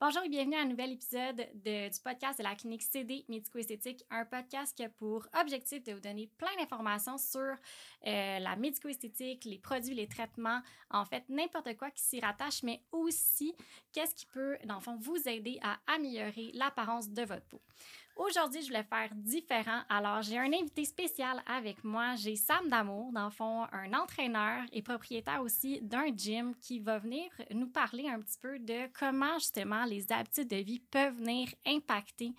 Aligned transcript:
Bonjour 0.00 0.22
et 0.24 0.30
bienvenue 0.30 0.56
à 0.56 0.60
un 0.62 0.64
nouvel 0.66 0.92
épisode 0.92 1.36
de- 1.62 1.90
du 1.92 2.00
podcast 2.02 2.38
de 2.38 2.42
la 2.42 2.54
clinique 2.54 2.82
CD 2.82 3.22
Médico-Esthétique, 3.28 4.02
un 4.10 4.24
podcast 4.24 4.74
qui 4.74 4.82
a 4.82 4.88
pour 4.88 5.26
objectif 5.38 5.84
de 5.84 5.92
vous 5.92 6.00
donner 6.00 6.26
plein 6.38 6.48
d'informations 6.58 7.18
sur 7.18 7.40
euh, 7.40 8.38
la 8.38 8.56
médico-esthétique, 8.56 9.44
les 9.44 9.58
produits, 9.58 9.94
les 9.94 10.06
traitements, 10.08 10.62
en 10.90 11.04
fait, 11.04 11.24
n'importe 11.28 11.76
quoi 11.76 11.90
qui 11.90 12.02
s'y 12.02 12.18
rattache, 12.18 12.62
mais 12.62 12.80
aussi 12.92 13.54
qu'est-ce 13.92 14.14
qui 14.14 14.24
peut, 14.24 14.56
dans 14.64 14.76
le 14.76 14.80
fond, 14.80 14.96
vous 14.98 15.28
aider 15.28 15.58
à 15.62 15.78
améliorer 15.86 16.50
l'apparence 16.54 17.10
de 17.10 17.22
votre 17.22 17.44
peau. 17.44 17.60
Aujourd'hui, 18.20 18.60
je 18.60 18.66
voulais 18.66 18.82
faire 18.82 19.08
différent. 19.14 19.80
Alors, 19.88 20.20
j'ai 20.20 20.36
un 20.36 20.52
invité 20.52 20.84
spécial 20.84 21.42
avec 21.46 21.82
moi. 21.82 22.16
J'ai 22.16 22.36
Sam 22.36 22.68
Damour, 22.68 23.10
dans 23.14 23.24
le 23.24 23.30
fond, 23.30 23.64
un 23.72 23.94
entraîneur 23.94 24.62
et 24.74 24.82
propriétaire 24.82 25.40
aussi 25.40 25.80
d'un 25.80 26.14
gym 26.14 26.54
qui 26.60 26.80
va 26.80 26.98
venir 26.98 27.30
nous 27.50 27.68
parler 27.68 28.10
un 28.10 28.20
petit 28.20 28.36
peu 28.38 28.58
de 28.58 28.92
comment 28.92 29.38
justement 29.38 29.86
les 29.86 30.12
habitudes 30.12 30.48
de 30.48 30.56
vie 30.56 30.80
peuvent 30.80 31.16
venir 31.16 31.48
impacter 31.66 32.34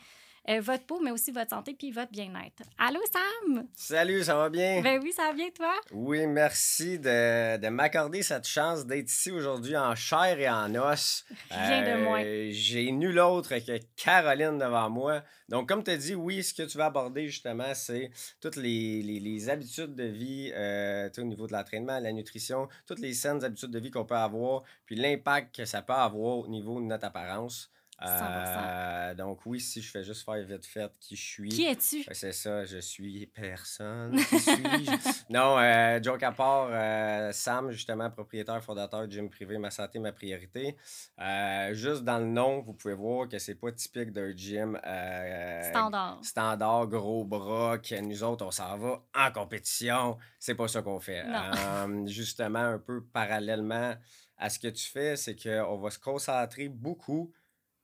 euh, 0.50 0.59
votre 0.62 0.86
peau, 0.86 1.00
mais 1.04 1.12
aussi 1.12 1.31
votre 1.31 1.50
santé 1.52 1.76
puis 1.77 1.91
votre 1.91 2.12
bien-être. 2.12 2.63
Allô, 2.77 3.00
Sam? 3.12 3.68
Salut, 3.76 4.23
ça 4.23 4.36
va 4.36 4.50
bien? 4.50 4.81
Ben 4.81 5.00
oui, 5.02 5.12
ça 5.12 5.23
va 5.27 5.34
bien, 5.34 5.50
toi? 5.55 5.73
Oui, 5.91 6.26
merci 6.27 6.98
de, 6.98 7.58
de 7.58 7.67
m'accorder 7.70 8.23
cette 8.23 8.48
chance 8.48 8.86
d'être 8.86 9.08
ici 9.09 9.30
aujourd'hui 9.31 9.77
en 9.77 9.94
chair 9.95 10.40
et 10.40 10.50
en 10.50 10.73
os. 10.76 11.26
Rien 11.52 11.81
de 11.98 12.04
moins. 12.04 12.23
Euh, 12.23 12.50
J'ai 12.52 12.91
nul 12.91 13.20
autre 13.20 13.55
que 13.59 13.80
Caroline 13.95 14.58
devant 14.58 14.90
moi. 14.90 15.23
Donc, 15.48 15.67
comme 15.70 15.84
tu 15.84 15.91
as 15.91 15.98
dit, 15.98 16.16
oui, 16.16 16.44
ce 16.44 16.53
que 16.53 16.64
tu 16.64 16.78
vas 16.78 16.86
aborder 16.86 17.28
justement, 17.28 17.73
c'est 17.76 18.09
toutes 18.39 18.55
les, 18.55 19.02
les- 19.03 19.20
les 19.20 19.50
habitudes 19.50 19.94
de 19.95 20.05
vie 20.05 20.52
euh, 20.55 21.09
au 21.17 21.22
niveau 21.23 21.45
de 21.45 21.53
l'entraînement, 21.53 22.00
la 22.00 22.12
nutrition, 22.14 22.67
toutes 22.88 23.00
les 23.00 23.14
saines 23.14 23.44
habitudes 23.44 23.72
de 23.72 23.80
vie 23.80 23.92
qu'on 23.92 24.05
peut 24.05 24.16
avoir, 24.16 24.64
puis 24.86 24.95
l'impact 24.95 25.55
que 25.55 25.66
ça 25.66 25.81
peut 25.81 25.94
avoir 25.94 26.38
au 26.39 26.48
niveau 26.48 26.80
de 26.80 26.86
notre 26.86 27.05
apparence. 27.05 27.70
100%. 28.07 29.15
donc, 29.15 29.39
oui, 29.45 29.59
si 29.59 29.81
je 29.81 29.91
fais 29.91 30.03
juste 30.03 30.23
faire 30.25 30.43
vite 30.43 30.65
fait 30.65 30.91
qui 30.99 31.15
je 31.15 31.21
suis. 31.25 31.49
Qui 31.49 31.66
es-tu? 31.66 31.97
Ouais, 32.08 32.13
C'est 32.13 32.31
ça, 32.33 32.66
je 32.66 32.77
suis 32.80 33.27
personne. 33.27 34.16
Qui 34.17 34.39
suis-je? 34.39 34.91
non, 35.30 35.58
euh, 35.59 36.02
joke 36.02 36.23
à 36.23 36.31
part, 36.31 36.69
euh, 36.71 37.31
Sam, 37.31 37.71
justement, 37.71 38.09
propriétaire, 38.09 38.63
fondateur 38.63 39.08
de 39.08 39.11
gym 39.11 39.30
privé, 39.30 39.58
ma 39.58 39.71
santé, 39.71 39.99
ma 39.99 40.11
priorité. 40.11 40.75
Euh, 41.19 41.73
juste 41.73 42.03
dans 42.03 42.19
le 42.19 42.25
nom, 42.25 42.61
vous 42.61 42.73
pouvez 42.73 42.93
voir 42.93 43.27
que 43.27 43.39
c'est 43.39 43.55
pas 43.55 43.71
typique 43.71 44.11
d'un 44.11 44.36
gym 44.36 44.80
euh, 44.86 45.69
Standard. 45.69 46.19
standard, 46.23 46.88
gros 46.88 47.25
bras, 47.25 47.77
que 47.77 47.99
nous 48.02 48.23
autres, 48.23 48.45
on 48.45 48.52
s'en 48.52 48.77
va 48.77 49.02
en 49.15 49.31
compétition. 49.31 50.17
C'est 50.39 50.55
pas 50.55 50.67
ça 50.67 50.81
qu'on 50.81 50.99
fait. 50.99 51.23
Euh, 51.25 52.08
justement, 52.08 52.59
un 52.59 52.80
peu 52.80 53.03
parallèlement 53.03 53.95
à 54.38 54.49
ce 54.49 54.58
que 54.59 54.67
tu 54.67 54.86
fais, 54.89 55.15
c'est 55.15 55.36
qu'on 55.36 55.77
va 55.77 55.91
se 55.91 55.99
concentrer 55.99 56.67
beaucoup, 56.67 57.31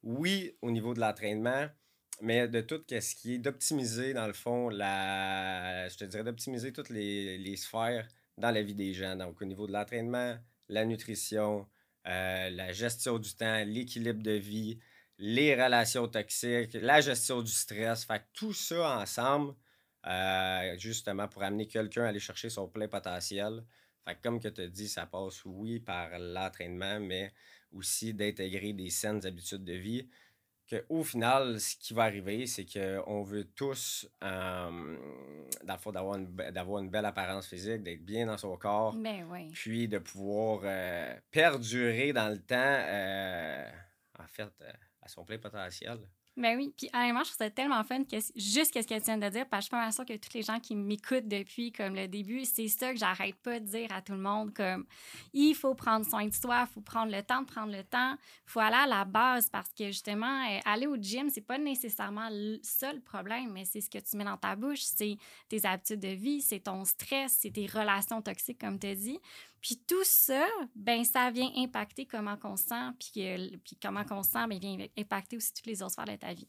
oui, 0.07 0.57
au 0.61 0.71
niveau 0.71 0.93
de 0.93 1.01
l'entraînement, 1.01 1.67
mais 2.21 2.47
de 2.47 2.61
tout 2.61 2.81
ce 2.89 3.13
qui 3.13 3.35
est 3.35 3.37
d'optimiser, 3.39 4.13
dans 4.13 4.25
le 4.25 4.33
fond, 4.33 4.69
la, 4.69 5.89
je 5.89 5.97
te 5.97 6.05
dirais 6.05 6.23
d'optimiser 6.23 6.71
toutes 6.71 6.89
les, 6.89 7.37
les 7.37 7.57
sphères 7.57 8.07
dans 8.37 8.51
la 8.51 8.61
vie 8.61 8.73
des 8.73 8.93
gens. 8.93 9.17
Donc, 9.17 9.41
au 9.41 9.45
niveau 9.45 9.67
de 9.67 9.73
l'entraînement, 9.73 10.37
la 10.69 10.85
nutrition, 10.85 11.67
euh, 12.07 12.49
la 12.49 12.71
gestion 12.71 13.19
du 13.19 13.35
temps, 13.35 13.63
l'équilibre 13.65 14.23
de 14.23 14.31
vie, 14.31 14.79
les 15.17 15.61
relations 15.61 16.07
toxiques, 16.07 16.73
la 16.75 17.01
gestion 17.01 17.41
du 17.41 17.51
stress. 17.51 18.05
Fait 18.05 18.23
tout 18.33 18.53
ça 18.53 18.99
ensemble, 18.99 19.55
euh, 20.05 20.77
justement, 20.77 21.27
pour 21.27 21.43
amener 21.43 21.67
quelqu'un 21.67 22.05
à 22.05 22.07
aller 22.07 22.21
chercher 22.21 22.49
son 22.49 22.69
plein 22.69 22.87
potentiel. 22.87 23.61
Fait 24.05 24.15
que 24.15 24.21
comme 24.23 24.39
que 24.39 24.47
tu 24.47 24.69
dit, 24.69 24.87
ça 24.87 25.05
passe, 25.05 25.43
oui, 25.43 25.81
par 25.81 26.17
l'entraînement, 26.17 27.01
mais 27.01 27.33
aussi 27.71 28.13
d'intégrer 28.13 28.73
des 28.73 28.89
saines 28.89 29.25
habitudes 29.25 29.63
de 29.63 29.73
vie. 29.73 30.07
Que, 30.69 30.85
au 30.89 31.01
final, 31.01 31.61
ce 31.61 31.77
qui 31.77 31.93
va 31.93 32.03
arriver, 32.03 32.45
c'est 32.45 32.65
qu'on 32.65 33.23
veut 33.23 33.45
tous, 33.45 34.05
euh, 34.21 34.97
dans 35.63 35.73
le 35.73 35.79
fond, 35.79 35.93
d'avoir 35.93 36.17
une, 36.17 36.27
be- 36.27 36.51
d'avoir 36.51 36.83
une 36.83 36.89
belle 36.89 37.05
apparence 37.05 37.47
physique, 37.47 37.83
d'être 37.83 38.03
bien 38.03 38.25
dans 38.25 38.37
son 38.37 38.57
corps, 38.57 38.93
Ben 38.93 39.25
oui. 39.31 39.49
puis 39.53 39.87
de 39.87 39.97
pouvoir 39.99 40.59
euh, 40.65 41.15
perdurer 41.31 42.11
dans 42.11 42.27
le 42.29 42.39
temps, 42.39 42.55
euh, 42.57 43.69
en 44.19 44.27
fait, 44.27 44.51
euh, 44.61 44.71
à 45.01 45.07
son 45.07 45.23
plein 45.23 45.37
potentiel. 45.37 45.99
Ben 46.37 46.55
oui, 46.55 46.71
puis 46.77 46.87
honnêtement, 46.93 47.23
je 47.23 47.29
trouve 47.29 47.37
ça 47.37 47.49
tellement 47.49 47.83
fun 47.83 48.03
que 48.03 48.17
juste 48.35 48.71
ce 48.71 48.87
que 48.87 48.99
tu 48.99 49.05
viens 49.05 49.17
de 49.17 49.27
dire, 49.27 49.47
parce 49.49 49.61
que 49.61 49.61
je 49.61 49.61
suis 49.61 49.69
pas 49.71 49.81
mal 49.81 49.91
sûre 49.91 50.05
que 50.05 50.13
tous 50.17 50.35
les 50.35 50.43
gens 50.43 50.59
qui 50.59 50.75
m'écoutent 50.75 51.27
depuis 51.27 51.71
comme 51.71 51.95
le 51.95 52.07
début, 52.07 52.45
c'est 52.45 52.67
ça 52.67 52.93
que 52.93 52.99
j'arrête 52.99 53.35
pas 53.37 53.59
de 53.59 53.65
dire 53.65 53.91
à 53.91 54.03
tout 54.03 54.11
le 54.11 54.19
monde, 54.19 54.53
comme 54.53 54.85
il 55.33 55.55
faut 55.55 55.73
prendre 55.73 56.05
soin 56.05 56.27
de 56.27 56.33
soi, 56.33 56.67
il 56.69 56.73
faut 56.75 56.81
prendre 56.81 57.11
le 57.11 57.23
temps 57.23 57.41
de 57.41 57.47
prendre 57.47 57.75
le 57.75 57.83
temps, 57.83 58.13
il 58.13 58.51
faut 58.51 58.59
aller 58.59 58.75
à 58.75 58.85
la 58.85 59.03
base 59.03 59.49
parce 59.49 59.73
que 59.73 59.87
justement, 59.87 60.43
euh, 60.47 60.59
aller 60.65 60.85
au 60.85 60.95
gym, 60.95 61.31
c'est 61.31 61.41
pas 61.41 61.57
nécessairement 61.57 62.29
ça 62.61 62.93
le 62.93 63.01
problème, 63.01 63.51
mais 63.53 63.65
c'est 63.65 63.81
ce 63.81 63.89
que 63.89 63.97
tu 63.97 64.15
mets 64.15 64.23
dans 64.23 64.37
ta 64.37 64.55
bouche, 64.55 64.81
c'est 64.81 65.17
tes 65.49 65.65
habitudes 65.65 66.01
de 66.01 66.09
vie, 66.09 66.41
c'est 66.41 66.59
ton 66.59 66.85
stress, 66.85 67.35
c'est 67.39 67.51
tes 67.51 67.65
relations 67.65 68.21
toxiques, 68.21 68.59
comme 68.59 68.77
tu 68.77 68.85
as 68.85 68.95
dit. 68.95 69.19
Puis 69.61 69.81
tout 69.87 70.03
ça, 70.03 70.45
ben 70.75 71.03
ça 71.03 71.31
vient 71.31 71.49
impacter 71.57 72.05
comment 72.05 72.37
se 72.55 72.63
sent, 72.63 72.89
puis, 72.99 73.59
puis 73.63 73.77
comment 73.81 74.03
qu'on 74.03 74.23
se 74.23 74.31
sent, 74.31 74.47
ben, 74.47 74.59
vient 74.59 74.77
impacter 74.97 75.37
aussi 75.37 75.53
toutes 75.53 75.65
les 75.65 75.81
autres 75.81 75.93
sphères 75.93 76.05
de 76.05 76.15
ta 76.15 76.33
vie. 76.33 76.47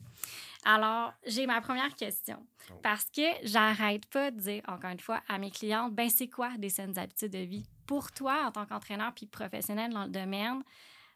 Alors, 0.64 1.12
j'ai 1.26 1.46
ma 1.46 1.60
première 1.60 1.94
question. 1.94 2.44
Oh. 2.70 2.74
Parce 2.82 3.06
que 3.06 3.22
j'arrête 3.44 4.06
pas 4.06 4.30
de 4.30 4.41
dire, 4.41 4.62
encore 4.69 4.91
une 4.91 5.00
fois, 5.00 5.22
à 5.28 5.38
mes 5.38 5.50
clientes, 5.50 5.94
ben 5.94 6.08
c'est 6.10 6.28
quoi 6.28 6.56
des 6.58 6.69
saines 6.69 6.98
habitudes 6.98 7.32
de 7.32 7.38
vie? 7.38 7.64
Pour 7.86 8.12
toi, 8.12 8.46
en 8.46 8.52
tant 8.52 8.66
qu'entraîneur 8.66 9.12
puis 9.14 9.26
professionnel 9.26 9.92
dans 9.92 10.04
le 10.04 10.10
domaine, 10.10 10.62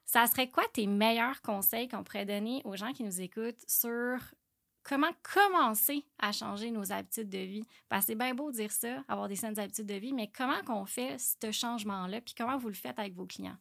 ça 0.05 0.27
serait 0.27 0.49
quoi 0.49 0.65
tes 0.73 0.87
meilleurs 0.87 1.43
conseils 1.43 1.89
qu'on 1.89 2.03
pourrait 2.03 2.27
donner 2.27 2.63
aux 2.65 2.77
gens 2.77 2.93
qui 2.93 3.05
nous 3.05 3.21
écoutent 3.21 3.63
sur 3.69 4.19
comment 4.83 5.13
commencer 5.23 6.05
à 6.19 6.33
changer 6.33 6.71
nos 6.71 6.93
habitudes 6.93 7.29
de 7.29 7.39
vie? 7.39 7.67
C'est 8.01 8.15
bien 8.15 8.35
beau 8.35 8.51
de 8.51 8.57
dire 8.57 8.73
ça, 8.73 9.03
avoir 9.09 9.29
des 9.29 9.37
saines 9.37 9.59
habitudes 9.59 9.87
de 9.87 9.95
vie, 9.95 10.13
mais 10.13 10.31
comment 10.37 10.63
qu'on 10.63 10.87
fait 10.87 11.17
ce 11.19 11.51
changement-là, 11.51 12.21
puis 12.21 12.35
comment 12.37 12.59
vous 12.59 12.69
le 12.69 12.75
faites 12.75 12.99
avec 12.99 13.15
vos 13.15 13.27
clients? 13.27 13.57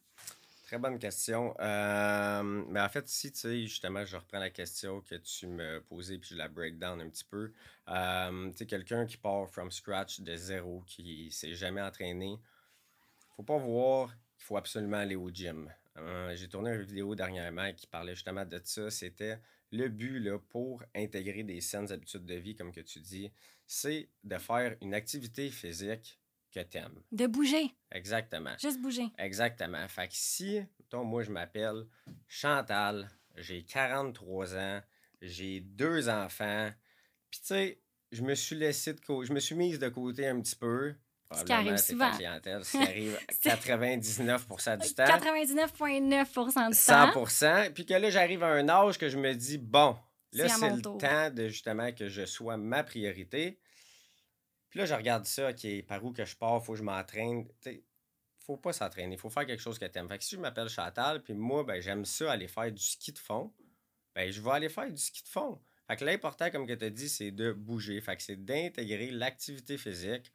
Très 0.64 0.78
bonne 0.78 0.98
question. 0.98 1.54
Euh, 1.60 2.42
mais 2.42 2.80
en 2.80 2.88
fait, 2.88 3.06
si 3.06 3.30
tu 3.30 3.40
sais, 3.40 3.62
justement, 3.66 4.06
je 4.06 4.16
reprends 4.16 4.38
la 4.38 4.48
question 4.48 5.02
que 5.02 5.16
tu 5.16 5.46
me 5.46 5.82
posais, 5.82 6.16
puis 6.16 6.30
je 6.30 6.36
la 6.36 6.48
break 6.48 6.78
down 6.78 6.98
un 6.98 7.10
petit 7.10 7.24
peu. 7.24 7.52
Euh, 7.88 8.50
tu 8.52 8.56
sais, 8.56 8.66
quelqu'un 8.66 9.04
qui 9.04 9.18
part 9.18 9.50
from 9.50 9.70
scratch 9.70 10.20
de 10.20 10.34
zéro, 10.34 10.82
qui 10.86 11.30
s'est 11.30 11.54
jamais 11.54 11.82
entraîné, 11.82 12.38
faut 13.36 13.42
pas 13.42 13.58
voir 13.58 14.08
qu'il 14.08 14.46
faut 14.46 14.56
absolument 14.56 14.96
aller 14.96 15.16
au 15.16 15.28
gym. 15.28 15.70
Euh, 15.98 16.34
J'ai 16.36 16.48
tourné 16.48 16.70
une 16.70 16.82
vidéo 16.82 17.14
dernièrement 17.14 17.70
qui 17.74 17.86
parlait 17.86 18.14
justement 18.14 18.46
de 18.46 18.58
ça. 18.64 18.90
C'était 18.90 19.38
le 19.72 19.88
but 19.88 20.20
là, 20.20 20.38
pour 20.38 20.82
intégrer 20.94 21.42
des 21.42 21.60
saines 21.60 21.90
habitudes 21.92 22.24
de 22.26 22.34
vie, 22.34 22.54
comme 22.54 22.72
que 22.72 22.80
tu 22.80 23.00
dis, 23.00 23.32
c'est 23.66 24.08
de 24.22 24.36
faire 24.38 24.76
une 24.82 24.94
activité 24.94 25.50
physique 25.50 26.20
que 26.52 26.60
tu 26.60 26.76
aimes. 26.78 27.02
De 27.10 27.26
bouger, 27.26 27.74
Exactement. 27.90 28.54
juste 28.60 28.80
bouger. 28.80 29.06
Exactement. 29.18 29.88
Fait 29.88 30.08
que 30.08 30.14
si, 30.14 30.60
mettons, 30.78 31.04
moi, 31.04 31.22
je 31.22 31.30
m'appelle 31.30 31.86
Chantal, 32.28 33.08
j'ai 33.36 33.64
43 33.64 34.56
ans, 34.56 34.82
j'ai 35.22 35.60
deux 35.60 36.08
enfants, 36.10 36.70
puis 37.30 37.40
tu 37.40 37.46
sais, 37.46 37.80
je 38.10 38.22
me 38.22 38.34
suis 38.34 38.56
laissé 38.56 38.92
de 38.92 39.00
côté, 39.00 39.26
je 39.28 39.32
me 39.32 39.40
suis 39.40 39.54
mise 39.54 39.78
de 39.78 39.88
côté 39.88 40.26
un 40.26 40.40
petit 40.42 40.56
peu. 40.56 40.94
Ce 41.34 41.44
qui 41.44 41.52
arrive 41.52 41.76
souvent. 41.76 42.10
ta 42.10 42.16
clientèle, 42.16 42.64
ce 42.64 42.72
qui 42.76 42.82
arrive 42.82 43.18
C'est- 43.40 43.48
99% 43.50 44.76
du 44.78 44.94
temps. 44.94 45.04
99,9 45.04 46.48
du 46.48 46.54
temps. 46.54 46.70
100%. 46.70 47.72
Puis 47.72 47.86
que 47.86 47.94
là, 47.94 48.10
j'arrive 48.10 48.42
à 48.42 48.48
un 48.48 48.68
âge 48.68 48.98
que 48.98 49.08
je 49.08 49.16
me 49.18 49.32
dis, 49.34 49.58
bon, 49.58 49.96
là, 50.32 50.48
C'est 50.48 50.70
le 50.70 50.80
tour. 50.82 50.98
temps 50.98 51.30
de 51.30 51.48
justement 51.48 51.92
que 51.92 52.08
je 52.08 52.24
sois 52.24 52.56
ma 52.56 52.82
priorité. 52.84 53.58
Puis 54.70 54.78
là, 54.78 54.86
je 54.86 54.94
regarde 54.94 55.26
ça, 55.26 55.50
OK, 55.50 55.66
par 55.86 56.04
où 56.04 56.12
que 56.12 56.24
je 56.24 56.34
pars, 56.36 56.64
faut 56.64 56.72
que 56.72 56.78
je 56.78 56.82
m'entraîne. 56.84 57.46
Tu 57.60 57.82
faut 58.44 58.56
pas 58.56 58.72
s'entraîner, 58.72 59.16
faut 59.16 59.30
faire 59.30 59.46
quelque 59.46 59.62
chose 59.62 59.78
que 59.78 59.84
tu 59.84 59.98
aimes. 59.98 60.08
Fait 60.08 60.18
que 60.18 60.24
si 60.24 60.34
je 60.34 60.40
m'appelle 60.40 60.68
Chantal, 60.68 61.22
puis 61.22 61.32
moi, 61.32 61.62
ben, 61.62 61.80
j'aime 61.80 62.04
ça 62.04 62.32
aller 62.32 62.48
faire 62.48 62.72
du 62.72 62.82
ski 62.82 63.12
de 63.12 63.18
fond, 63.18 63.52
ben, 64.16 64.32
je 64.32 64.40
vais 64.40 64.50
aller 64.50 64.68
faire 64.68 64.90
du 64.90 65.00
ski 65.00 65.22
de 65.22 65.28
fond. 65.28 65.60
Fait 65.86 65.96
que 65.96 66.04
l'important, 66.04 66.50
comme 66.50 66.66
tu 66.66 66.72
as 66.84 66.90
dit, 66.90 67.08
c'est 67.08 67.30
de 67.30 67.52
bouger. 67.52 68.00
Fait 68.00 68.16
que 68.16 68.22
c'est 68.22 68.42
d'intégrer 68.44 69.10
l'activité 69.12 69.78
physique. 69.78 70.32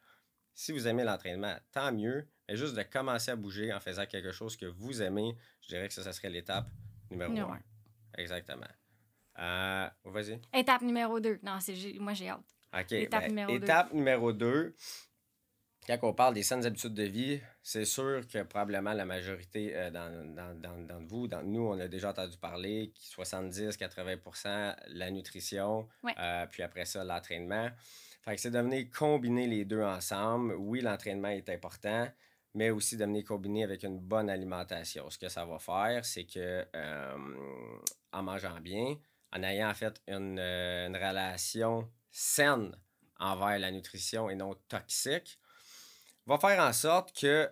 Si 0.60 0.72
vous 0.72 0.88
aimez 0.88 1.04
l'entraînement, 1.04 1.56
tant 1.72 1.92
mieux. 1.92 2.28
Mais 2.50 2.58
juste 2.58 2.74
de 2.74 2.82
commencer 2.82 3.30
à 3.30 3.36
bouger 3.36 3.72
en 3.72 3.80
faisant 3.80 4.08
quelque 4.08 4.32
chose 4.32 4.58
que 4.58 4.66
vous 4.66 5.04
aimez, 5.04 5.36
je 5.62 5.68
dirais 5.68 5.88
que 5.88 5.94
ça, 5.94 6.02
ça 6.02 6.12
serait 6.12 6.32
l'étape 6.32 6.66
numéro 7.12 7.52
un. 7.52 7.60
Exactement. 8.18 8.66
Euh, 9.38 9.88
Vas-y. 10.06 10.42
Étape 10.56 10.82
numéro 10.82 11.20
2. 11.20 11.42
Non, 11.44 11.60
moi, 12.00 12.14
j'ai 12.14 12.30
hâte. 12.30 12.40
OK. 12.74 12.92
Étape 12.92 13.22
ben, 13.22 13.28
numéro 13.30 13.52
deux. 13.60 13.64
étape 13.66 13.94
numéro 13.94 14.34
2. 14.34 14.76
Quand 15.86 16.00
on 16.02 16.14
parle 16.14 16.34
des 16.34 16.42
saines 16.42 16.66
habitudes 16.66 16.96
de 16.96 17.04
vie, 17.04 17.40
c'est 17.62 17.86
sûr 17.86 18.28
que 18.28 18.42
probablement 18.42 18.94
la 18.94 19.06
majorité 19.06 19.76
euh, 19.76 19.92
dans, 19.92 20.34
dans, 20.34 20.60
dans, 20.60 20.78
dans 20.88 21.06
vous, 21.06 21.28
dans 21.28 21.44
nous, 21.44 21.62
on 21.68 21.80
a 21.80 21.88
déjà 21.88 22.10
entendu 22.10 22.36
parler, 22.40 22.92
70-80% 23.00 24.76
la 24.88 25.12
nutrition, 25.12 25.88
Ouais. 26.02 26.16
euh, 26.18 26.46
puis 26.48 26.64
après 26.64 26.86
ça, 26.86 27.04
l'entraînement. 27.04 27.70
Fait 28.28 28.36
que 28.36 28.42
c'est 28.42 28.52
de 28.52 28.60
venir 28.60 28.88
combiner 28.92 29.48
les 29.48 29.64
deux 29.64 29.82
ensemble. 29.82 30.54
Oui, 30.56 30.82
l'entraînement 30.82 31.30
est 31.30 31.48
important, 31.48 32.12
mais 32.54 32.72
aussi 32.72 32.98
de 32.98 33.06
venir 33.06 33.24
combiner 33.24 33.64
avec 33.64 33.84
une 33.84 34.00
bonne 34.00 34.30
alimentation. 34.30 35.10
Ce 35.10 35.18
que 35.18 35.30
ça 35.30 35.46
va 35.46 35.60
faire, 35.60 36.04
c'est 36.04 36.26
que 36.26 36.68
euh, 36.76 37.18
en 38.12 38.24
mangeant 38.24 38.60
bien, 38.60 38.98
en 39.32 39.44
ayant 39.44 39.70
en 39.70 39.74
fait 39.74 40.02
une, 40.10 40.40
euh, 40.40 40.88
une 40.88 40.98
relation 40.98 41.90
saine 42.12 42.76
envers 43.18 43.60
la 43.60 43.72
nutrition 43.72 44.30
et 44.30 44.36
non 44.36 44.56
toxique, 44.68 45.40
va 46.26 46.38
faire 46.38 46.60
en 46.60 46.74
sorte 46.74 47.18
que, 47.18 47.50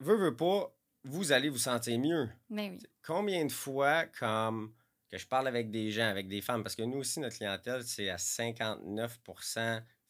veut, 0.00 0.16
veut 0.16 0.36
pas, 0.36 0.74
vous 1.04 1.32
allez 1.32 1.50
vous 1.50 1.58
sentir 1.58 1.98
mieux. 1.98 2.30
Mais 2.48 2.70
oui. 2.70 2.78
Combien 3.02 3.44
de 3.44 3.52
fois, 3.52 4.06
comme 4.06 4.72
que 5.10 5.18
je 5.18 5.26
parle 5.26 5.48
avec 5.48 5.70
des 5.70 5.90
gens, 5.90 6.08
avec 6.08 6.28
des 6.28 6.40
femmes, 6.40 6.62
parce 6.62 6.76
que 6.76 6.82
nous 6.82 7.00
aussi, 7.00 7.20
notre 7.20 7.36
clientèle, 7.36 7.84
c'est 7.84 8.08
à 8.08 8.16
59 8.16 9.20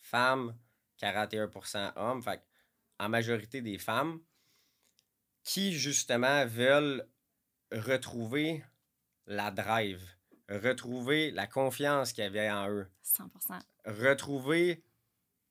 femmes, 0.04 0.54
41% 1.00 1.92
hommes. 1.96 2.22
Fait 2.22 2.40
en 3.00 3.08
majorité 3.08 3.60
des 3.60 3.78
femmes 3.78 4.20
qui, 5.42 5.72
justement, 5.72 6.46
veulent 6.46 7.06
retrouver 7.72 8.62
la 9.26 9.50
drive, 9.50 10.02
retrouver 10.48 11.30
la 11.32 11.46
confiance 11.46 12.12
qu'il 12.12 12.22
y 12.24 12.26
avait 12.26 12.50
en 12.50 12.68
eux. 12.70 12.86
100% 13.04 13.58
Retrouver, 13.86 14.82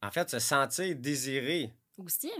en 0.01 0.09
fait, 0.11 0.29
se 0.29 0.39
sentir 0.39 0.95
désiré. 0.95 1.73
Aussi. 1.97 2.31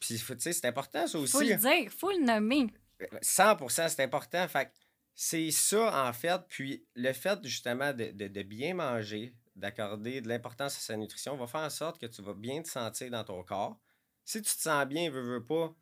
Puis, 0.00 0.16
tu 0.18 0.40
sais, 0.40 0.52
c'est 0.52 0.66
important, 0.66 1.06
ça 1.06 1.18
aussi. 1.18 1.32
Faut 1.32 1.40
le 1.40 1.56
dire, 1.56 1.92
faut 1.92 2.10
le 2.12 2.24
nommer. 2.24 2.72
100% 3.20 3.88
c'est 3.88 4.02
important. 4.02 4.46
Fait 4.48 4.70
c'est 5.14 5.50
ça, 5.50 6.08
en 6.08 6.12
fait. 6.12 6.40
Puis, 6.48 6.86
le 6.94 7.12
fait, 7.12 7.38
justement, 7.44 7.92
de, 7.92 8.06
de- 8.12 8.28
de 8.28 8.42
bien 8.42 8.74
manger, 8.74 9.34
d'accorder 9.56 10.20
de 10.20 10.28
l'importance 10.28 10.76
à 10.76 10.80
sa 10.80 10.96
nutrition, 10.96 11.36
va 11.36 11.46
faire 11.46 11.60
en 11.62 11.70
sorte 11.70 12.00
que 12.00 12.06
tu 12.06 12.22
vas 12.22 12.34
bien 12.34 12.62
te 12.62 12.68
sentir 12.68 13.10
dans 13.10 13.24
ton 13.24 13.42
corps. 13.44 13.78
Si 14.24 14.40
tu 14.42 14.54
te 14.54 14.60
sens 14.60 14.86
bien, 14.86 15.10
veux, 15.10 15.20
veux 15.22 15.44
pas, 15.44 15.74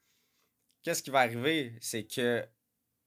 qu'est-ce 0.83 1.03
qui 1.03 1.11
va 1.11 1.21
arriver? 1.21 1.77
C'est 1.81 2.05
que 2.05 2.45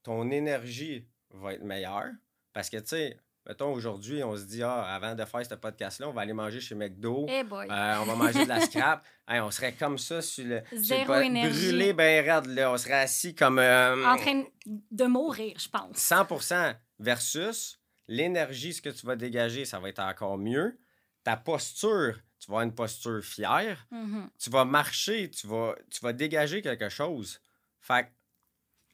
ton 0.02 0.30
énergie 0.30 1.06
va 1.30 1.54
être 1.54 1.62
meilleure. 1.64 2.10
Parce 2.52 2.70
que, 2.70 2.78
tu 2.78 2.86
sais, 2.86 3.20
mettons, 3.46 3.72
aujourd'hui, 3.72 4.24
on 4.24 4.34
se 4.36 4.44
dit, 4.44 4.62
ah, 4.62 4.82
avant 4.94 5.14
de 5.14 5.24
faire 5.24 5.44
ce 5.44 5.54
podcast-là, 5.54 6.08
on 6.08 6.12
va 6.12 6.22
aller 6.22 6.32
manger 6.32 6.60
chez 6.60 6.74
McDo. 6.74 7.26
Eh 7.28 7.44
boy. 7.44 7.68
Euh, 7.70 7.96
on 8.00 8.04
va 8.06 8.14
manger 8.14 8.44
de 8.44 8.48
la 8.48 8.60
scrap. 8.60 9.04
Hey, 9.28 9.40
on 9.40 9.50
serait 9.50 9.72
comme 9.72 9.98
ça 9.98 10.22
sur 10.22 10.44
le. 10.46 10.60
sur 10.68 10.76
le 10.76 10.82
Zéro 10.84 11.14
énergie. 11.16 11.66
Brûlé 11.70 11.92
ben 11.92 12.24
raide, 12.24 12.46
là. 12.46 12.70
On 12.70 12.78
serait 12.78 13.00
assis 13.00 13.34
comme. 13.34 13.58
euh, 13.58 14.06
en 14.06 14.16
train 14.16 14.44
de 14.64 15.04
mourir, 15.06 15.56
je 15.58 15.68
pense. 15.68 15.96
100% 15.96 16.76
versus 17.00 17.80
l'énergie, 18.08 18.72
ce 18.72 18.82
que 18.82 18.88
tu 18.88 19.06
vas 19.06 19.16
dégager, 19.16 19.64
ça 19.64 19.78
va 19.78 19.88
être 19.88 20.00
encore 20.00 20.38
mieux. 20.38 20.78
Ta 21.24 21.36
posture, 21.36 22.20
tu 22.38 22.46
vas 22.46 22.58
avoir 22.58 22.62
une 22.62 22.74
posture 22.74 23.22
fière. 23.22 23.86
Mhm. 23.90 24.30
Tu 24.38 24.50
vas 24.50 24.64
marcher, 24.64 25.30
tu 25.30 25.46
vas, 25.46 25.74
tu 25.90 26.00
vas 26.00 26.12
dégager 26.12 26.62
quelque 26.62 26.88
chose. 26.88 27.40
Fait 27.80 28.04
que, 28.04 28.10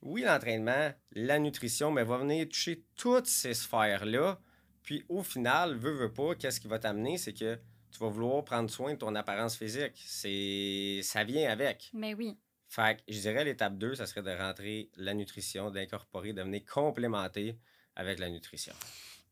oui, 0.02 0.22
l'entraînement, 0.22 0.92
la 1.12 1.38
nutrition, 1.38 1.90
mais 1.90 2.04
va 2.04 2.18
venir 2.18 2.48
toucher 2.48 2.84
toutes 2.96 3.26
ces 3.26 3.54
sphères-là. 3.54 4.40
Puis 4.82 5.04
au 5.08 5.22
final, 5.22 5.76
veux, 5.76 5.92
veux 5.92 6.12
pas, 6.12 6.34
qu'est-ce 6.34 6.60
qui 6.60 6.68
va 6.68 6.78
t'amener, 6.78 7.18
c'est 7.18 7.32
que 7.32 7.58
tu 7.92 7.98
vas 7.98 8.08
vouloir 8.08 8.42
prendre 8.44 8.70
soin 8.70 8.94
de 8.94 8.98
ton 8.98 9.14
apparence 9.14 9.56
physique. 9.56 10.02
C'est 10.04 11.00
ça 11.02 11.22
vient 11.24 11.50
avec. 11.50 11.90
Mais 11.92 12.14
oui. 12.14 12.36
Fait 12.66 12.96
que 12.96 13.02
je 13.12 13.20
dirais 13.20 13.44
l'étape 13.44 13.76
2, 13.76 13.96
ça 13.96 14.06
serait 14.06 14.22
de 14.22 14.30
rentrer 14.30 14.90
la 14.96 15.12
nutrition, 15.12 15.70
d'incorporer, 15.70 16.32
de 16.32 16.42
venir 16.42 16.62
complémenter 16.64 17.58
avec 17.96 18.18
la 18.18 18.28
nutrition. 18.28 18.74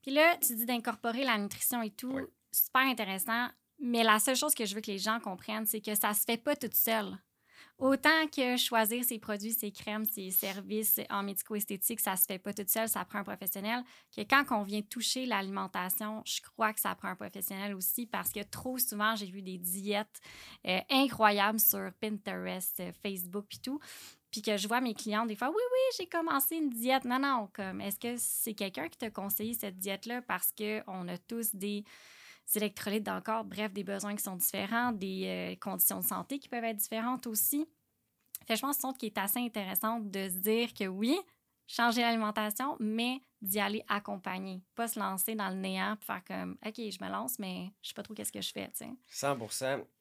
Puis 0.03 0.12
là, 0.12 0.37
tu 0.39 0.55
dis 0.55 0.67
d'incorporer 0.67 1.25
la 1.25 1.39
nutrition 1.39 1.83
et 1.83 1.91
tout. 1.91 2.12
Oui. 2.12 2.23
Super 2.53 2.83
intéressant. 2.83 3.49
Mais 3.79 4.03
la 4.03 4.19
seule 4.19 4.37
chose 4.37 4.55
que 4.55 4.67
je 4.67 4.75
veux 4.75 4.81
que 4.81 4.91
les 4.91 4.99
gens 4.99 5.21
comprennent, 5.21 5.67
c'est 5.67 5.81
que 5.81 5.95
ça 5.95 6.12
se 6.15 6.25
fait 6.25 6.37
pas 6.37 6.57
toute 6.57 6.75
seule. 6.75 7.19
Autant 7.81 8.27
que 8.29 8.59
choisir 8.59 9.03
ses 9.05 9.19
produits, 9.19 9.55
ses 9.55 9.73
crèmes, 9.73 10.05
ses 10.05 10.31
services 10.31 11.01
en 11.09 11.23
médico-esthétique, 11.23 12.01
ça 12.01 12.15
se 12.15 12.27
fait 12.27 12.39
pas 12.39 12.53
toute 12.53 12.69
seule, 12.69 12.91
ça 12.91 13.07
prend 13.07 13.21
un 13.21 13.25
professionnel. 13.25 13.83
Que 14.15 14.21
quand 14.21 14.45
on 14.51 14.65
vient 14.65 14.83
toucher 14.83 15.25
l'alimentation, 15.25 16.23
je 16.27 16.43
crois 16.43 16.75
que 16.75 16.81
ça 16.81 16.95
prend 16.95 17.09
un 17.09 17.17
professionnel 17.17 17.75
aussi 17.75 18.05
parce 18.05 18.33
que 18.33 18.43
trop 18.43 18.77
souvent, 18.77 19.17
j'ai 19.17 19.31
vu 19.31 19.41
des 19.41 19.57
diètes 19.57 20.21
euh, 20.67 20.81
incroyables 20.91 21.59
sur 21.59 21.91
Pinterest, 22.01 22.81
euh, 22.81 22.93
Facebook 23.03 23.47
puis 23.49 23.61
tout. 23.61 23.81
Puis 24.31 24.43
que 24.43 24.56
je 24.56 24.69
vois 24.69 24.81
mes 24.81 24.94
clients 24.94 25.27
des 25.27 25.35
fois, 25.35 25.49
oui, 25.49 25.55
oui, 25.73 25.97
j'ai 25.99 26.06
commencé 26.06 26.56
une 26.56 26.71
diète. 26.71 27.05
Non, 27.05 27.19
non, 27.19 27.49
comme, 27.53 27.81
est-ce 27.81 27.99
que 27.99 28.15
c'est 28.17 28.55
quelqu'un 28.55 28.88
qui 28.88 28.99
t'a 28.99 29.11
conseillé 29.11 29.55
cette 29.55 29.79
diète-là 29.79 30.23
parce 30.23 30.53
qu'on 30.53 31.09
a 31.09 31.19
tous 31.19 31.55
des 31.55 31.85
électrolytes 32.55 33.05
dans 33.05 33.17
le 33.17 33.21
corps, 33.21 33.44
bref, 33.44 33.73
des 33.73 33.85
besoins 33.85 34.15
qui 34.15 34.23
sont 34.23 34.37
différents, 34.37 34.93
des 34.93 35.25
euh, 35.27 35.56
conditions 35.61 36.00
de 36.00 36.05
santé 36.05 36.38
qui 36.38 36.49
peuvent 36.49 36.65
être 36.65 36.77
différentes 36.77 37.27
aussi. 37.27 37.67
Fait 38.47 38.56
je 38.56 38.62
pense 38.62 38.77
que 38.77 38.82
c'est 38.82 38.99
qui 38.99 39.06
est 39.06 39.19
assez 39.19 39.38
intéressante 39.38 40.11
de 40.11 40.29
se 40.29 40.38
dire 40.38 40.73
que 40.75 40.87
oui, 40.87 41.17
changer 41.67 42.00
l'alimentation, 42.03 42.76
mais 42.81 43.21
d'y 43.43 43.59
aller 43.59 43.83
accompagner, 43.89 44.63
pas 44.75 44.87
se 44.89 44.99
lancer 44.99 45.35
dans 45.35 45.49
le 45.49 45.55
néant 45.57 45.97
puis 45.97 46.07
faire 46.07 46.23
comme 46.25 46.59
OK, 46.65 46.75
je 46.77 47.03
me 47.05 47.09
lance, 47.11 47.39
mais 47.39 47.71
je 47.83 47.89
sais 47.89 47.95
pas 47.95 48.03
trop 48.03 48.13
qu'est-ce 48.15 48.33
que 48.33 48.43
je 48.43 48.53
fais, 48.53 48.69
tu 48.69 48.85
sais. 48.85 48.91
100 49.07 49.39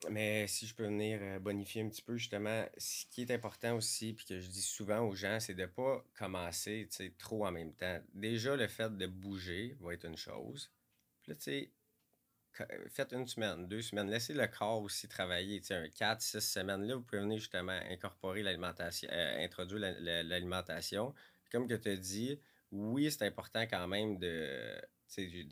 mais 0.09 0.45
si 0.47 0.67
je 0.67 0.75
peux 0.75 0.85
venir 0.85 1.19
euh, 1.21 1.39
bonifier 1.39 1.81
un 1.81 1.89
petit 1.89 2.01
peu, 2.01 2.17
justement, 2.17 2.65
ce 2.77 3.05
qui 3.05 3.21
est 3.21 3.31
important 3.31 3.75
aussi, 3.75 4.13
puis 4.13 4.25
que 4.25 4.39
je 4.39 4.49
dis 4.49 4.61
souvent 4.61 4.99
aux 4.99 5.15
gens, 5.15 5.39
c'est 5.39 5.53
de 5.53 5.65
pas 5.65 6.03
commencer 6.17 6.87
trop 7.17 7.45
en 7.45 7.51
même 7.51 7.73
temps. 7.73 7.99
Déjà, 8.13 8.55
le 8.55 8.67
fait 8.67 8.95
de 8.97 9.07
bouger 9.07 9.77
va 9.79 9.93
être 9.93 10.05
une 10.05 10.17
chose. 10.17 10.69
Puis 11.21 11.31
là, 11.31 11.35
tu 11.35 11.43
sais, 11.43 11.71
faites 12.89 13.13
une 13.13 13.27
semaine, 13.27 13.67
deux 13.67 13.81
semaines, 13.81 14.09
laissez 14.09 14.33
le 14.33 14.47
corps 14.47 14.81
aussi 14.81 15.07
travailler. 15.07 15.61
Un 15.69 15.87
4, 15.87 16.21
6 16.21 16.41
semaines, 16.41 16.83
là, 16.85 16.95
vous 16.95 17.01
pouvez 17.03 17.21
venir 17.21 17.37
justement 17.37 17.79
incorporer 17.89 18.43
l'alimentation, 18.43 19.07
euh, 19.11 19.45
introduire 19.45 19.79
la- 19.79 19.99
la- 19.99 20.23
l'alimentation. 20.23 21.13
Comme 21.51 21.67
que 21.67 21.75
tu 21.75 21.89
as 21.89 21.95
dit, 21.95 22.39
oui, 22.71 23.11
c'est 23.11 23.25
important 23.25 23.61
quand 23.61 23.87
même 23.87 24.17
de, 24.17 24.81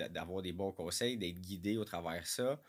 d'avoir 0.09 0.41
des 0.41 0.53
bons 0.53 0.71
conseils, 0.71 1.17
d'être 1.17 1.39
guidé 1.39 1.77
au 1.77 1.85
travers 1.85 2.25
ça 2.25 2.59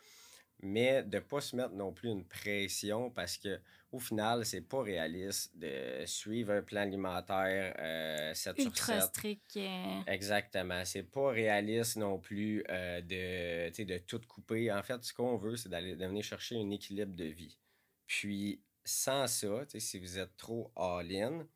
mais 0.61 1.03
de 1.03 1.17
ne 1.17 1.21
pas 1.21 1.41
se 1.41 1.55
mettre 1.55 1.73
non 1.73 1.93
plus 1.93 2.09
une 2.09 2.25
pression 2.25 3.09
parce 3.11 3.37
que 3.37 3.59
au 3.91 3.99
final, 3.99 4.45
c'est 4.45 4.61
pas 4.61 4.83
réaliste 4.83 5.57
de 5.57 6.05
suivre 6.05 6.51
un 6.53 6.61
plan 6.61 6.81
alimentaire 6.81 7.73
euh, 7.79 8.33
7 8.35 8.57
Ultra 8.59 8.93
sur 8.93 9.01
7. 9.01 9.09
strict. 9.09 9.57
euh, 9.57 10.01
Exactement. 10.05 10.85
C'est 10.85 11.03
pas 11.09 11.29
réaliste 11.31 11.95
non 11.97 12.19
plus 12.19 12.63
euh, 12.69 13.01
de, 13.01 13.83
de 13.83 13.97
tout 13.99 14.21
couper. 14.27 14.71
En 14.71 14.83
fait, 14.83 15.03
ce 15.03 15.11
qu'on 15.13 15.37
veut, 15.37 15.55
c'est 15.55 15.69
d'aller 15.69 15.95
de 15.95 16.05
venir 16.05 16.23
chercher 16.23 16.57
un 16.61 16.69
équilibre 16.69 17.15
de 17.15 17.25
vie. 17.25 17.57
Puis, 18.05 18.61
sans 18.83 19.25
ça, 19.25 19.63
si 19.75 19.97
vous 19.97 20.19
êtes 20.19 20.37
trop 20.37 20.71
all-in, 20.75 21.47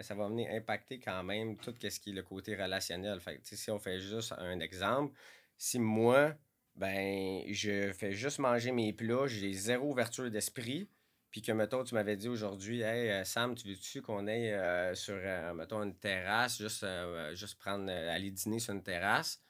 ça 0.00 0.14
va 0.14 0.28
venir 0.28 0.50
impacter 0.52 0.98
quand 0.98 1.22
même 1.22 1.56
tout 1.56 1.74
ce 1.80 2.00
qui 2.00 2.10
est 2.10 2.14
le 2.14 2.22
côté 2.22 2.56
relationnel. 2.56 3.20
Fait 3.20 3.40
si 3.42 3.70
on 3.70 3.78
fait 3.78 4.00
juste 4.00 4.32
un 4.38 4.60
exemple, 4.60 5.14
si 5.56 5.78
moi, 5.78 6.34
ben, 6.76 7.42
je 7.50 7.92
fais 7.92 8.12
juste 8.12 8.38
manger 8.38 8.72
mes 8.72 8.92
plats, 8.92 9.26
j'ai 9.26 9.52
zéro 9.52 9.90
ouverture 9.90 10.30
d'esprit, 10.30 10.88
puis 11.30 11.42
que, 11.42 11.52
mettons, 11.52 11.84
tu 11.84 11.94
m'avais 11.94 12.16
dit 12.16 12.28
aujourd'hui, 12.28 12.80
hey, 12.80 13.10
euh, 13.10 13.24
Sam, 13.24 13.54
tu 13.54 13.68
veux-tu 13.68 14.02
qu'on 14.02 14.26
aille 14.26 14.52
euh, 14.52 14.94
sur, 14.94 15.14
euh, 15.16 15.54
mettons, 15.54 15.82
une 15.82 15.96
terrasse, 15.96 16.58
juste, 16.58 16.84
juste 17.34 17.58
prendre, 17.58 17.90
aller 17.90 18.30
dîner 18.30 18.58
sur 18.58 18.74
une 18.74 18.82
terrasse? 18.82 19.40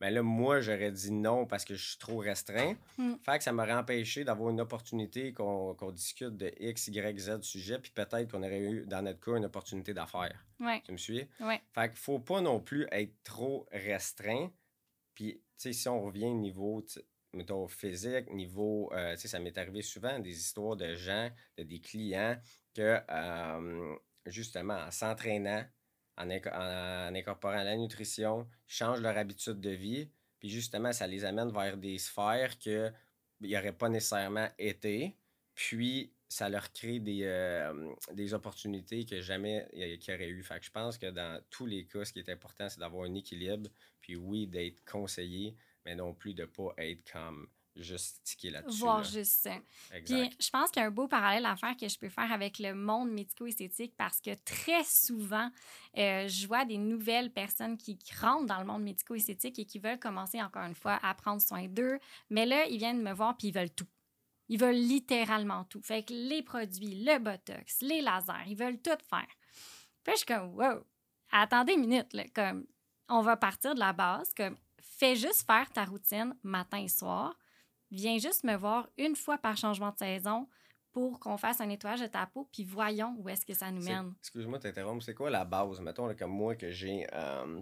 Ben 0.00 0.10
là, 0.12 0.22
moi, 0.22 0.60
j'aurais 0.60 0.92
dit 0.92 1.10
non 1.10 1.46
parce 1.46 1.64
que 1.64 1.74
je 1.74 1.88
suis 1.88 1.98
trop 1.98 2.18
restreint. 2.18 2.76
Mm. 2.98 3.14
Fait 3.24 3.38
que 3.38 3.44
ça 3.44 3.52
m'aurait 3.52 3.72
empêché 3.72 4.24
d'avoir 4.24 4.50
une 4.50 4.60
opportunité 4.60 5.32
qu'on 5.32 5.74
discute 5.92 6.36
de 6.36 6.52
X, 6.60 6.88
Y, 6.88 7.18
Z 7.18 7.40
sujet, 7.42 7.78
puis 7.78 7.90
peut-être 7.92 8.30
qu'on 8.30 8.42
aurait 8.42 8.60
eu, 8.60 8.86
dans 8.86 9.02
notre 9.02 9.20
cas, 9.20 9.36
une 9.36 9.46
opportunité 9.46 9.94
d'affaires. 9.94 10.44
Ouais, 10.60 10.82
Tu 10.84 10.92
me 10.92 10.96
suis? 10.98 11.26
ouais. 11.40 11.60
Fait 11.72 11.88
qu'il 11.88 11.98
faut 11.98 12.18
pas 12.18 12.40
non 12.40 12.60
plus 12.60 12.86
être 12.92 13.14
trop 13.24 13.66
restreint. 13.72 14.50
Puis, 15.14 15.34
tu 15.34 15.42
sais, 15.56 15.72
si 15.72 15.88
on 15.88 16.02
revient 16.02 16.26
au 16.26 16.36
niveau, 16.36 16.84
mettons, 17.32 17.66
physique, 17.66 18.30
niveau, 18.30 18.92
euh, 18.92 19.14
tu 19.14 19.22
sais, 19.22 19.28
ça 19.28 19.38
m'est 19.38 19.56
arrivé 19.56 19.80
souvent 19.80 20.18
des 20.18 20.36
histoires 20.38 20.76
de 20.76 20.94
gens, 20.94 21.30
de 21.56 21.62
des 21.62 21.80
clients, 21.80 22.36
que, 22.74 23.00
euh, 23.10 23.94
justement, 24.26 24.74
en 24.74 24.90
s'entraînant, 24.90 25.64
en, 26.16 26.28
inco- 26.30 26.52
en- 26.52 27.10
en 27.10 27.14
incorporant 27.14 27.62
la 27.62 27.76
nutrition, 27.76 28.48
changent 28.66 29.00
leur 29.00 29.16
habitude 29.16 29.60
de 29.60 29.70
vie, 29.70 30.10
puis 30.38 30.48
justement, 30.50 30.92
ça 30.92 31.06
les 31.06 31.24
amène 31.24 31.50
vers 31.52 31.76
des 31.76 31.98
sphères 31.98 32.58
que 32.58 32.92
il 33.40 33.48
n'y 33.48 33.56
aurait 33.58 33.76
pas 33.76 33.88
nécessairement 33.88 34.48
été, 34.58 35.16
puis 35.54 36.12
ça 36.28 36.48
leur 36.48 36.72
crée 36.72 36.98
des, 37.00 37.22
euh, 37.24 37.94
des 38.12 38.34
opportunités 38.34 39.04
que 39.04 39.20
jamais 39.20 39.68
il 39.72 39.80
y 39.80 40.12
aurait 40.14 40.28
eu. 40.28 40.42
Fait 40.42 40.58
que 40.58 40.64
je 40.64 40.70
pense 40.70 40.98
que 40.98 41.06
dans 41.10 41.40
tous 41.50 41.66
les 41.66 41.86
cas, 41.86 42.04
ce 42.04 42.12
qui 42.12 42.18
est 42.18 42.28
important, 42.30 42.68
c'est 42.68 42.80
d'avoir 42.80 43.04
un 43.04 43.14
équilibre, 43.14 43.70
puis 44.00 44.16
oui, 44.16 44.46
d'être 44.46 44.84
conseillé, 44.84 45.54
mais 45.84 45.94
non 45.94 46.14
plus 46.14 46.34
de 46.34 46.42
ne 46.42 46.46
pas 46.46 46.74
être 46.78 47.10
comme 47.12 47.48
juste 47.82 48.20
tiqué 48.24 48.50
là-dessus. 48.50 48.78
Voir 48.78 48.98
là. 48.98 49.02
juste 49.02 49.42
ça. 49.42 49.54
Exact. 49.92 50.04
Puis 50.04 50.36
je 50.40 50.50
pense 50.50 50.70
qu'il 50.70 50.80
y 50.80 50.84
a 50.84 50.88
un 50.88 50.90
beau 50.90 51.08
parallèle 51.08 51.46
à 51.46 51.56
faire 51.56 51.76
que 51.76 51.88
je 51.88 51.98
peux 51.98 52.08
faire 52.08 52.30
avec 52.32 52.58
le 52.58 52.74
monde 52.74 53.10
médico-esthétique 53.10 53.94
parce 53.96 54.20
que 54.20 54.34
très 54.44 54.84
souvent, 54.84 55.50
euh, 55.96 56.28
je 56.28 56.46
vois 56.46 56.64
des 56.64 56.78
nouvelles 56.78 57.32
personnes 57.32 57.76
qui 57.76 57.98
rentrent 58.20 58.46
dans 58.46 58.60
le 58.60 58.66
monde 58.66 58.82
médico-esthétique 58.82 59.58
et 59.58 59.64
qui 59.64 59.78
veulent 59.78 59.98
commencer 59.98 60.42
encore 60.42 60.64
une 60.64 60.74
fois 60.74 60.98
à 61.02 61.14
prendre 61.14 61.40
soin 61.40 61.66
d'eux. 61.68 61.98
Mais 62.30 62.46
là, 62.46 62.66
ils 62.66 62.78
viennent 62.78 63.02
me 63.02 63.12
voir 63.12 63.36
puis 63.36 63.48
ils 63.48 63.54
veulent 63.54 63.70
tout. 63.70 63.88
Ils 64.48 64.58
veulent 64.58 64.76
littéralement 64.76 65.64
tout. 65.64 65.82
Fait 65.82 66.04
que 66.04 66.14
les 66.14 66.42
produits, 66.42 67.04
le 67.04 67.18
botox, 67.18 67.80
les 67.82 68.00
lasers, 68.00 68.46
ils 68.46 68.56
veulent 68.56 68.80
tout 68.80 68.90
faire. 69.08 69.26
Puis 70.04 70.12
je 70.12 70.16
suis 70.18 70.26
comme, 70.26 70.54
wow, 70.54 70.84
attendez 71.32 71.72
une 71.72 71.80
minute, 71.80 72.12
là, 72.12 72.24
comme, 72.32 72.64
on 73.08 73.22
va 73.22 73.36
partir 73.36 73.74
de 73.74 73.80
la 73.80 73.92
base 73.92 74.32
comme 74.34 74.56
fais 74.80 75.16
juste 75.16 75.46
faire 75.46 75.70
ta 75.70 75.84
routine 75.84 76.34
matin 76.42 76.78
et 76.78 76.88
soir. 76.88 77.36
Viens 77.96 78.18
juste 78.18 78.44
me 78.44 78.54
voir 78.54 78.90
une 78.98 79.16
fois 79.16 79.38
par 79.38 79.56
changement 79.56 79.90
de 79.90 79.96
saison 79.96 80.46
pour 80.92 81.18
qu'on 81.18 81.38
fasse 81.38 81.62
un 81.62 81.66
nettoyage 81.66 82.02
de 82.02 82.06
ta 82.06 82.26
peau, 82.26 82.46
puis 82.52 82.62
voyons 82.62 83.16
où 83.18 83.28
est-ce 83.30 83.46
que 83.46 83.54
ça 83.54 83.70
nous 83.70 83.82
mène. 83.82 84.12
Excuse-moi 84.20 84.58
de 84.58 84.64
t'interrompre, 84.64 85.02
c'est 85.02 85.14
quoi 85.14 85.30
la 85.30 85.46
base? 85.46 85.80
Mettons, 85.80 86.14
comme 86.14 86.30
moi, 86.30 86.56
que 86.56 86.70
j'ai. 86.70 87.06
Euh, 87.14 87.58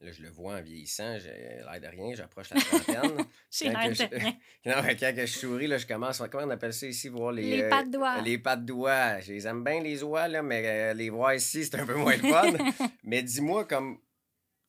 là, 0.00 0.12
je 0.12 0.22
le 0.22 0.30
vois 0.30 0.58
en 0.58 0.62
vieillissant, 0.62 1.18
j'ai 1.18 1.30
l'air 1.30 1.80
de 1.80 1.86
rien, 1.88 2.14
j'approche 2.14 2.50
la 2.50 2.60
trentaine. 2.60 3.26
j'ai 3.50 3.68
l'air 3.70 3.90
de 3.90 4.14
rien. 4.14 4.36
non, 4.66 4.74
quand 5.00 5.12
je 5.16 5.26
souris, 5.26 5.66
là, 5.66 5.76
je 5.76 5.88
commence, 5.88 6.22
comment 6.30 6.44
on 6.46 6.50
appelle 6.50 6.72
ça 6.72 6.86
ici, 6.86 7.08
voir 7.08 7.32
les... 7.32 7.56
Les 7.56 7.68
pattes 7.68 7.86
de 7.86 7.96
doigts. 7.96 8.20
les 8.20 8.38
pattes 8.38 8.60
de 8.60 8.66
doigts. 8.66 9.18
Je 9.18 9.32
les 9.32 9.46
aime 9.48 9.64
bien, 9.64 9.80
les 9.80 10.04
oies, 10.04 10.28
là, 10.28 10.40
mais 10.40 10.62
euh, 10.64 10.94
les 10.94 11.10
voir 11.10 11.34
ici, 11.34 11.64
c'est 11.64 11.80
un 11.80 11.86
peu 11.86 11.96
moins 11.96 12.16
fun. 12.16 12.52
mais 13.02 13.24
dis-moi, 13.24 13.64
comme, 13.64 13.98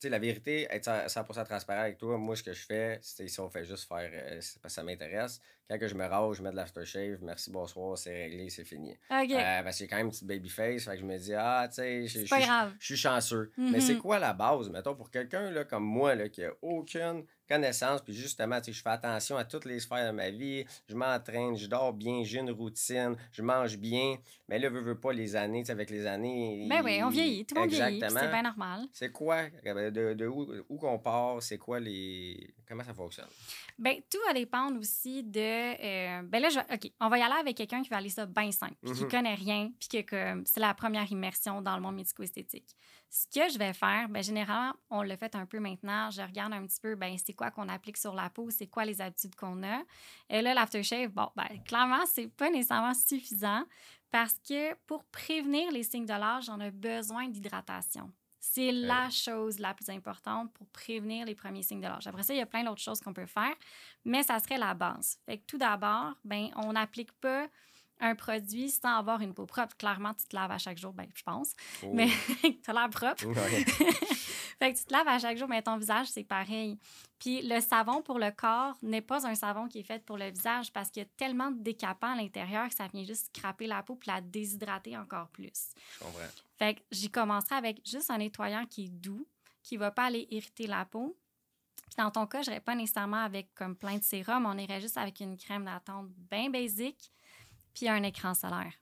sais, 0.00 0.08
la 0.08 0.18
vérité, 0.18 0.66
être 0.70 0.88
100% 0.88 1.44
transparent 1.44 1.82
avec 1.82 1.98
toi, 1.98 2.16
moi, 2.16 2.36
ce 2.36 2.42
que 2.42 2.52
je 2.52 2.64
fais, 2.64 2.98
c'est 3.02 3.28
si 3.28 3.40
on 3.40 3.50
fait 3.50 3.64
juste 3.64 3.88
faire, 3.88 4.10
euh, 4.12 4.34
parce 4.34 4.58
que 4.62 4.68
ça 4.68 4.82
m'intéresse. 4.82 5.40
Quand 5.68 5.78
que 5.78 5.86
je 5.86 5.94
me 5.94 6.04
rase, 6.04 6.36
je 6.36 6.42
mets 6.42 6.50
de 6.50 6.56
l'aftershave, 6.56 7.18
merci, 7.22 7.50
bonsoir, 7.50 7.96
c'est 7.96 8.12
réglé, 8.12 8.50
c'est 8.50 8.64
fini. 8.64 8.96
Euh, 9.10 9.62
parce 9.62 9.76
que 9.76 9.84
j'ai 9.84 9.88
quand 9.88 9.96
même 9.96 10.06
une 10.06 10.12
petite 10.12 10.26
baby 10.26 10.48
face, 10.48 10.84
fait 10.84 10.94
que 10.94 11.00
je 11.00 11.04
me 11.04 11.16
dis, 11.16 11.34
ah, 11.34 11.66
tu 11.68 11.74
sais, 11.74 12.06
je 12.06 12.24
suis 12.80 12.96
chanceux. 12.96 13.52
Mm-hmm. 13.56 13.70
Mais 13.70 13.80
c'est 13.80 13.98
quoi 13.98 14.18
la 14.18 14.32
base, 14.32 14.68
mettons, 14.70 14.96
pour 14.96 15.10
quelqu'un 15.10 15.64
comme 15.64 15.84
moi, 15.84 16.14
là, 16.14 16.28
qui 16.28 16.44
a 16.44 16.52
aucune 16.62 17.24
connaissance, 17.50 18.00
puis 18.00 18.14
justement, 18.14 18.60
je 18.64 18.72
fais 18.72 18.90
attention 18.90 19.36
à 19.36 19.44
toutes 19.44 19.64
les 19.64 19.80
sphères 19.80 20.12
de 20.12 20.16
ma 20.16 20.30
vie, 20.30 20.64
je 20.88 20.94
m'entraîne, 20.94 21.56
je 21.56 21.66
dors 21.66 21.92
bien, 21.92 22.22
j'ai 22.22 22.38
une 22.38 22.52
routine, 22.52 23.16
je 23.32 23.42
mange 23.42 23.76
bien, 23.76 24.16
mais 24.48 24.60
là, 24.60 24.68
veux, 24.68 24.80
veux 24.80 24.98
pas 24.98 25.12
les 25.12 25.34
années, 25.34 25.64
avec 25.68 25.90
les 25.90 26.06
années. 26.06 26.66
Ben 26.70 26.80
oui, 26.84 27.02
on 27.02 27.08
vieillit, 27.08 27.44
tout 27.44 27.56
le 27.56 27.62
monde 27.62 27.70
vieillit, 27.70 28.00
c'est 28.00 28.30
bien 28.30 28.42
normal. 28.42 28.86
C'est 28.92 29.10
quoi, 29.10 29.46
euh, 29.66 29.90
de, 29.90 30.14
de 30.14 30.26
où, 30.26 30.46
où 30.68 30.78
qu'on 30.78 30.98
part, 30.98 31.42
c'est 31.42 31.58
quoi 31.58 31.80
les. 31.80 32.54
Comment 32.68 32.84
ça 32.84 32.94
fonctionne? 32.94 33.26
Ben, 33.76 33.96
tout 34.08 34.18
va 34.28 34.32
dépendre 34.32 34.78
aussi 34.78 35.24
de. 35.24 35.40
Euh, 35.40 36.22
ben 36.22 36.40
là, 36.40 36.48
OK, 36.72 36.92
on 37.00 37.08
va 37.08 37.18
y 37.18 37.22
aller 37.22 37.34
avec 37.40 37.56
quelqu'un 37.56 37.82
qui 37.82 37.88
va 37.88 37.96
aller 37.96 38.10
ça 38.10 38.26
bien 38.26 38.52
simple, 38.52 38.76
puis 38.80 38.92
qui 38.92 39.04
mm-hmm. 39.04 39.10
connaît 39.10 39.34
rien, 39.34 39.72
puis 39.80 40.04
que 40.04 40.42
c'est 40.44 40.60
la 40.60 40.72
première 40.74 41.10
immersion 41.10 41.60
dans 41.60 41.74
le 41.74 41.82
monde 41.82 41.96
médico-esthétique. 41.96 42.76
Ce 43.12 43.26
que 43.26 43.52
je 43.52 43.58
vais 43.58 43.72
faire, 43.72 44.08
ben, 44.08 44.22
généralement, 44.22 44.72
on 44.88 45.02
le 45.02 45.16
fait 45.16 45.34
un 45.34 45.44
peu 45.44 45.58
maintenant. 45.58 46.10
Je 46.12 46.22
regarde 46.22 46.52
un 46.52 46.64
petit 46.64 46.80
peu, 46.80 46.94
ben, 46.94 47.16
c'est 47.18 47.32
quoi 47.32 47.50
qu'on 47.50 47.68
applique 47.68 47.96
sur 47.96 48.14
la 48.14 48.30
peau, 48.30 48.50
c'est 48.50 48.68
quoi 48.68 48.84
les 48.84 49.00
habitudes 49.00 49.34
qu'on 49.34 49.64
a. 49.64 49.82
Et 50.28 50.40
là, 50.40 50.54
l'aftershave, 50.54 51.10
bon, 51.10 51.28
ben, 51.34 51.48
clairement, 51.64 52.06
c'est 52.06 52.28
pas 52.28 52.50
nécessairement 52.50 52.94
suffisant 52.94 53.64
parce 54.12 54.34
que 54.48 54.74
pour 54.86 55.02
prévenir 55.06 55.72
les 55.72 55.82
signes 55.82 56.06
de 56.06 56.12
l'âge, 56.12 56.48
on 56.48 56.60
a 56.60 56.70
besoin 56.70 57.28
d'hydratation. 57.28 58.12
C'est 58.38 58.70
la 58.70 59.10
chose 59.10 59.58
la 59.58 59.74
plus 59.74 59.90
importante 59.90 60.52
pour 60.54 60.66
prévenir 60.68 61.26
les 61.26 61.34
premiers 61.34 61.62
signes 61.62 61.80
de 61.80 61.88
l'âge. 61.88 62.06
Après 62.06 62.22
ça, 62.22 62.32
il 62.32 62.38
y 62.38 62.42
a 62.42 62.46
plein 62.46 62.64
d'autres 62.64 62.80
choses 62.80 63.00
qu'on 63.00 63.12
peut 63.12 63.26
faire, 63.26 63.54
mais 64.04 64.22
ça 64.22 64.38
serait 64.38 64.56
la 64.56 64.72
base. 64.72 65.18
Fait 65.26 65.38
que 65.38 65.44
tout 65.46 65.58
d'abord, 65.58 66.14
ben, 66.24 66.48
on 66.56 66.72
n'applique 66.72 67.12
pas 67.20 67.48
un 68.00 68.14
produit 68.14 68.70
sans 68.70 68.98
avoir 68.98 69.20
une 69.20 69.34
peau 69.34 69.46
propre. 69.46 69.76
Clairement, 69.76 70.14
tu 70.14 70.26
te 70.26 70.34
laves 70.34 70.50
à 70.50 70.58
chaque 70.58 70.78
jour, 70.78 70.92
ben, 70.92 71.06
je 71.14 71.22
pense. 71.22 71.52
Oh. 71.82 71.90
Mais 71.92 72.08
tu 72.42 72.70
as 72.70 72.72
l'air 72.72 72.90
propre. 72.90 73.22
fait 74.58 74.72
que 74.72 74.78
tu 74.78 74.84
te 74.84 74.92
laves 74.92 75.08
à 75.08 75.18
chaque 75.18 75.36
jour, 75.36 75.48
mais 75.48 75.62
ton 75.62 75.76
visage, 75.76 76.08
c'est 76.08 76.24
pareil. 76.24 76.78
Puis 77.18 77.42
le 77.42 77.60
savon 77.60 78.00
pour 78.00 78.18
le 78.18 78.30
corps 78.30 78.76
n'est 78.82 79.02
pas 79.02 79.26
un 79.26 79.34
savon 79.34 79.68
qui 79.68 79.80
est 79.80 79.84
fait 79.84 80.02
pour 80.04 80.16
le 80.16 80.30
visage 80.30 80.72
parce 80.72 80.90
qu'il 80.90 81.02
y 81.02 81.06
a 81.06 81.08
tellement 81.16 81.50
de 81.50 81.60
décapants 81.62 82.12
à 82.12 82.16
l'intérieur 82.16 82.68
que 82.68 82.74
ça 82.74 82.88
vient 82.88 83.04
juste 83.04 83.26
scraper 83.36 83.66
la 83.66 83.82
peau 83.82 83.94
puis 83.94 84.10
la 84.10 84.22
déshydrater 84.22 84.96
encore 84.96 85.28
plus. 85.28 85.72
Comprends. 85.98 86.18
Fait 86.58 86.74
que 86.74 86.80
j'y 86.90 87.10
commencerai 87.10 87.56
avec 87.56 87.86
juste 87.86 88.10
un 88.10 88.18
nettoyant 88.18 88.64
qui 88.64 88.86
est 88.86 88.88
doux, 88.88 89.26
qui 89.62 89.76
va 89.76 89.90
pas 89.90 90.04
aller 90.04 90.26
irriter 90.30 90.66
la 90.66 90.86
peau. 90.86 91.16
Puis 91.76 91.96
dans 91.98 92.10
ton 92.10 92.26
cas, 92.26 92.40
je 92.40 92.50
n'irais 92.50 92.60
pas 92.60 92.74
nécessairement 92.74 93.22
avec 93.22 93.54
comme 93.54 93.76
plein 93.76 93.98
de 93.98 94.02
sérum, 94.02 94.46
on 94.46 94.56
irait 94.56 94.80
juste 94.80 94.96
avec 94.96 95.20
une 95.20 95.36
crème 95.36 95.66
d'attente 95.66 96.08
bien 96.30 96.48
basique 96.48 97.12
puis 97.74 97.88
un 97.88 98.02
écran 98.02 98.34
solaire. 98.34 98.72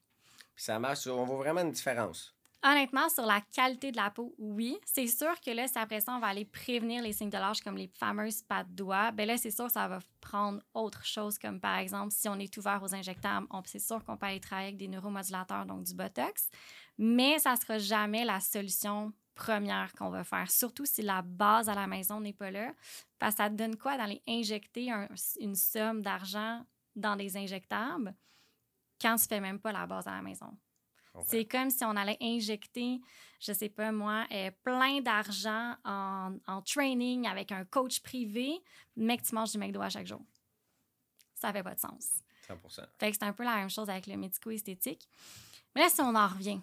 Puis 0.55 0.65
ça 0.65 0.79
marche, 0.79 1.07
on 1.07 1.25
voit 1.25 1.37
vraiment 1.37 1.61
une 1.61 1.73
différence. 1.73 2.35
Honnêtement, 2.61 3.09
sur 3.09 3.25
la 3.25 3.41
qualité 3.41 3.93
de 3.93 3.97
la 3.97 4.11
peau, 4.11 4.35
oui. 4.37 4.77
C'est 4.85 5.07
sûr 5.07 5.41
que 5.41 5.53
là, 5.53 5.69
si 5.69 5.79
après 5.79 6.01
ça, 6.01 6.17
on 6.17 6.19
va 6.19 6.27
aller 6.27 6.45
prévenir 6.45 7.01
les 7.05 7.13
signes 7.13 7.31
de 7.31 7.39
l'âge 7.39 7.61
comme 7.61 7.77
les 7.77 7.87
fameuses 7.87 8.43
pattes 8.43 8.75
doigts, 8.75 9.13
bien 9.13 9.27
là, 9.27 9.37
c'est 9.37 9.53
sûr 9.53 9.67
que 9.67 9.73
ça 9.73 9.87
va 9.87 10.01
prendre 10.21 10.61
autre 10.75 11.05
chose, 11.05 11.39
comme 11.39 11.61
par 11.61 11.77
exemple, 11.79 12.13
si 12.13 12.29
on 12.29 12.35
est 12.35 12.57
ouvert 12.57 12.83
aux 12.83 12.93
injectables, 12.93 13.47
c'est 13.65 13.79
sûr 13.79 14.05
qu'on 14.05 14.17
peut 14.17 14.27
aller 14.27 14.41
travailler 14.41 14.69
avec 14.69 14.79
des 14.79 14.89
neuromodulateurs, 14.89 15.67
donc 15.67 15.85
du 15.85 15.95
Botox, 15.95 16.51
mais 16.99 17.39
ça 17.39 17.53
ne 17.53 17.61
sera 17.61 17.79
jamais 17.79 18.25
la 18.25 18.41
solution 18.41 19.13
première 19.37 19.93
qu'on 19.93 20.11
va 20.11 20.25
faire, 20.25 20.51
surtout 20.51 20.85
si 20.85 21.03
la 21.03 21.23
base 21.23 21.69
à 21.69 21.77
la 21.77 21.87
maison 21.87 22.21
n'est 22.21 22.33
pas 22.33 22.51
là, 22.51 22.73
parce 23.21 23.37
que 23.37 23.43
ça 23.45 23.51
donne 23.51 23.77
quoi 23.77 23.97
d'aller 23.97 24.21
injecter 24.27 24.91
une 25.39 25.55
somme 25.55 26.03
d'argent 26.03 26.67
dans 26.97 27.15
des 27.15 27.37
injectables? 27.37 28.17
Quand 29.01 29.17
tu 29.17 29.27
fais 29.27 29.41
même 29.41 29.59
pas 29.59 29.73
la 29.73 29.87
base 29.87 30.07
à 30.07 30.13
la 30.13 30.23
maison. 30.23 30.57
C'est 31.27 31.47
comme 31.47 31.71
si 31.71 31.85
on 31.85 31.97
allait 31.97 32.19
injecter, 32.21 33.01
je 33.41 33.53
sais 33.53 33.69
pas 33.69 33.91
moi, 33.91 34.27
euh, 34.33 34.51
plein 34.63 35.01
d'argent 35.01 35.75
en, 35.85 36.37
en, 36.47 36.63
training 36.63 37.27
avec 37.27 37.51
un 37.51 37.65
coach 37.65 38.01
privé, 38.01 38.63
mais 38.97 39.19
que 39.19 39.25
tu 39.25 39.35
manges 39.35 39.53
du 39.53 39.59
McDo 39.59 39.81
à 39.81 39.89
chaque 39.89 40.07
jour. 40.07 40.23
Ça 41.35 41.53
fait 41.53 41.63
pas 41.63 41.75
de 41.75 41.81
sens. 41.81 42.23
100 42.47 42.55
Fait 42.99 43.11
que 43.11 43.17
c'est 43.19 43.25
un 43.25 43.33
peu 43.33 43.45
la 43.45 43.57
même 43.57 43.71
chose 43.71 43.91
avec 43.91 44.07
le 44.07 44.17
médico-esthétique. 44.17 45.09
Mais 45.75 45.83
là, 45.83 45.89
si 45.89 46.01
on 46.01 46.15
en 46.15 46.27
revient 46.27 46.61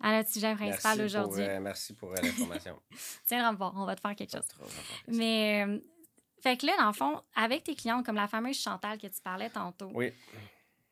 à 0.00 0.16
notre 0.16 0.30
sujet 0.30 0.54
principal 0.54 1.00
aujourd'hui. 1.00 1.42
Euh, 1.42 1.60
merci 1.60 1.94
pour 1.94 2.10
euh, 2.10 2.16
l'information. 2.20 2.80
Tiens, 3.26 3.56
on 3.58 3.84
va 3.84 3.94
te 3.94 4.00
faire 4.00 4.16
quelque 4.16 4.32
chose. 4.32 4.46
Mais, 5.06 5.64
fait 6.42 6.56
que 6.56 6.66
là, 6.66 6.72
dans 6.78 6.88
le 6.88 6.92
fond, 6.92 7.22
avec 7.34 7.64
tes 7.64 7.74
clients, 7.74 8.02
comme 8.02 8.16
la 8.16 8.28
fameuse 8.28 8.58
Chantal 8.58 8.98
que 8.98 9.06
tu 9.06 9.22
parlais 9.22 9.48
tantôt, 9.48 9.90
oui. 9.94 10.12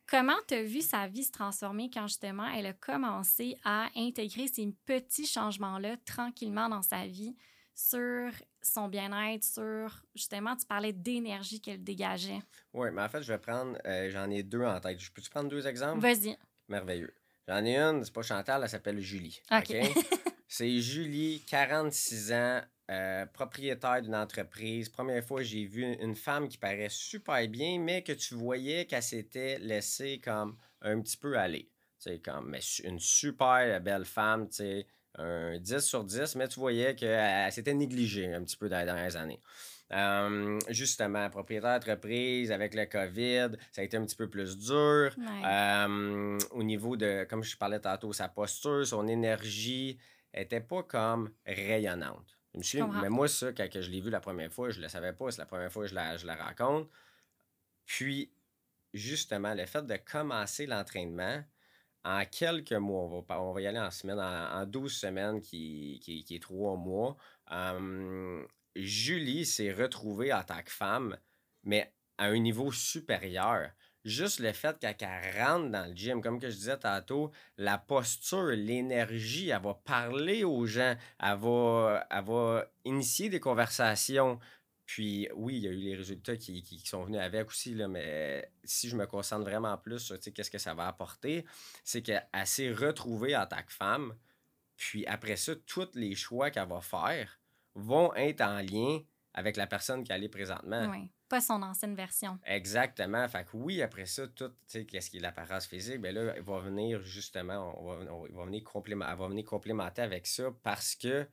Comment 0.07 0.37
tu 0.47 0.53
as 0.53 0.63
vu 0.63 0.81
sa 0.81 1.05
vie 1.07 1.25
se 1.25 1.31
transformer 1.31 1.89
quand 1.93 2.07
justement 2.07 2.47
elle 2.47 2.67
a 2.67 2.73
commencé 2.73 3.57
à 3.65 3.89
intégrer 3.95 4.47
ces 4.47 4.65
petits 4.85 5.27
changements-là 5.27 5.97
tranquillement 6.05 6.69
dans 6.69 6.81
sa 6.81 7.05
vie 7.05 7.35
sur 7.75 8.31
son 8.61 8.87
bien-être, 8.87 9.43
sur 9.43 10.01
justement, 10.15 10.55
tu 10.55 10.65
parlais 10.65 10.93
d'énergie 10.93 11.59
qu'elle 11.59 11.83
dégageait? 11.83 12.39
Oui, 12.73 12.89
mais 12.91 13.01
en 13.01 13.09
fait, 13.09 13.21
je 13.21 13.31
vais 13.31 13.37
prendre, 13.37 13.77
euh, 13.85 14.09
j'en 14.09 14.29
ai 14.29 14.43
deux 14.43 14.63
en 14.63 14.79
tête. 14.79 14.99
Je 14.99 15.11
peux-tu 15.11 15.29
prendre 15.29 15.49
deux 15.49 15.67
exemples? 15.67 15.99
Vas-y. 15.99 16.37
Merveilleux. 16.69 17.13
J'en 17.47 17.63
ai 17.63 17.77
une, 17.77 18.03
c'est 18.03 18.13
pas 18.13 18.23
Chantal, 18.23 18.63
elle 18.63 18.69
s'appelle 18.69 18.99
Julie. 18.99 19.41
OK? 19.51 19.75
c'est 20.47 20.79
Julie, 20.79 21.43
46 21.47 22.31
ans, 22.31 22.61
euh, 22.89 23.25
propriétaire 23.25 24.01
d'une 24.01 24.15
entreprise. 24.15 24.89
Première 24.89 25.23
fois, 25.23 25.41
j'ai 25.43 25.65
vu 25.65 25.83
une 25.83 26.15
femme 26.15 26.47
qui 26.47 26.57
paraît 26.57 26.89
super 26.89 27.47
bien, 27.47 27.79
mais 27.79 28.01
que 28.01 28.13
tu 28.13 28.35
voyais 28.35 28.85
qu'elle 28.85 29.03
s'était 29.03 29.59
laissée 29.59 30.21
comme 30.23 30.57
un 30.81 31.01
petit 31.01 31.17
peu 31.17 31.37
aller. 31.37 31.69
C'est 31.97 32.19
comme 32.19 32.51
mais 32.51 32.59
une 32.83 32.99
super 32.99 33.81
belle 33.81 34.05
femme, 34.05 34.47
tu 34.49 34.85
un 35.15 35.57
10 35.57 35.79
sur 35.79 36.03
10, 36.03 36.35
mais 36.35 36.47
tu 36.47 36.59
voyais 36.59 36.95
qu'elle 36.95 37.51
s'était 37.51 37.73
négligée 37.73 38.31
un 38.33 38.43
petit 38.43 38.55
peu 38.55 38.69
dans 38.69 38.79
les 38.79 38.85
dernières 38.85 39.15
années. 39.15 39.41
Euh, 39.93 40.59
justement, 40.69 41.29
propriétaire 41.29 41.79
d'entreprise 41.79 42.51
avec 42.51 42.73
le 42.75 42.85
COVID, 42.85 43.57
ça 43.71 43.81
a 43.81 43.83
été 43.83 43.97
un 43.97 44.05
petit 44.05 44.15
peu 44.15 44.29
plus 44.29 44.57
dur. 44.57 45.15
Euh, 45.45 46.37
au 46.51 46.63
niveau 46.63 46.97
de, 46.97 47.25
comme 47.29 47.43
je 47.43 47.57
parlais 47.57 47.79
tantôt, 47.79 48.11
sa 48.11 48.27
posture, 48.27 48.85
son 48.85 49.07
énergie 49.07 49.97
n'était 50.33 50.61
pas 50.61 50.83
comme 50.83 51.31
rayonnante 51.45 52.37
mais 53.01 53.09
moi, 53.09 53.27
ça, 53.27 53.51
quand 53.53 53.67
je 53.73 53.89
l'ai 53.89 54.01
vu 54.01 54.09
la 54.09 54.19
première 54.19 54.51
fois, 54.51 54.69
je 54.69 54.77
ne 54.77 54.83
le 54.83 54.89
savais 54.89 55.13
pas. 55.13 55.31
C'est 55.31 55.39
la 55.41 55.45
première 55.45 55.71
fois 55.71 55.83
que 55.83 55.89
je 55.89 55.95
la, 55.95 56.17
je 56.17 56.25
la 56.25 56.35
raconte. 56.35 56.89
Puis, 57.85 58.31
justement, 58.93 59.53
le 59.53 59.65
fait 59.65 59.85
de 59.85 59.95
commencer 59.97 60.65
l'entraînement, 60.65 61.43
en 62.03 62.25
quelques 62.25 62.73
mois, 62.73 63.03
on 63.03 63.21
va, 63.21 63.41
on 63.41 63.51
va 63.51 63.61
y 63.61 63.67
aller 63.67 63.79
en 63.79 63.91
semaine, 63.91 64.19
en, 64.19 64.65
12 64.65 64.91
semaines, 64.91 65.41
qui, 65.41 65.99
qui, 66.01 66.35
est 66.35 66.41
trois 66.41 66.75
mois, 66.75 67.17
Julie 68.75 69.45
s'est 69.45 69.73
retrouvée 69.73 70.31
en 70.33 70.43
tant 70.43 70.61
que 70.61 70.71
femme, 70.71 71.17
mais 71.63 71.91
à 72.17 72.25
un 72.25 72.39
niveau 72.39 72.71
supérieur 72.71 73.71
juste 74.07 74.39
le 74.39 74.53
fait 74.53 74.79
qu'elle 74.79 75.37
rentre 75.37 75.69
dans 75.69 75.85
le 75.85 75.95
gym, 75.95 76.21
comme 76.21 76.39
que 76.39 76.49
je 76.49 76.55
disais 76.55 76.77
tantôt, 76.77 77.31
la 77.57 77.77
posture, 77.77 78.47
l'énergie, 78.47 79.49
elle 79.49 79.61
va 79.61 79.73
parler 79.73 80.43
aux 80.43 80.65
gens, 80.65 80.95
elle 81.19 81.37
va, 81.37 82.71
initier 82.85 83.29
des 83.29 83.39
conversations. 83.39 84.39
Puis 84.85 85.27
oui, 85.35 85.57
il 85.57 85.63
y 85.63 85.67
a 85.67 85.71
eu 85.71 85.77
les 85.77 85.95
résultats 85.95 86.37
qui, 86.37 86.81
sont 86.85 87.03
venus 87.03 87.19
avec 87.19 87.47
aussi, 87.49 87.75
mais 87.75 88.49
si 88.63 88.87
je 88.87 88.95
me 88.95 89.05
concentre 89.05 89.43
vraiment 89.43 89.77
plus 89.77 89.99
sur 89.99 90.17
qu'est-ce 90.19 90.49
que 90.49 90.57
ça 90.57 90.73
va 90.73 90.87
apporter, 90.87 91.45
c'est 91.83 92.01
qu'elle 92.01 92.23
s'est 92.45 92.71
retrouvée 92.71 93.35
en 93.35 93.45
tant 93.45 93.61
que 93.61 93.73
femme. 93.73 94.15
Puis 94.77 95.05
après 95.05 95.35
ça, 95.35 95.53
tous 95.65 95.89
les 95.95 96.15
choix 96.15 96.49
qu'elle 96.51 96.69
va 96.69 96.79
faire 96.79 97.39
vont 97.75 98.13
être 98.15 98.41
en 98.41 98.59
lien 98.61 99.01
avec 99.33 99.57
la 99.57 99.67
personne 99.67 100.03
qu'elle 100.05 100.23
est 100.23 100.29
présentement. 100.29 100.93
Pas 101.27 101.41
son 101.41 101.61
ancienne 101.61 101.95
version. 101.95 102.39
Exactement. 102.45 103.27
Fait 103.27 103.43
que 103.45 103.49
oui, 103.55 103.81
après 103.81 104.05
ça, 104.05 104.27
tout, 104.27 104.49
tu 104.49 104.55
sais, 104.67 104.85
qu'est-ce 104.85 105.09
qui 105.09 105.17
est 105.17 105.21
l'apparence 105.21 105.65
physique, 105.65 106.01
bien 106.01 106.11
là, 106.11 106.33
il 106.37 106.43
va 106.43 106.59
venir 106.59 107.01
justement, 107.01 107.73
on 107.79 107.85
va, 107.85 108.37
va 108.37 108.45
venir 108.45 108.63
complémenter, 108.63 109.15
va 109.15 109.27
venir 109.27 109.45
complémenter 109.45 110.01
avec 110.01 110.27
ça 110.27 110.49
parce 110.63 110.95
que 110.95 111.27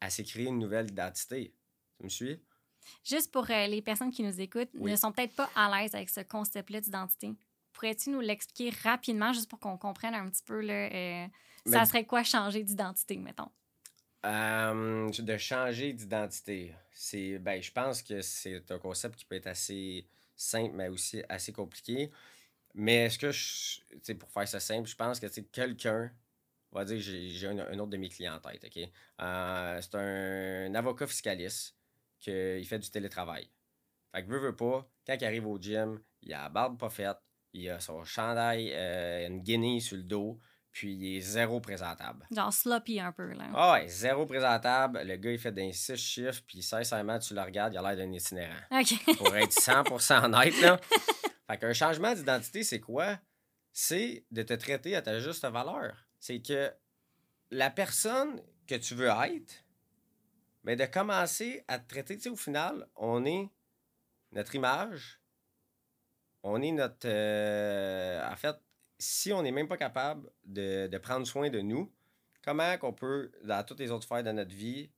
à 0.00 0.10
s'est 0.10 0.24
créé 0.24 0.46
une 0.46 0.58
nouvelle 0.58 0.90
identité. 0.90 1.54
Tu 1.98 2.04
me 2.04 2.08
suis? 2.10 2.42
Juste 3.04 3.32
pour 3.32 3.50
euh, 3.50 3.66
les 3.66 3.82
personnes 3.82 4.10
qui 4.12 4.22
nous 4.22 4.40
écoutent, 4.40 4.68
Oui. 4.74 4.90
ne 4.92 4.96
sont 4.96 5.10
peut-être 5.10 5.34
pas 5.34 5.50
à 5.56 5.68
l'aise 5.80 5.94
avec 5.94 6.08
ce 6.10 6.20
concept-là 6.20 6.80
d'identité. 6.80 7.32
Pourrais-tu 7.72 8.10
nous 8.10 8.20
l'expliquer 8.20 8.70
rapidement, 8.82 9.32
juste 9.32 9.50
pour 9.50 9.58
qu'on 9.58 9.76
comprenne 9.76 10.14
un 10.14 10.28
petit 10.28 10.42
peu, 10.44 10.60
là, 10.60 10.88
euh, 10.92 11.26
ça 11.66 11.70
Ben- 11.80 11.84
serait 11.86 12.04
quoi 12.04 12.22
changer 12.22 12.62
d'identité, 12.62 13.16
mettons? 13.16 13.50
De 14.26 15.36
changer 15.38 15.92
d'identité. 15.92 16.74
C'est, 16.92 17.38
ben, 17.38 17.62
je 17.62 17.70
pense 17.70 18.02
que 18.02 18.22
c'est 18.22 18.70
un 18.72 18.78
concept 18.78 19.16
qui 19.16 19.24
peut 19.24 19.36
être 19.36 19.46
assez 19.46 20.04
simple, 20.34 20.74
mais 20.74 20.88
aussi 20.88 21.22
assez 21.28 21.52
compliqué. 21.52 22.10
Mais 22.74 23.06
est-ce 23.06 23.18
que, 23.18 23.30
je, 23.30 24.12
pour 24.14 24.30
faire 24.30 24.48
ça 24.48 24.58
simple, 24.60 24.88
je 24.88 24.96
pense 24.96 25.20
que 25.20 25.26
quelqu'un, 25.40 26.10
on 26.72 26.78
va 26.78 26.84
dire, 26.84 26.98
j'ai 26.98 27.28
j'ai 27.30 27.46
un, 27.46 27.78
autre 27.78 27.90
de 27.90 27.96
mes 27.96 28.08
clients 28.08 28.34
en 28.34 28.40
tête, 28.40 28.64
OK? 28.64 28.90
Euh, 29.20 29.80
c'est 29.80 29.94
un, 29.94 30.74
avocat 30.74 31.06
fiscaliste 31.06 31.76
qui 32.18 32.64
fait 32.64 32.78
du 32.78 32.90
télétravail. 32.90 33.48
Fait 34.12 34.24
que 34.24 34.28
veut, 34.28 34.56
pas, 34.56 34.88
quand 35.06 35.16
il 35.20 35.24
arrive 35.24 35.46
au 35.46 35.58
gym, 35.58 36.00
il 36.22 36.34
a 36.34 36.42
la 36.42 36.48
barbe 36.48 36.78
pas 36.78 36.90
faite, 36.90 37.18
il 37.52 37.70
a 37.70 37.78
son 37.80 38.04
chandail, 38.04 38.72
euh, 38.74 39.28
une 39.28 39.42
guenille 39.42 39.80
sur 39.80 39.96
le 39.96 40.02
dos, 40.02 40.40
puis 40.76 40.92
il 40.92 41.16
est 41.16 41.20
zéro 41.22 41.58
présentable. 41.58 42.26
Genre 42.30 42.52
sloppy 42.52 43.00
un 43.00 43.10
peu, 43.10 43.32
là. 43.32 43.46
Ah 43.54 43.72
ouais, 43.72 43.88
zéro 43.88 44.26
présentable. 44.26 45.00
Le 45.04 45.16
gars, 45.16 45.32
il 45.32 45.38
fait 45.38 45.50
des 45.50 45.72
six 45.72 45.96
chiffres, 45.96 46.42
puis 46.46 46.60
sincèrement, 46.60 47.18
tu 47.18 47.32
le 47.32 47.40
regardes, 47.40 47.72
il 47.72 47.78
a 47.78 47.82
l'air 47.82 47.96
d'un 47.96 48.12
itinérant. 48.12 48.60
OK. 48.70 49.16
Pour 49.16 49.34
être 49.34 49.54
100% 49.54 50.24
honnête, 50.26 50.60
là. 50.60 50.78
Fait 51.46 51.56
qu'un 51.56 51.72
changement 51.72 52.12
d'identité, 52.12 52.62
c'est 52.62 52.80
quoi? 52.80 53.18
C'est 53.72 54.26
de 54.30 54.42
te 54.42 54.52
traiter 54.52 54.94
à 54.94 55.00
ta 55.00 55.18
juste 55.18 55.46
valeur. 55.46 55.96
C'est 56.20 56.42
que 56.42 56.70
la 57.50 57.70
personne 57.70 58.42
que 58.66 58.74
tu 58.74 58.94
veux 58.94 59.08
être, 59.08 59.64
mais 60.64 60.76
de 60.76 60.84
commencer 60.84 61.64
à 61.68 61.78
te 61.78 61.88
traiter, 61.88 62.16
tu 62.16 62.24
sais, 62.24 62.28
au 62.28 62.36
final, 62.36 62.86
on 62.96 63.24
est 63.24 63.48
notre 64.32 64.54
image, 64.54 65.22
on 66.42 66.60
est 66.60 66.72
notre... 66.72 67.08
euh, 67.08 68.30
en 68.30 68.36
fait, 68.36 68.56
si 68.98 69.32
on 69.32 69.42
n'est 69.42 69.52
même 69.52 69.68
pas 69.68 69.76
capable 69.76 70.30
de, 70.44 70.86
de 70.86 70.98
prendre 70.98 71.26
soin 71.26 71.50
de 71.50 71.60
nous, 71.60 71.92
comment 72.42 72.76
qu'on 72.78 72.92
peut, 72.92 73.30
dans 73.44 73.64
toutes 73.64 73.80
les 73.80 73.90
autres 73.90 74.04
sphères 74.04 74.24
de 74.24 74.32
notre 74.32 74.54
vie, 74.54 74.90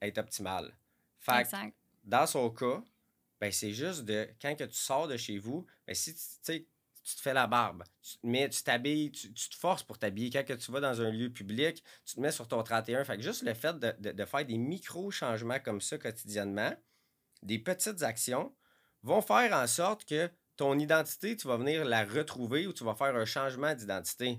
être 0.00 0.18
optimal? 0.18 0.76
Fait 1.18 1.32
que, 1.32 1.40
exact. 1.40 1.76
dans 2.04 2.26
son 2.26 2.50
cas, 2.50 2.82
ben, 3.40 3.50
c'est 3.50 3.72
juste 3.72 4.04
de 4.04 4.28
quand 4.40 4.54
que 4.54 4.64
tu 4.64 4.76
sors 4.76 5.08
de 5.08 5.16
chez 5.16 5.38
vous, 5.38 5.66
ben, 5.86 5.94
si 5.94 6.14
tu, 6.14 6.66
tu 7.02 7.16
te 7.16 7.20
fais 7.20 7.32
la 7.34 7.46
barbe, 7.46 7.82
tu 8.02 8.18
te 8.18 8.26
mets, 8.26 8.48
tu 8.48 8.62
t'habilles, 8.62 9.10
tu, 9.10 9.32
tu 9.32 9.48
te 9.48 9.56
forces 9.56 9.82
pour 9.82 9.98
t'habiller. 9.98 10.30
Quand 10.30 10.44
que 10.44 10.52
tu 10.52 10.70
vas 10.70 10.80
dans 10.80 11.00
un 11.00 11.10
lieu 11.10 11.30
public, 11.32 11.82
tu 12.04 12.14
te 12.16 12.20
mets 12.20 12.32
sur 12.32 12.46
ton 12.46 12.62
31. 12.62 13.04
Fait 13.04 13.16
que 13.16 13.22
juste 13.22 13.42
le 13.42 13.54
fait 13.54 13.78
de, 13.78 13.94
de- 13.98 14.12
de 14.12 14.24
faire 14.24 14.44
des 14.44 14.58
micro-changements 14.58 15.58
comme 15.60 15.80
ça 15.80 15.98
quotidiennement, 15.98 16.74
des 17.42 17.58
petites 17.58 18.02
actions, 18.02 18.54
vont 19.02 19.22
faire 19.22 19.54
en 19.54 19.66
sorte 19.66 20.04
que 20.04 20.30
ton 20.60 20.78
identité, 20.78 21.38
tu 21.38 21.48
vas 21.48 21.56
venir 21.56 21.86
la 21.86 22.04
retrouver 22.04 22.66
ou 22.66 22.74
tu 22.74 22.84
vas 22.84 22.94
faire 22.94 23.16
un 23.16 23.24
changement 23.24 23.74
d'identité. 23.74 24.38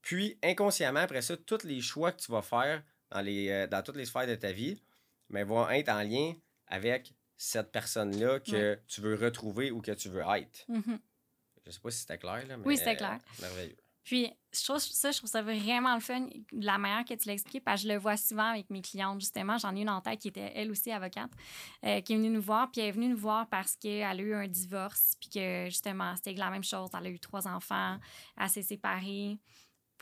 Puis, 0.00 0.36
inconsciemment, 0.42 0.98
après 0.98 1.22
ça, 1.22 1.36
tous 1.36 1.62
les 1.62 1.80
choix 1.80 2.10
que 2.10 2.20
tu 2.20 2.32
vas 2.32 2.42
faire 2.42 2.82
dans, 3.10 3.20
les, 3.20 3.48
euh, 3.48 3.66
dans 3.68 3.84
toutes 3.84 3.94
les 3.94 4.04
sphères 4.04 4.26
de 4.26 4.34
ta 4.34 4.50
vie 4.50 4.82
mais 5.28 5.44
vont 5.44 5.68
être 5.70 5.90
en 5.90 6.02
lien 6.02 6.34
avec 6.66 7.14
cette 7.36 7.70
personne-là 7.70 8.40
que 8.40 8.80
tu 8.88 9.00
veux 9.00 9.14
retrouver 9.14 9.70
ou 9.70 9.80
que 9.80 9.92
tu 9.92 10.08
veux 10.08 10.24
être. 10.36 10.64
Mhm. 10.68 10.98
Je 11.66 11.70
sais 11.70 11.80
pas 11.80 11.90
si 11.92 11.98
c'était 12.00 12.18
clair, 12.18 12.44
là, 12.48 12.56
mais... 12.56 12.66
Oui, 12.66 12.76
c'était 12.76 12.96
clair. 12.96 13.20
euh, 13.22 13.42
merveilleux. 13.42 13.76
Puis, 14.04 14.30
je 14.52 14.64
trouve 14.64 14.78
ça, 14.78 15.10
je 15.10 15.18
trouve 15.18 15.30
ça 15.30 15.42
vraiment 15.42 15.94
le 15.94 16.00
fun, 16.00 16.20
de 16.20 16.66
la 16.66 16.76
manière 16.76 17.04
que 17.04 17.14
tu 17.14 17.28
l'as 17.28 17.34
expliqué, 17.34 17.60
parce 17.60 17.82
que 17.82 17.88
je 17.88 17.92
le 17.92 17.98
vois 17.98 18.16
souvent 18.16 18.50
avec 18.50 18.68
mes 18.68 18.82
clientes, 18.82 19.20
justement. 19.20 19.58
J'en 19.58 19.74
ai 19.74 19.82
une 19.82 19.88
en 19.88 20.00
tête 20.00 20.20
qui 20.20 20.28
était, 20.28 20.52
elle 20.54 20.70
aussi, 20.70 20.90
avocate, 20.90 21.30
euh, 21.84 22.00
qui 22.00 22.12
est 22.12 22.16
venue 22.16 22.30
nous 22.30 22.42
voir, 22.42 22.70
puis 22.70 22.80
elle 22.80 22.88
est 22.88 22.92
venue 22.92 23.08
nous 23.08 23.16
voir 23.16 23.48
parce 23.48 23.76
qu'elle 23.76 24.20
a 24.20 24.22
eu 24.22 24.34
un 24.34 24.48
divorce, 24.48 25.14
puis 25.20 25.30
que, 25.30 25.66
justement, 25.66 26.14
c'était 26.16 26.34
la 26.34 26.50
même 26.50 26.64
chose. 26.64 26.90
Elle 26.98 27.06
a 27.06 27.10
eu 27.10 27.20
trois 27.20 27.46
enfants, 27.46 27.98
elle 28.38 28.48
s'est 28.48 28.62
séparée. 28.62 29.38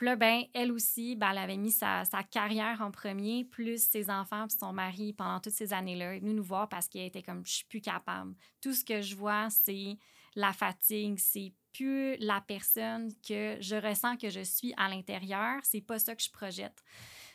Puis 0.01 0.07
là, 0.07 0.17
ben, 0.17 0.45
elle 0.55 0.73
aussi, 0.73 1.15
ben, 1.15 1.33
elle 1.33 1.39
avait 1.39 1.59
mis 1.59 1.73
sa, 1.73 2.05
carrière 2.31 2.81
en 2.81 2.91
premier, 2.91 3.45
plus 3.45 3.83
ses 3.83 4.09
enfants, 4.09 4.47
puis 4.49 4.57
son 4.59 4.73
mari 4.73 5.13
pendant 5.13 5.41
toutes 5.41 5.53
ces 5.53 5.75
années-là. 5.75 6.13
Elle 6.13 6.17
est 6.17 6.21
venue 6.21 6.33
nous 6.33 6.43
voir 6.43 6.71
parce 6.71 6.89
qu'elle 6.89 7.05
était 7.05 7.23
comme, 7.23 7.45
je 7.45 7.53
suis 7.53 7.67
plus 7.67 7.83
capable. 7.83 8.35
Tout 8.63 8.73
ce 8.73 8.83
que 8.83 9.03
je 9.03 9.15
vois, 9.15 9.51
c'est 9.51 9.99
la 10.35 10.55
fatigue, 10.55 11.19
c'est 11.19 11.53
plus 11.73 12.17
la 12.17 12.41
personne 12.41 13.13
que 13.27 13.57
je 13.61 13.77
ressens 13.77 14.17
que 14.17 14.31
je 14.31 14.41
suis 14.41 14.75
à 14.77 14.89
l'intérieur, 14.89 15.61
c'est 15.63 15.81
pas 15.81 15.99
ça 15.99 16.15
que 16.15 16.23
je 16.23 16.31
projette. 16.31 16.83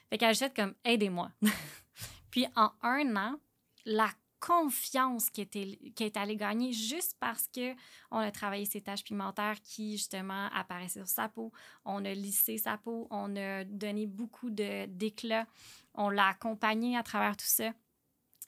Fait 0.10 0.18
qu'elle 0.18 0.36
jette 0.36 0.56
comme 0.56 0.76
aidez-moi. 0.84 1.32
Puis 2.32 2.46
en 2.56 2.72
un 2.82 3.16
an, 3.16 3.40
la 3.86 4.10
confiance 4.40 5.30
qu'elle 5.30 5.46
était, 5.46 5.80
qu'elle 5.96 6.08
est 6.08 6.18
allée 6.18 6.36
gagner 6.36 6.72
juste 6.72 7.16
parce 7.20 7.48
que 7.48 7.74
on 8.12 8.18
a 8.18 8.32
travaillé 8.32 8.66
ses 8.66 8.82
tâches 8.82 9.04
pigmentaires 9.04 9.60
qui 9.64 9.94
justement 9.94 10.48
apparaissaient 10.54 11.00
sur 11.00 11.08
sa 11.08 11.30
peau, 11.30 11.52
on 11.84 12.06
a 12.06 12.14
lissé 12.14 12.58
sa 12.58 12.78
peau, 12.78 13.08
on 13.10 13.36
a 13.36 13.64
donné 13.64 14.06
beaucoup 14.06 14.50
de 14.50 14.86
d'éclat, 14.86 15.48
on 15.96 16.10
l'a 16.10 16.28
accompagnée 16.28 16.98
à 16.98 17.04
travers 17.04 17.36
tout 17.36 17.48
ça. 17.48 17.72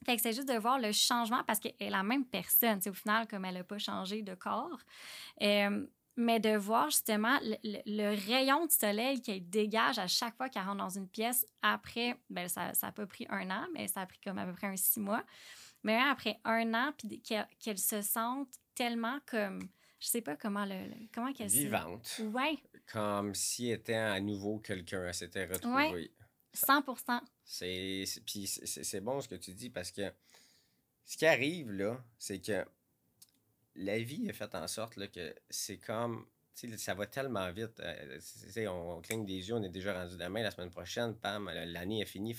Fait 0.06 0.16
que 0.16 0.22
c'est 0.22 0.34
juste 0.34 0.48
de 0.48 0.58
voir 0.58 0.80
le 0.80 0.92
changement 0.92 1.44
parce 1.46 1.60
qu'elle 1.60 1.74
est 1.80 1.90
la 1.90 2.04
même 2.04 2.26
personne. 2.26 2.80
C'est 2.82 2.90
au 2.90 2.94
final, 2.94 3.28
comme 3.28 3.46
elle 3.46 3.56
n'a 3.56 3.64
pas 3.64 3.78
changé 3.78 4.22
de 4.22 4.36
corps. 4.36 4.80
Euh, 5.42 5.86
mais 6.20 6.40
de 6.40 6.56
voir 6.58 6.90
justement 6.90 7.38
le, 7.44 7.56
le- 7.64 7.82
le 7.86 8.16
rayon 8.28 8.66
de 8.66 8.72
soleil 8.72 9.22
qu'elle 9.22 9.48
dégage 9.48 10.00
à 10.00 10.08
chaque 10.08 10.36
fois 10.36 10.50
qu'elle 10.50 10.64
rentre 10.64 10.78
dans 10.78 10.90
une 10.90 11.08
pièce 11.08 11.46
après, 11.62 12.18
ben 12.30 12.48
ça 12.48 12.72
n'a 12.82 12.92
pas 12.92 13.06
pris 13.06 13.28
un 13.30 13.50
an, 13.52 13.68
mais 13.74 13.88
ça 13.88 14.02
a 14.02 14.06
pris 14.08 14.20
comme 14.24 14.40
à 14.40 14.46
peu 14.46 14.54
près 14.54 14.68
un 14.68 14.76
six 14.76 15.00
mois. 15.00 15.24
Mais 15.84 15.96
après 16.00 16.40
un 16.44 16.74
an, 16.74 16.92
puis 16.98 17.22
qu'elle 17.22 17.78
se 17.78 18.02
sente 18.02 18.50
tellement 18.74 19.20
comme, 19.28 19.60
je 20.00 20.08
sais 20.08 20.22
pas 20.22 20.36
comment 20.36 20.66
le, 20.66 20.88
le- 20.88 21.08
comment 21.14 21.32
qu'elle 21.34 21.52
se... 21.52 21.58
Vivante. 21.58 22.22
Ouais, 22.34 22.58
Comme 22.92 23.36
si 23.36 23.70
était 23.70 23.94
à 23.94 24.20
nouveau 24.20 24.58
quelqu'un, 24.58 25.04
elle 25.06 25.14
s'était 25.14 25.46
retrouvée. 25.46 25.92
Ouais. 25.92 26.12
100 26.58 26.82
C'est, 27.44 28.04
c'est- 28.06 29.02
bon 29.02 29.22
ce 29.22 29.28
que 29.28 29.36
tu 29.36 29.54
dis 29.54 29.70
parce 29.70 29.92
que 29.92 30.12
ce 31.06 31.16
qui 31.18 31.26
arrive 31.26 31.72
là, 31.72 32.04
c'est 32.20 32.40
que 32.40 32.66
la 33.76 34.00
vie 34.00 34.30
a 34.30 34.34
fait 34.34 34.54
en 34.56 34.68
sorte 34.68 34.96
que 35.12 35.36
c'est 35.50 35.78
comme. 35.78 36.26
ça 36.78 36.94
va 36.96 37.06
tellement 37.06 37.52
vite. 37.52 37.80
euh, 37.80 38.20
on, 38.68 38.98
on 38.98 39.02
cligne 39.02 39.26
des 39.26 39.48
yeux, 39.48 39.54
on 39.56 39.64
est 39.64 39.70
déjà 39.70 39.94
rendu 39.94 40.18
demain, 40.18 40.42
la 40.42 40.52
semaine 40.52 40.72
prochaine, 40.72 41.16
pam, 41.16 41.50
l'année 41.54 42.02
est 42.02 42.06
finie. 42.06 42.36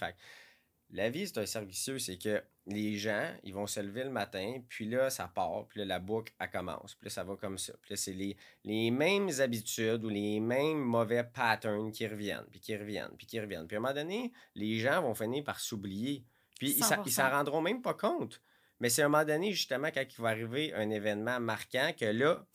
La 0.91 1.11
vie, 1.11 1.27
c'est 1.27 1.39
un 1.39 1.47
cercle 1.47 1.69
vicieux, 1.69 1.99
c'est 1.99 2.17
que 2.19 2.43
les 2.67 2.97
gens, 2.97 3.31
ils 3.45 3.53
vont 3.55 3.67
se 3.67 3.81
lever 3.81 4.05
le 4.05 4.11
matin, 4.11 4.61
puis 4.69 4.87
là, 4.89 5.11
ça 5.11 5.29
part, 5.29 5.67
puis 5.69 5.81
là, 5.81 5.87
la 5.87 5.99
boucle, 5.99 6.33
elle 6.39 6.51
commence. 6.51 6.95
Puis 6.95 7.07
là, 7.07 7.11
ça 7.11 7.25
va 7.25 7.37
comme 7.37 7.59
ça. 7.59 7.73
Puis 7.83 7.93
là, 7.93 7.97
c'est 7.97 8.13
les, 8.13 8.37
les 8.65 8.91
mêmes 8.91 9.29
habitudes 9.41 10.05
ou 10.05 10.09
les 10.09 10.41
mêmes 10.41 10.79
mauvais 10.81 11.25
patterns 11.25 11.93
qui 11.93 12.07
reviennent, 12.07 12.47
puis 12.51 12.61
qui 12.61 12.77
reviennent, 12.77 13.15
puis 13.17 13.27
qui 13.27 13.39
reviennent. 13.41 13.67
Puis 13.67 13.77
à 13.77 13.79
un 13.79 13.83
moment 13.83 13.95
donné, 13.95 14.33
les 14.55 14.79
gens 14.79 15.03
vont 15.03 15.15
finir 15.15 15.45
par 15.45 15.61
s'oublier. 15.61 16.25
Puis 16.59 16.71
ils 16.73 16.85
s'en- 16.85 17.03
ils 17.05 17.13
s'en 17.13 17.23
100%. 17.25 17.31
rendront 17.31 17.61
même 17.61 17.83
pas 17.83 17.95
compte. 17.95 18.41
Mais 18.81 18.89
c'est 18.89 19.03
à 19.03 19.07
un 19.07 19.09
moment 19.09 19.25
donné, 19.25 19.53
justement, 19.53 19.89
quand 19.93 20.05
il 20.09 20.21
va 20.23 20.29
arriver 20.29 20.73
un 20.75 20.89
événement 20.91 21.41
marquant, 21.41 21.93
que 21.99 22.05
là, 22.07 22.47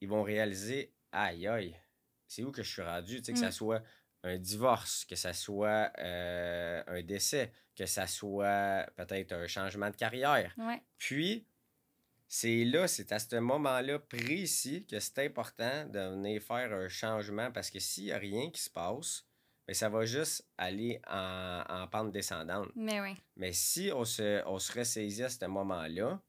ils 0.00 0.08
vont 0.08 0.22
réaliser 0.22 0.92
aïe, 1.12 1.46
aïe, 1.46 1.76
c'est 2.26 2.42
où 2.44 2.50
que 2.52 2.62
je 2.62 2.70
suis 2.70 2.82
rendu? 2.82 3.16
Tu 3.18 3.24
sais, 3.26 3.32
que 3.32 3.38
ça 3.38 3.48
Mm. 3.48 3.52
soit 3.52 3.82
un 4.26 4.38
divorce, 4.38 5.04
que 5.04 5.16
ça 5.16 5.32
soit 5.32 5.90
euh, 5.98 6.82
un 6.86 7.02
décès, 7.02 7.52
que 7.74 7.86
ça 7.86 8.06
soit 8.06 8.86
peut-être 8.96 9.32
un 9.32 9.46
changement 9.46 9.90
de 9.90 9.96
carrière. 9.96 10.52
Ouais. 10.58 10.82
Puis, 10.98 11.46
c'est 12.28 12.64
là, 12.64 12.88
c'est 12.88 13.12
à 13.12 13.18
ce 13.18 13.36
moment-là 13.36 13.98
précis 13.98 14.84
que 14.86 14.98
c'est 14.98 15.24
important 15.24 15.86
de 15.86 16.00
venir 16.00 16.42
faire 16.42 16.72
un 16.72 16.88
changement 16.88 17.52
parce 17.52 17.70
que 17.70 17.78
s'il 17.78 18.04
n'y 18.04 18.12
a 18.12 18.18
rien 18.18 18.50
qui 18.50 18.60
se 18.60 18.70
passe, 18.70 19.24
ben, 19.66 19.74
ça 19.74 19.88
va 19.88 20.04
juste 20.04 20.46
aller 20.58 21.00
en, 21.08 21.62
en 21.68 21.86
pente 21.88 22.12
descendante. 22.12 22.68
Mais 22.74 23.00
oui. 23.00 23.16
Mais 23.36 23.52
si 23.52 23.90
on 23.92 24.04
se, 24.04 24.42
on 24.46 24.58
se 24.58 24.76
ressaisit 24.76 25.22
à 25.22 25.28
ce 25.28 25.44
moment-là, 25.46 26.20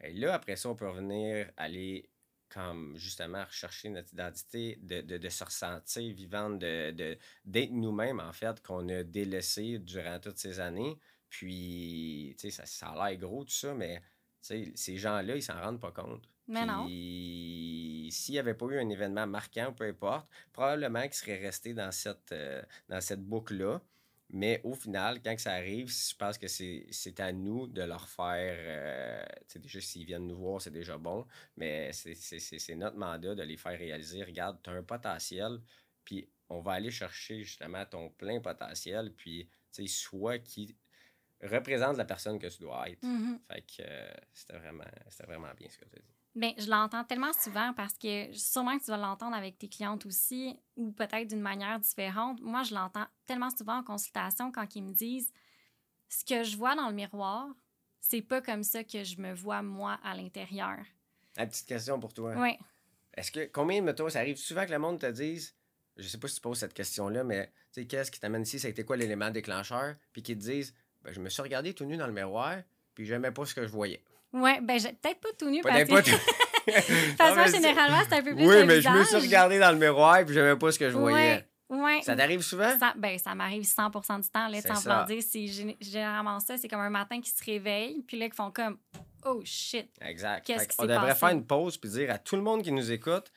ben 0.00 0.16
là, 0.16 0.34
après 0.34 0.56
ça, 0.56 0.68
on 0.68 0.76
peut 0.76 0.88
revenir 0.88 1.50
aller 1.56 2.08
comme 2.52 2.96
justement 2.96 3.44
rechercher 3.44 3.88
notre 3.88 4.12
identité, 4.12 4.78
de, 4.82 5.00
de, 5.00 5.16
de 5.18 5.28
se 5.28 5.44
ressentir 5.44 6.14
vivante, 6.14 6.58
de, 6.58 6.90
de- 6.90 7.18
d'être 7.44 7.70
nous-mêmes, 7.72 8.20
en 8.20 8.32
fait, 8.32 8.62
qu'on 8.62 8.88
a 8.88 9.02
délaissé 9.02 9.78
durant 9.78 10.18
toutes 10.20 10.38
ces 10.38 10.60
années. 10.60 10.98
Puis, 11.28 12.34
tu 12.38 12.50
sais, 12.50 12.50
ça, 12.50 12.66
ça 12.66 12.88
a 12.88 13.10
l'air 13.10 13.18
gros, 13.18 13.44
tout 13.44 13.50
ça, 13.52 13.72
mais 13.74 14.00
tu 14.42 14.48
sais, 14.66 14.72
ces 14.74 14.96
gens-là, 14.98 15.36
ils 15.36 15.42
s'en 15.42 15.58
rendent 15.60 15.80
pas 15.80 15.92
compte. 15.92 16.28
Mais 16.48 16.66
non. 16.66 16.84
Puis, 16.86 18.08
s'il 18.12 18.34
n'y 18.34 18.38
avait 18.38 18.54
pas 18.54 18.66
eu 18.66 18.78
un 18.78 18.88
événement 18.88 19.26
marquant, 19.26 19.72
peu 19.72 19.84
importe, 19.84 20.28
probablement 20.52 21.02
qu'ils 21.02 21.14
seraient 21.14 21.38
restés 21.38 21.72
dans 21.72 21.92
cette, 21.92 22.32
euh, 22.32 22.62
dans 22.88 23.00
cette 23.00 23.22
boucle-là. 23.24 23.80
Mais 24.34 24.60
au 24.64 24.74
final, 24.74 25.20
quand 25.22 25.38
ça 25.38 25.52
arrive, 25.52 25.88
je 25.90 26.16
pense 26.16 26.38
que 26.38 26.48
c'est 26.48 27.20
à 27.20 27.32
nous 27.32 27.66
de 27.66 27.82
leur 27.82 28.08
faire. 28.08 28.56
euh, 28.58 29.24
déjà, 29.56 29.80
s'ils 29.80 30.06
viennent 30.06 30.26
nous 30.26 30.36
voir, 30.38 30.60
c'est 30.60 30.70
déjà 30.70 30.96
bon. 30.96 31.26
Mais 31.56 31.92
c'est- 31.92 32.74
notre 32.74 32.96
mandat 32.96 33.34
de 33.34 33.42
les 33.42 33.58
faire 33.58 33.78
réaliser. 33.78 34.24
Regarde, 34.24 34.58
tu 34.62 34.70
as 34.70 34.72
un 34.72 34.82
potentiel, 34.82 35.60
puis 36.04 36.28
on 36.48 36.60
va 36.60 36.72
aller 36.72 36.90
chercher 36.90 37.42
justement 37.44 37.84
ton 37.84 38.08
plein 38.10 38.40
potentiel. 38.40 39.12
Puis 39.14 39.48
tu 39.70 39.86
sais, 39.86 39.86
soit 39.86 40.38
qui 40.38 40.74
représente 41.42 41.96
la 41.98 42.04
personne 42.04 42.38
que 42.38 42.46
tu 42.46 42.60
dois 42.60 42.88
être. 42.88 43.02
Mhm. 43.02 43.38
Fait 43.50 43.60
que 43.62 43.82
euh, 43.82 44.12
c'était 44.32 44.56
vraiment, 44.58 44.84
c'était 45.10 45.26
vraiment 45.26 45.52
bien 45.54 45.68
ce 45.68 45.76
que 45.78 45.84
tu 45.84 45.96
as 45.96 46.00
dit. 46.00 46.11
Ben, 46.34 46.52
je 46.56 46.68
l'entends 46.70 47.04
tellement 47.04 47.32
souvent 47.34 47.74
parce 47.74 47.98
que 47.98 48.32
sûrement 48.32 48.78
que 48.78 48.84
tu 48.84 48.90
vas 48.90 48.96
l'entendre 48.96 49.36
avec 49.36 49.58
tes 49.58 49.68
clientes 49.68 50.06
aussi 50.06 50.56
ou 50.76 50.90
peut-être 50.92 51.28
d'une 51.28 51.42
manière 51.42 51.78
différente. 51.78 52.40
Moi, 52.40 52.62
je 52.62 52.74
l'entends 52.74 53.06
tellement 53.26 53.50
souvent 53.50 53.78
en 53.78 53.82
consultation 53.82 54.50
quand 54.50 54.74
ils 54.74 54.82
me 54.82 54.92
disent 54.92 55.30
ce 56.08 56.24
que 56.24 56.42
je 56.42 56.56
vois 56.56 56.74
dans 56.74 56.88
le 56.88 56.94
miroir, 56.94 57.48
c'est 58.00 58.22
pas 58.22 58.40
comme 58.40 58.62
ça 58.62 58.82
que 58.82 59.04
je 59.04 59.20
me 59.20 59.34
vois 59.34 59.62
moi 59.62 59.98
à 60.02 60.14
l'intérieur. 60.14 60.78
Une 61.36 61.48
petite 61.48 61.66
question 61.66 62.00
pour 62.00 62.14
toi. 62.14 62.34
Oui. 62.36 62.56
Est-ce 63.14 63.30
que 63.30 63.46
combien 63.46 63.82
de 63.82 63.92
toi, 63.92 64.10
ça 64.10 64.20
arrive 64.20 64.36
souvent 64.36 64.64
que 64.64 64.70
le 64.70 64.78
monde 64.78 64.98
te 64.98 65.10
dise, 65.10 65.54
je 65.96 66.08
sais 66.08 66.18
pas 66.18 66.28
si 66.28 66.36
tu 66.36 66.40
poses 66.40 66.58
cette 66.58 66.74
question-là, 66.74 67.24
mais 67.24 67.46
tu 67.72 67.82
sais, 67.82 67.86
qu'est-ce 67.86 68.10
qui 68.10 68.20
t'amène 68.20 68.42
ici, 68.42 68.58
ça 68.58 68.68
a 68.68 68.70
été 68.70 68.84
quoi 68.84 68.96
l'élément 68.96 69.30
déclencheur, 69.30 69.96
puis 70.12 70.22
qu'ils 70.22 70.38
te 70.38 70.42
disent, 70.42 70.74
ben, 71.02 71.12
je 71.12 71.20
me 71.20 71.28
suis 71.28 71.42
regardé 71.42 71.74
tout 71.74 71.84
nu 71.84 71.96
dans 71.96 72.06
le 72.06 72.12
miroir, 72.12 72.58
puis 72.94 73.04
j'aimais 73.04 73.32
pas 73.32 73.44
ce 73.44 73.54
que 73.54 73.66
je 73.66 73.72
voyais. 73.72 74.02
Oui, 74.32 74.50
ben 74.62 74.78
j'ai- 74.80 74.92
peut-être 74.92 75.20
pas 75.20 75.28
tout 75.38 75.50
nu 75.50 75.60
parce 75.62 75.74
Peut-être 75.74 75.88
que... 75.88 75.94
pas 75.94 76.02
tout- 76.02 76.10
De 76.66 77.08
toute 77.10 77.16
façon, 77.16 77.56
généralement, 77.56 78.00
c'est 78.08 78.16
un 78.16 78.22
peu 78.22 78.34
plus 78.34 78.46
Oui, 78.46 78.64
mais 78.66 78.80
je 78.80 78.88
me 78.88 79.04
suis 79.04 79.16
regardé 79.16 79.58
dans 79.58 79.72
le 79.72 79.78
miroir, 79.78 80.24
puis 80.24 80.34
j'aimais 80.34 80.56
pas 80.56 80.70
ce 80.72 80.78
que 80.78 80.88
je 80.90 80.96
voyais. 80.96 81.46
Ouais. 81.68 82.00
Ça 82.02 82.14
t'arrive 82.14 82.42
souvent? 82.42 82.78
Ça, 82.78 82.92
ben, 82.96 83.18
ça 83.18 83.34
m'arrive 83.34 83.62
100% 83.62 84.20
du 84.22 84.28
temps. 84.28 84.46
Là, 84.48 84.58
voulant 84.60 85.04
dire, 85.06 85.22
c'est 85.26 85.38
gé- 85.40 85.76
généralement 85.80 86.38
ça. 86.38 86.58
C'est 86.58 86.68
comme 86.68 86.80
un 86.80 86.90
matin 86.90 87.18
qui 87.20 87.30
se 87.30 87.42
réveille, 87.42 88.02
puis 88.06 88.18
là, 88.18 88.26
ils 88.26 88.32
font 88.34 88.50
comme 88.50 88.76
Oh 89.24 89.40
shit. 89.44 89.88
Exact. 90.00 90.50
On 90.78 90.82
devrait 90.84 91.08
passé? 91.08 91.20
faire 91.20 91.28
une 91.30 91.46
pause 91.46 91.78
puis 91.78 91.88
dire 91.90 92.10
à 92.10 92.18
tout 92.18 92.36
le 92.36 92.42
monde 92.42 92.62
qui 92.62 92.72
nous 92.72 92.92
écoute, 92.92 93.32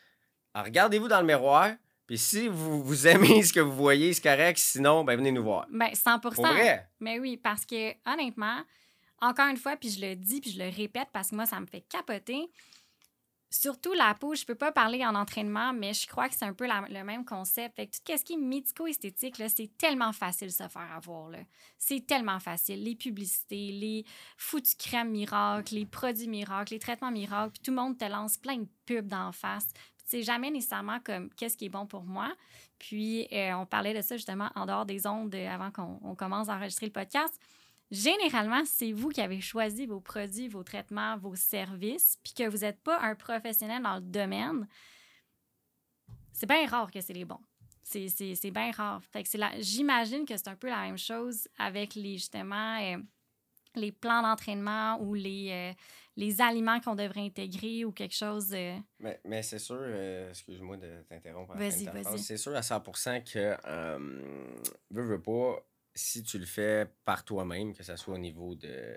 ah, 0.54 0.64
regardez-vous 0.64 1.08
dans 1.08 1.20
le 1.22 1.26
miroir, 1.28 1.72
puis 2.08 2.18
si 2.18 2.48
vous, 2.48 2.84
vous 2.84 3.08
aimez 3.08 3.42
ce 3.44 3.54
que 3.54 3.60
vous 3.62 3.76
voyez, 3.76 4.14
c'est 4.14 4.22
correct, 4.24 4.58
sinon, 4.58 5.04
ben 5.04 5.16
venez 5.16 5.32
nous 5.32 5.44
voir. 5.44 5.66
Ben, 5.72 5.90
100 5.94 6.20
Pour 6.20 6.34
vrai? 6.34 6.90
Mais 7.00 7.20
oui, 7.20 7.38
parce 7.38 7.66
que 7.66 7.94
honnêtement, 8.12 8.58
encore 9.22 9.48
une 9.48 9.58
fois, 9.58 9.76
puis 9.76 9.90
je 9.90 10.02
le 10.02 10.16
dis, 10.16 10.42
puis 10.42 10.52
je 10.52 10.60
le 10.60 10.70
répète 10.70 11.10
parce 11.14 11.30
que 11.30 11.36
moi, 11.36 11.46
ça 11.46 11.60
me 11.60 11.66
fait 11.66 11.82
capoter. 11.82 12.50
Surtout 13.50 13.94
la 13.94 14.14
peau, 14.16 14.36
je 14.36 14.44
peux 14.44 14.56
pas 14.56 14.74
parler 14.74 15.06
en 15.06 15.16
entraînement, 15.16 15.72
mais 15.72 15.94
je 15.94 16.08
crois 16.08 16.28
que 16.28 16.36
c'est 16.36 16.44
un 16.44 16.54
peu 16.54 16.68
le 16.68 17.04
même 17.04 17.24
concept. 17.24 17.76
Fait 17.76 17.88
que 17.88 17.92
tout 17.92 18.18
ce 18.18 18.24
qui 18.24 18.34
est 18.34 18.38
médico-esthétique, 18.38 19.36
c'est 19.48 19.78
tellement 19.78 20.12
facile 20.12 20.48
de 20.48 20.54
se 20.54 20.68
faire 20.68 20.92
avoir. 20.94 21.32
C'est 21.78 22.06
tellement 22.06 22.40
facile. 22.40 22.84
Les 22.84 22.96
publicités, 22.96 23.72
les 23.72 24.04
foutues 24.36 24.76
crèmes 24.78 25.12
miracles, 25.12 25.76
les 25.76 25.86
produits 25.86 26.28
miracles, 26.28 26.74
les 26.74 26.80
traitements 26.80 27.12
miracles, 27.12 27.52
puis 27.54 27.62
tout 27.64 27.72
le 27.72 27.78
monde 27.78 27.98
te 27.98 28.06
lance 28.06 28.36
plein 28.38 28.58
de 28.58 28.68
pubs 28.86 29.08
d'en 29.08 29.32
face. 29.32 29.68
C'est 30.04 30.24
jamais 30.24 30.52
nécessairement 30.52 31.00
comme 31.00 31.30
qu'est-ce 31.36 31.56
qui 31.56 31.66
est 31.66 31.70
bon 31.70 31.86
pour 31.88 32.04
moi. 32.04 32.34
Puis 32.78 33.28
euh, 33.32 33.54
on 33.54 33.66
parlait 33.66 33.94
de 33.94 34.02
ça 34.02 34.18
justement 34.18 34.50
en 34.56 34.66
dehors 34.66 34.86
des 34.86 35.08
ondes 35.08 35.34
euh, 35.34 35.50
avant 35.50 35.72
qu'on 35.72 36.00
on 36.04 36.16
commence 36.16 36.50
à 36.50 36.56
enregistrer 36.56 36.88
le 36.88 36.92
podcast. 36.92 37.40
Généralement, 37.92 38.64
c'est 38.66 38.92
vous 38.92 39.10
qui 39.10 39.22
avez 39.22 39.42
choisi 39.42 39.86
vos 39.86 40.00
produits, 40.00 40.48
vos 40.48 40.64
traitements, 40.64 41.18
vos 41.18 41.36
services, 41.36 42.18
puis 42.24 42.34
que 42.34 42.48
vous 42.50 42.58
n'êtes 42.60 42.82
pas 42.82 43.00
un 43.02 43.16
professionnel 43.16 43.82
dans 43.84 43.96
le 43.96 44.02
domaine. 44.02 44.68
C'est 46.34 46.48
bien 46.48 46.66
rare 46.68 46.92
que 46.92 47.00
c'est 47.02 47.14
les 47.14 47.26
bons. 47.26 47.40
C'est 47.84 48.10
c'est- 48.10 48.36
c'est 48.36 48.52
bien 48.52 48.72
rare. 48.72 49.02
Fait 49.14 49.24
que 49.24 49.30
c'est 49.30 49.38
la- 49.38 49.60
J'imagine 49.60 50.26
que 50.26 50.36
c'est 50.36 50.48
un 50.48 50.56
peu 50.56 50.68
la 50.70 50.82
même 50.82 50.98
chose 50.98 51.48
avec 51.58 51.96
les 51.96 52.14
justement 52.18 52.80
euh, 52.82 52.98
les 53.76 53.92
plans 53.92 54.22
d'entraînement 54.22 54.98
ou 55.02 55.14
les, 55.14 55.50
euh, 55.52 55.74
les 56.16 56.42
aliments 56.42 56.80
qu'on 56.80 56.96
devrait 56.96 57.26
intégrer 57.26 57.86
ou 57.86 57.92
quelque 57.92 58.16
chose. 58.16 58.54
euh, 58.54 58.78
Mais, 59.00 59.20
mais 59.26 59.44
c'est 59.44 59.60
sûr, 59.60 59.84
excuse-moi 60.30 60.78
de 60.78 61.04
t'interrompre. 61.08 61.56
Vas-y, 61.56 61.86
vas-y. 61.86 62.20
C'est 62.20 62.38
sûr 62.38 62.56
à 62.56 62.62
100% 62.62 63.22
que, 63.22 63.56
veux, 64.92 65.04
veux 65.04 65.22
pas, 65.22 65.62
si 65.96 66.24
tu 66.24 66.38
le 66.38 66.46
fais 66.46 66.88
par 67.06 67.24
toi-même, 67.24 67.74
que 67.74 67.84
ce 67.84 67.96
soit 67.96 68.16
au 68.16 68.20
niveau 68.20 68.54
de, 68.54 68.96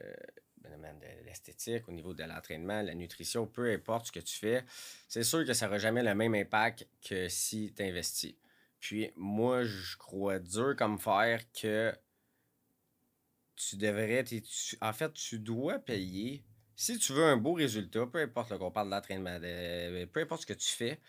ben, 0.59 0.99
de 0.99 1.25
l'esthétique, 1.25 1.89
au 1.89 1.93
niveau 1.93 2.13
de 2.13 2.25
l'entraînement, 2.25 2.83
la 2.83 2.95
nutrition, 2.95 3.47
peu 3.47 3.73
importe 3.73 4.07
ce 4.07 4.13
que 4.13 4.21
tu 4.21 4.37
fais, 4.37 4.65
c'est 5.09 5.23
sûr 5.23 5.47
que 5.47 5.53
ça 5.53 5.67
n'aura 5.67 5.79
jamais 5.79 6.03
le 6.03 6.15
même 6.15 6.35
impact 6.35 6.89
que 7.01 7.29
si 7.29 7.73
tu 7.75 7.83
investis. 7.83 8.35
Puis 8.81 9.13
moi, 9.17 9.65
je 9.65 9.97
crois 9.97 10.39
dur 10.41 10.75
comme 10.77 10.99
fer 10.99 11.41
que 11.53 11.95
tu 13.55 13.77
devrais, 13.77 14.25
tu- 14.25 14.43
en 14.81 14.93
fait, 14.93 15.13
tu 15.13 15.39
dois 15.39 15.79
payer. 15.79 16.45
Si 16.77 16.99
tu 16.99 17.13
veux 17.13 17.25
un 17.25 17.37
beau 17.37 17.55
résultat, 17.55 18.07
peu 18.07 18.19
importe 18.19 18.57
qu'on 18.57 18.71
parle 18.71 18.89
de 18.89 18.95
l'entraînement, 18.95 19.39
de- 19.39 20.05
peu 20.07 20.21
importe 20.21 20.43
ce 20.43 20.47
que 20.47 20.53
tu 20.53 20.69
fais, 20.69 21.01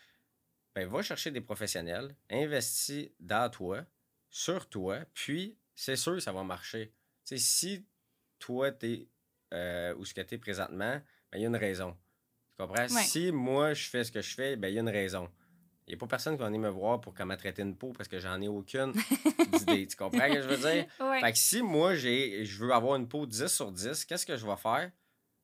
ben, 0.75 0.87
va 0.87 1.01
chercher 1.01 1.31
des 1.31 1.41
professionnels, 1.41 2.15
investis 2.29 3.09
dans 3.19 3.49
toi, 3.51 3.85
sur 4.29 4.67
toi, 4.69 4.99
puis 5.13 5.57
c'est 5.79 5.95
sûr 5.95 6.15
que 6.15 6.19
ça 6.19 6.33
va 6.33 6.43
marcher. 6.43 6.91
Si 7.23 7.85
toi, 8.37 8.69
tu 8.71 9.07
es 9.53 9.93
où 9.93 10.03
ce 10.03 10.13
que 10.13 10.19
tu 10.21 10.35
es 10.35 10.37
présentement, 10.37 11.01
ben, 11.31 11.37
il 11.37 11.41
y 11.41 11.45
a 11.45 11.47
une 11.47 11.55
raison. 11.55 11.95
Tu 12.49 12.55
comprends? 12.57 12.93
Ouais. 12.93 13.03
Si 13.03 13.31
moi, 13.31 13.73
je 13.73 13.87
fais 13.87 14.03
ce 14.03 14.11
que 14.11 14.21
je 14.21 14.35
fais, 14.35 14.57
ben, 14.57 14.67
il 14.67 14.73
y 14.73 14.77
a 14.77 14.81
une 14.81 14.89
raison. 14.89 15.29
Il 15.87 15.91
n'y 15.91 15.95
a 15.95 15.97
pas 15.97 16.07
personne 16.07 16.35
qui 16.35 16.39
va 16.39 16.47
venir 16.47 16.59
me 16.59 16.69
voir 16.69 16.99
pour 16.99 17.13
comment 17.13 17.35
traiter 17.37 17.61
une 17.61 17.77
peau 17.77 17.93
parce 17.93 18.09
que 18.09 18.19
j'en 18.19 18.41
ai 18.41 18.49
aucune 18.49 18.93
idée. 19.61 19.87
Tu 19.87 19.95
comprends 19.95 20.27
ce 20.27 20.33
que 20.33 20.41
je 20.41 20.47
veux 20.49 20.57
dire? 20.57 20.85
Ouais. 20.99 21.21
Fait 21.21 21.31
que 21.31 21.37
si 21.37 21.61
moi, 21.61 21.95
j'ai, 21.95 22.43
je 22.43 22.59
veux 22.59 22.73
avoir 22.73 22.97
une 22.97 23.07
peau 23.07 23.25
10 23.25 23.47
sur 23.47 23.71
10, 23.71 24.03
qu'est-ce 24.03 24.25
que 24.25 24.35
je 24.35 24.45
vais 24.45 24.57
faire? 24.57 24.91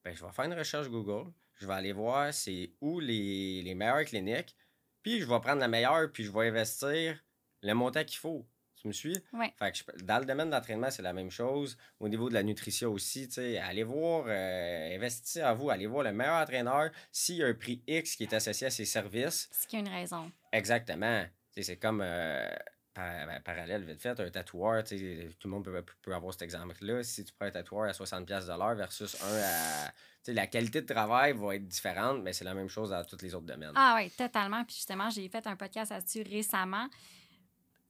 Ben, 0.03 0.13
je 0.13 0.23
vais 0.23 0.31
faire 0.31 0.45
une 0.45 0.53
recherche 0.53 0.89
Google. 0.89 1.31
Je 1.55 1.65
vais 1.65 1.73
aller 1.73 1.93
voir 1.93 2.33
c'est 2.33 2.73
où 2.81 2.99
les, 2.99 3.61
les 3.63 3.73
meilleures 3.73 4.03
cliniques. 4.03 4.53
Puis 5.01 5.21
je 5.21 5.25
vais 5.25 5.39
prendre 5.39 5.61
la 5.61 5.69
meilleure, 5.69 6.11
puis 6.11 6.25
je 6.25 6.31
vais 6.31 6.49
investir 6.49 7.23
le 7.61 7.73
montant 7.73 8.03
qu'il 8.03 8.19
faut. 8.19 8.45
Tu 8.85 8.89
me 8.89 8.93
suis? 8.93 9.17
Ouais. 9.33 9.51
Fait 9.57 9.71
que 9.71 9.77
je- 9.79 10.03
dans 10.05 10.19
le 10.19 10.25
domaine 10.25 10.47
de 10.49 10.53
l'entraînement, 10.53 10.91
c'est 10.91 11.01
la 11.01 11.11
même 11.11 11.31
chose. 11.31 11.75
Au 11.99 12.07
niveau 12.07 12.29
de 12.29 12.35
la 12.35 12.43
nutrition 12.43 12.91
aussi, 12.91 13.27
allez 13.63 13.81
voir, 13.83 14.25
euh, 14.27 14.95
investissez 14.95 15.41
à 15.41 15.53
vous, 15.55 15.71
allez 15.71 15.87
voir 15.87 16.03
le 16.03 16.11
meilleur 16.13 16.35
entraîneur. 16.39 16.91
S'il 17.11 17.37
y 17.37 17.43
a 17.43 17.47
un 17.47 17.55
prix 17.55 17.81
X 17.87 18.15
qui 18.15 18.23
est 18.25 18.33
associé 18.33 18.67
à 18.67 18.69
ses 18.69 18.85
services, 18.85 19.49
C'est 19.51 19.67
qu'il 19.67 19.79
y 19.79 19.81
a 19.81 19.85
une 19.87 19.91
raison. 19.91 20.31
Exactement. 20.51 21.25
C'est 21.57 21.77
comme 21.77 22.01
euh, 22.05 22.47
par- 22.93 23.25
ben, 23.25 23.39
parallèle, 23.43 23.83
vite 23.85 23.99
fait, 24.03 24.19
un 24.19 24.29
tatoueur, 24.29 24.83
tout 24.83 24.93
le 24.93 25.49
monde 25.49 25.65
peut, 25.65 25.83
peut 26.03 26.13
avoir 26.13 26.33
cet 26.33 26.43
exemple-là. 26.43 27.01
Si 27.01 27.25
tu 27.25 27.33
prends 27.33 27.47
un 27.47 27.51
tatoueur 27.51 27.89
à 27.89 27.91
60$ 27.93 28.45
de 28.45 28.49
l'heure 28.55 28.75
versus 28.75 29.17
un 29.23 29.41
à. 29.87 29.91
La 30.27 30.47
qualité 30.47 30.81
de 30.81 30.91
travail 30.91 31.33
va 31.33 31.55
être 31.55 31.67
différente, 31.67 32.23
mais 32.23 32.33
c'est 32.33 32.45
la 32.45 32.55
même 32.55 32.67
chose 32.67 32.89
dans 32.89 33.03
tous 33.03 33.21
les 33.21 33.35
autres 33.35 33.45
domaines. 33.45 33.73
Ah 33.75 33.95
oui, 33.97 34.09
totalement. 34.09 34.63
Puis 34.63 34.75
justement, 34.77 35.09
j'ai 35.11 35.27
fait 35.29 35.45
un 35.45 35.55
podcast 35.55 35.91
là-dessus 35.91 36.23
récemment. 36.23 36.87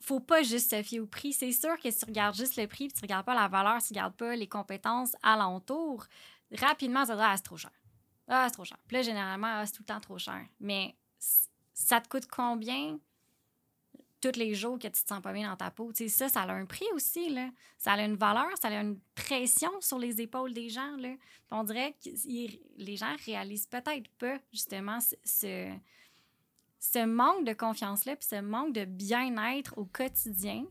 Faut 0.06 0.20
pas 0.20 0.44
juste 0.44 0.70
se 0.70 0.84
fier 0.84 1.00
au 1.00 1.08
prix. 1.08 1.34
C'est 1.34 1.52
sûr 1.52 1.80
que 1.80 1.90
si 1.90 1.98
tu 1.98 2.06
regardes 2.06 2.36
juste 2.36 2.58
le 2.58 2.68
prix, 2.68 2.88
puis 2.90 2.94
tu 2.94 3.02
regardes 3.02 3.26
pas 3.26 3.34
la 3.34 3.48
valeur, 3.48 3.82
tu 3.82 3.88
regardes 3.90 4.16
pas 4.16 4.36
les 4.36 4.48
compétences 4.48 5.16
alentour, 5.24 6.06
rapidement, 6.52 7.06
ça 7.06 7.16
te 7.16 7.22
ah, 7.22 7.34
c'est 7.36 7.44
trop 7.44 7.58
cher. 7.58 7.72
Ah, 8.28 8.46
c'est 8.48 8.54
trop 8.54 8.66
cher. 8.66 8.78
Puis 8.88 8.98
là, 8.98 9.02
généralement, 9.02 9.48
ah, 9.50 9.66
c'est 9.66 9.72
tout 9.72 9.82
le 9.82 9.88
temps 9.88 10.00
trop 10.00 10.20
cher. 10.20 10.46
Mais 10.60 10.96
ça 11.74 12.02
te 12.02 12.08
coûte 12.08 12.28
combien 12.28 13.00
tous 14.22 14.38
les 14.38 14.54
jours 14.54 14.78
que 14.78 14.88
tu 14.88 15.04
te 15.04 15.08
sens 15.08 15.22
pas 15.22 15.34
bien 15.34 15.50
dans 15.50 15.56
ta 15.56 15.72
peau? 15.72 15.92
Tu 15.92 16.08
sais, 16.08 16.10
ça, 16.10 16.30
ça 16.30 16.42
a 16.42 16.54
un 16.54 16.66
prix 16.66 16.86
aussi, 16.94 17.30
là. 17.30 17.50
Ça 17.78 17.94
a 17.94 18.02
une 18.04 18.16
valeur, 18.16 18.50
ça 18.62 18.68
a 18.68 18.82
une 18.82 19.00
pression 19.16 19.72
sur 19.82 19.98
les 19.98 20.22
épaules 20.22 20.54
des 20.54 20.70
gens, 20.70 20.96
là. 20.98 21.16
On 21.50 21.64
dirait 21.64 21.96
que 22.04 22.10
les 22.78 22.96
gens 22.96 23.16
réalisent 23.26 23.68
peut-être 23.68 24.10
pas, 24.20 24.38
justement, 24.52 25.00
ce- 25.24 25.74
ce, 26.80 27.06
manque 27.06 27.46
de 27.46 27.54
confiance-là, 27.54 28.16
puis 28.16 28.28
ce 28.30 28.42
manque 28.42 28.74
de 28.74 28.86
bien-être 28.86 29.78
au 29.78 29.86
quotidien. 29.86 30.66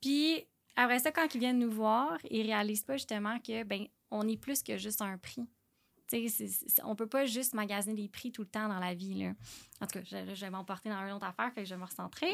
Puis 0.00 0.46
après 0.76 0.98
ça, 1.00 1.10
quand 1.10 1.34
ils 1.34 1.38
viennent 1.40 1.58
nous 1.58 1.70
voir, 1.72 2.18
ils 2.30 2.42
réalisent 2.42 2.84
pas 2.84 2.96
justement 2.96 3.38
que 3.40 3.64
ben 3.64 3.86
on 4.10 4.26
est 4.28 4.36
plus 4.36 4.62
que 4.62 4.76
juste 4.78 5.02
un 5.02 5.18
prix. 5.18 5.46
Tu 6.08 6.28
sais, 6.28 6.28
c'est- 6.28 6.68
c'est- 6.68 6.82
on 6.84 6.94
peut 6.96 7.06
pas 7.08 7.26
juste 7.26 7.52
magasiner 7.54 7.94
des 7.94 8.08
prix 8.08 8.32
tout 8.32 8.42
le 8.42 8.48
temps 8.48 8.68
dans 8.68 8.78
la 8.78 8.94
vie. 8.94 9.14
Là. 9.24 9.32
En 9.80 9.86
tout 9.86 9.98
cas, 9.98 10.04
je, 10.04 10.34
je 10.34 10.40
vais 10.40 10.50
m'emporter 10.50 10.88
dans 10.88 11.00
une 11.06 11.12
autre 11.12 11.26
affaire, 11.26 11.52
fait 11.52 11.62
que 11.62 11.68
je 11.68 11.74
vais 11.74 11.80
me 11.80 11.84
recentrer. 11.86 12.32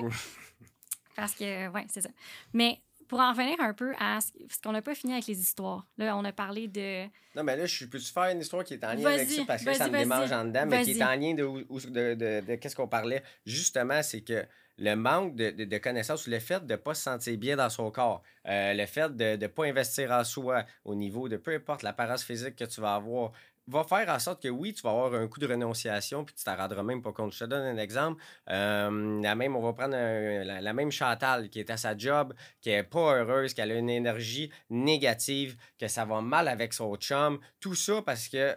Parce 1.17 1.35
que, 1.35 1.69
ouais, 1.71 1.87
c'est 1.89 2.01
ça. 2.03 2.11
Mais 2.53 2.81
pour 3.09 3.21
en 3.21 3.31
revenir 3.33 3.61
un 3.61 3.73
peu 3.75 3.93
à 3.99 4.21
ce 4.21 4.33
parce 4.47 4.61
qu'on 4.61 4.73
n'a 4.73 4.83
pas 4.83 4.95
fini 4.95 5.13
avec 5.13 5.27
les 5.27 5.39
histoires. 5.41 5.87
Là, 5.99 6.17
on 6.17 6.25
a 6.25 6.33
parlé 6.33 6.69
de. 6.69 7.05
Non, 7.37 7.43
mais 7.43 7.57
là, 7.57 7.67
je 7.67 7.85
peux-tu 7.87 8.13
faire 8.13 8.25
une 8.31 8.41
histoire 8.41 8.65
qui 8.65 8.75
est 8.75 8.85
en 8.85 8.95
lien 8.95 9.03
avec 9.15 9.29
ça 9.37 9.43
parce 9.47 9.63
que 9.65 9.71
ça 9.79 9.85
me 9.89 9.93
démange 9.99 10.33
en 10.33 10.45
dedans, 10.45 10.67
mais 10.67 10.83
qui 10.85 10.91
est 10.93 11.05
en 11.05 11.15
lien 11.21 11.35
de, 11.35 11.43
où- 11.45 11.65
où- 11.69 11.81
de, 11.81 12.15
de- 12.15 12.47
de 12.47 12.55
qu'est-ce 12.57 12.77
qu'on 12.77 12.89
parlait. 12.89 13.23
Justement, 13.47 14.03
c'est 14.03 14.21
que 14.23 14.45
le 14.79 14.95
manque 14.97 15.37
de, 15.37 15.51
de, 15.51 15.65
de 15.65 15.79
connaissances, 15.79 16.27
le 16.27 16.41
fait 16.41 16.65
de 16.67 16.73
ne 16.73 16.77
pas 16.77 16.95
se 16.95 17.03
sentir 17.03 17.39
bien 17.39 17.57
dans 17.57 17.71
son 17.71 17.91
corps, 17.93 18.23
euh, 18.49 18.75
le 18.75 18.87
fait 18.87 19.15
de 19.17 19.37
ne 19.37 19.47
pas 19.47 19.67
investir 19.67 20.11
en 20.11 20.25
soi 20.25 20.65
au 20.85 20.95
niveau 20.97 21.29
de 21.29 21.37
peu 21.37 21.55
importe 21.55 21.83
l'apparence 21.83 22.25
physique 22.25 22.57
que 22.57 22.65
tu 22.65 22.81
vas 22.81 22.95
avoir, 22.97 23.31
va 23.67 23.83
faire 23.85 24.09
en 24.11 24.19
sorte 24.19 24.43
que 24.43 24.49
oui, 24.49 24.75
tu 24.75 24.83
vas 24.83 24.91
avoir 24.91 25.15
un 25.15 25.27
coup 25.27 25.41
de 25.41 25.47
renonciation, 25.47 26.25
puis 26.25 26.35
tu 26.35 26.45
t'en 26.45 26.55
rendras 26.57 26.83
même 26.83 27.01
pas 27.03 27.13
compte. 27.13 27.33
Je 27.33 27.39
te 27.41 27.45
donne 27.45 27.63
un 27.65 27.79
exemple. 27.81 28.23
Euh, 28.51 29.21
la 29.23 29.35
même, 29.35 29.57
on 29.57 29.63
va 29.63 29.73
prendre 29.73 29.95
un- 29.97 30.45
la, 30.45 30.61
la 30.61 30.73
même 30.75 30.91
Chantal 30.93 31.49
qui 31.49 31.61
est 31.61 31.71
à 31.71 31.77
sa 31.77 31.97
job, 31.97 32.35
qui 32.61 32.71
est 32.71 32.83
pas 32.83 33.17
heureuse, 33.17 33.55
qui 33.55 33.61
a 33.63 33.67
une 33.67 33.89
énergie 33.91 34.51
négative, 34.69 35.57
que 35.79 35.89
ça 35.89 36.05
va 36.05 36.21
mal 36.21 36.49
avec 36.49 36.73
son 36.75 36.95
chum. 36.97 37.39
Tout 37.61 37.75
ça 37.75 38.03
parce 38.03 38.29
que 38.29 38.55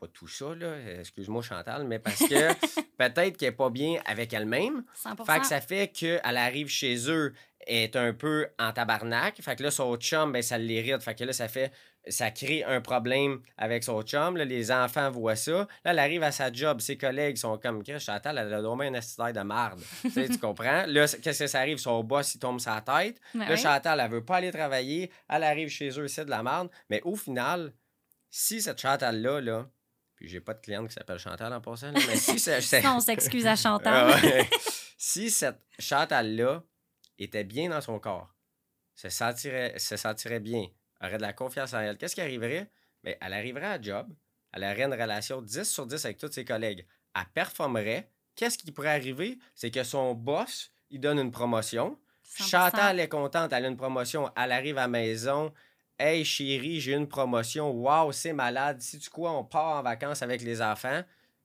pas 0.00 0.08
tout 0.08 0.26
ça, 0.28 0.54
là, 0.56 0.74
excuse-moi 0.98 1.42
Chantal, 1.42 1.84
mais 1.86 1.98
parce 2.00 2.18
que 2.20 2.52
peut-être 2.98 3.36
qu'elle 3.36 3.50
n'est 3.50 3.56
pas 3.56 3.70
bien 3.70 4.00
avec 4.06 4.32
elle-même. 4.32 4.84
100 4.94 5.24
Fait 5.24 5.40
que 5.40 5.46
ça 5.46 5.60
fait 5.60 5.88
qu'elle 5.88 6.20
arrive 6.36 6.68
chez 6.68 7.08
eux, 7.10 7.32
est 7.68 7.94
un 7.94 8.12
peu 8.12 8.48
en 8.58 8.72
tabarnak. 8.72 9.40
Fait 9.40 9.54
que 9.54 9.62
là, 9.62 9.70
son 9.70 9.96
chum, 9.96 10.32
ben, 10.32 10.42
ça 10.42 10.58
l'irrite. 10.58 11.00
Fait 11.02 11.14
que 11.14 11.22
là, 11.22 11.32
ça 11.32 11.46
fait. 11.46 11.70
Ça 12.08 12.32
crée 12.32 12.64
un 12.64 12.80
problème 12.80 13.40
avec 13.56 13.84
son 13.84 14.02
chum. 14.02 14.36
Là, 14.36 14.44
les 14.44 14.72
enfants 14.72 15.10
voient 15.10 15.36
ça. 15.36 15.52
Là, 15.84 15.92
elle 15.92 15.98
arrive 16.00 16.22
à 16.24 16.32
sa 16.32 16.52
job. 16.52 16.80
Ses 16.80 16.96
collègues 16.98 17.36
sont 17.36 17.58
comme, 17.58 17.84
Chris, 17.84 18.00
Chantal, 18.00 18.38
elle 18.38 18.52
a 18.52 18.60
dormi 18.60 18.86
un 18.86 18.94
astidaire 18.94 19.32
de 19.32 19.40
marde. 19.40 19.80
tu, 20.00 20.10
sais, 20.10 20.28
tu 20.28 20.38
comprends? 20.38 20.84
Là, 20.86 21.06
qu'est-ce 21.22 21.38
que 21.44 21.46
ça 21.46 21.60
arrive? 21.60 21.78
Son 21.78 22.02
boss, 22.02 22.34
il 22.34 22.38
tombe 22.40 22.58
sa 22.58 22.80
tête. 22.80 23.20
Ben 23.34 23.48
Là. 23.48 23.56
Chantal, 23.56 24.00
elle 24.00 24.10
veut 24.10 24.24
pas 24.24 24.36
aller 24.38 24.50
travailler. 24.50 25.12
Elle 25.28 25.44
arrive 25.44 25.68
chez 25.68 25.90
eux, 25.98 26.08
c'est 26.08 26.24
de 26.24 26.30
la 26.30 26.42
merde. 26.42 26.68
Mais 26.90 27.00
au 27.04 27.14
final, 27.14 27.72
si 28.30 28.60
cette 28.60 28.80
Chantal-là, 28.80 29.40
là, 29.40 29.68
puis 30.16 30.28
j'ai 30.28 30.40
pas 30.40 30.54
de 30.54 30.60
cliente 30.60 30.88
qui 30.88 30.94
s'appelle 30.94 31.18
Chantal 31.18 31.52
en 31.52 31.60
passant, 31.60 31.92
là, 31.92 32.00
mais 32.08 32.16
si 32.16 32.38
Ça, 32.38 32.58
on 32.96 33.00
s'excuse 33.00 33.46
à 33.46 33.54
Chantal. 33.54 34.12
ah 34.12 34.26
ouais. 34.26 34.48
si 34.98 35.30
cette 35.30 35.60
Chantal-là 35.78 36.64
était 37.18 37.44
bien 37.44 37.68
dans 37.68 37.80
son 37.80 37.98
corps, 38.00 38.34
se 38.94 39.08
sentirait, 39.08 39.78
se 39.78 39.96
sentirait 39.96 40.40
bien, 40.40 40.66
aurait 41.08 41.16
de 41.16 41.22
la 41.22 41.32
confiance 41.32 41.74
en 41.74 41.80
elle, 41.80 41.96
qu'est-ce 41.98 42.14
qui 42.14 42.20
arriverait? 42.20 42.70
Mais 43.04 43.18
elle 43.20 43.32
arriverait 43.32 43.66
à 43.66 43.80
job, 43.80 44.08
elle 44.52 44.64
aurait 44.64 44.82
une 44.82 44.92
relation 44.92 45.42
10 45.42 45.64
sur 45.64 45.86
10 45.86 46.04
avec 46.04 46.18
tous 46.18 46.30
ses 46.30 46.44
collègues. 46.44 46.86
Elle 47.14 47.26
performerait. 47.34 48.10
Qu'est-ce 48.34 48.56
qui 48.56 48.72
pourrait 48.72 48.90
arriver? 48.90 49.38
C'est 49.54 49.70
que 49.70 49.84
son 49.84 50.14
boss, 50.14 50.72
il 50.90 51.00
donne 51.00 51.18
une 51.18 51.30
promotion. 51.30 51.98
100%. 52.24 52.48
Chantal 52.48 53.00
est 53.00 53.08
contente, 53.08 53.52
elle 53.52 53.64
a 53.66 53.68
une 53.68 53.76
promotion. 53.76 54.30
Elle 54.36 54.52
arrive 54.52 54.78
à 54.78 54.82
la 54.82 54.88
maison. 54.88 55.52
Hey 55.98 56.24
chérie, 56.24 56.80
j'ai 56.80 56.94
une 56.94 57.08
promotion. 57.08 57.70
Waouh, 57.70 58.12
c'est 58.12 58.32
malade. 58.32 58.80
Si 58.80 58.98
tu 58.98 59.10
quoi, 59.10 59.32
on 59.32 59.44
part 59.44 59.78
en 59.78 59.82
vacances 59.82 60.22
avec 60.22 60.42
les 60.42 60.62
enfants. 60.62 61.02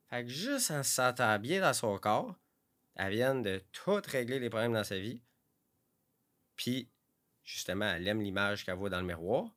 Fait 0.10 0.24
que 0.24 0.30
juste 0.30 0.72
en 0.72 0.84
se 0.84 0.94
sentant 0.94 1.38
bien 1.40 1.62
dans 1.62 1.74
son 1.74 1.98
corps, 1.98 2.34
elle 2.96 3.14
vient 3.14 3.36
de 3.36 3.62
tout 3.74 4.02
régler 4.08 4.40
les 4.40 4.50
problèmes 4.50 4.74
dans 4.74 4.86
sa 4.86 4.98
vie. 4.98 5.22
Puis, 6.56 6.90
justement, 7.48 7.86
elle 7.86 8.08
aime 8.08 8.22
l'image 8.22 8.66
qu'elle 8.66 8.76
voit 8.76 8.90
dans 8.90 9.00
le 9.00 9.08
miroir. 9.08 9.56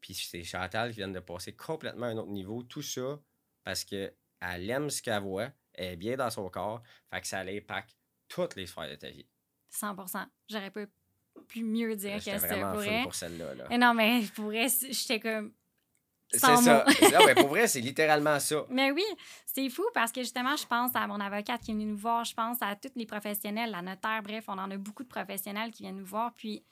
Puis 0.00 0.14
c'est 0.14 0.44
Chantal 0.44 0.90
qui 0.90 0.98
vient 0.98 1.08
de 1.08 1.20
passer 1.20 1.52
complètement 1.54 2.06
à 2.06 2.10
un 2.10 2.16
autre 2.16 2.30
niveau. 2.30 2.62
Tout 2.62 2.82
ça 2.82 3.18
parce 3.64 3.84
qu'elle 3.84 4.14
aime 4.40 4.88
ce 4.88 5.02
qu'elle 5.02 5.22
voit, 5.22 5.50
elle 5.74 5.94
est 5.94 5.96
bien 5.96 6.16
dans 6.16 6.30
son 6.30 6.48
corps. 6.48 6.82
Fait 7.10 7.20
que 7.20 7.26
ça 7.26 7.42
l'impacte 7.42 7.96
toutes 8.28 8.54
les 8.54 8.66
sphères 8.66 8.88
de 8.88 8.94
ta 8.94 9.10
vie. 9.10 9.26
100% 9.72 10.26
J'aurais 10.48 10.70
pas 10.70 10.84
pu 11.48 11.64
mieux 11.64 11.96
dire 11.96 12.12
Là, 12.12 12.18
que 12.18 12.24
c'était 12.24 12.60
vraiment 12.60 13.02
pour 13.02 13.14
celle-là. 13.14 13.54
là. 13.54 13.78
Non, 13.78 13.92
mais 13.92 14.22
pour 14.34 14.46
vrai, 14.46 14.68
j'étais 14.68 15.20
comme. 15.20 15.52
C'est 16.28 16.38
ça. 16.40 16.60
Non, 16.60 17.20
mais 17.24 17.34
pour 17.34 17.48
vrai, 17.48 17.66
c'est 17.68 17.80
littéralement 17.80 18.40
ça. 18.40 18.66
Mais 18.70 18.90
oui, 18.90 19.04
c'est 19.44 19.68
fou 19.70 19.84
parce 19.94 20.10
que 20.10 20.22
justement, 20.22 20.56
je 20.56 20.66
pense 20.66 20.96
à 20.96 21.06
mon 21.06 21.20
avocate 21.20 21.62
qui 21.62 21.70
est 21.70 21.74
venue 21.74 21.84
nous 21.84 21.96
voir, 21.96 22.24
je 22.24 22.34
pense 22.34 22.58
à 22.62 22.74
tous 22.74 22.90
les 22.96 23.06
professionnels, 23.06 23.70
la 23.70 23.80
notaire, 23.80 24.22
bref, 24.24 24.44
on 24.48 24.58
en 24.58 24.68
a 24.72 24.76
beaucoup 24.76 25.04
de 25.04 25.08
professionnels 25.08 25.70
qui 25.70 25.84
viennent 25.84 25.98
nous 25.98 26.04
voir. 26.04 26.34
Puis 26.34 26.64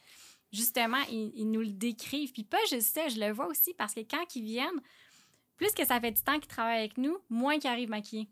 justement, 0.55 1.03
ils, 1.11 1.51
nous 1.51 1.61
le 1.61 1.73
décrivent. 1.73 2.33
Puis 2.33 2.45
pas 2.45 2.65
juste 2.71 2.95
ça, 2.95 3.09
je 3.09 3.19
le 3.19 3.33
vois 3.33 3.47
aussi 3.47 3.75
parce 3.75 3.95
que 3.95 4.01
quand 4.01 4.37
ils 4.37 4.43
viennent, 4.43 4.81
plus 5.57 5.73
que 5.73 5.85
ça 5.85 6.01
fait 6.01 6.13
du 6.13 6.23
temps 6.23 6.39
qu'ils 6.39 6.49
travaillent 6.49 6.81
avec 6.81 6.99
nous, 6.99 7.19
moins 7.29 7.59
qu'ils 7.59 7.71
arrivent 7.71 7.91
maquillés. 7.91 8.29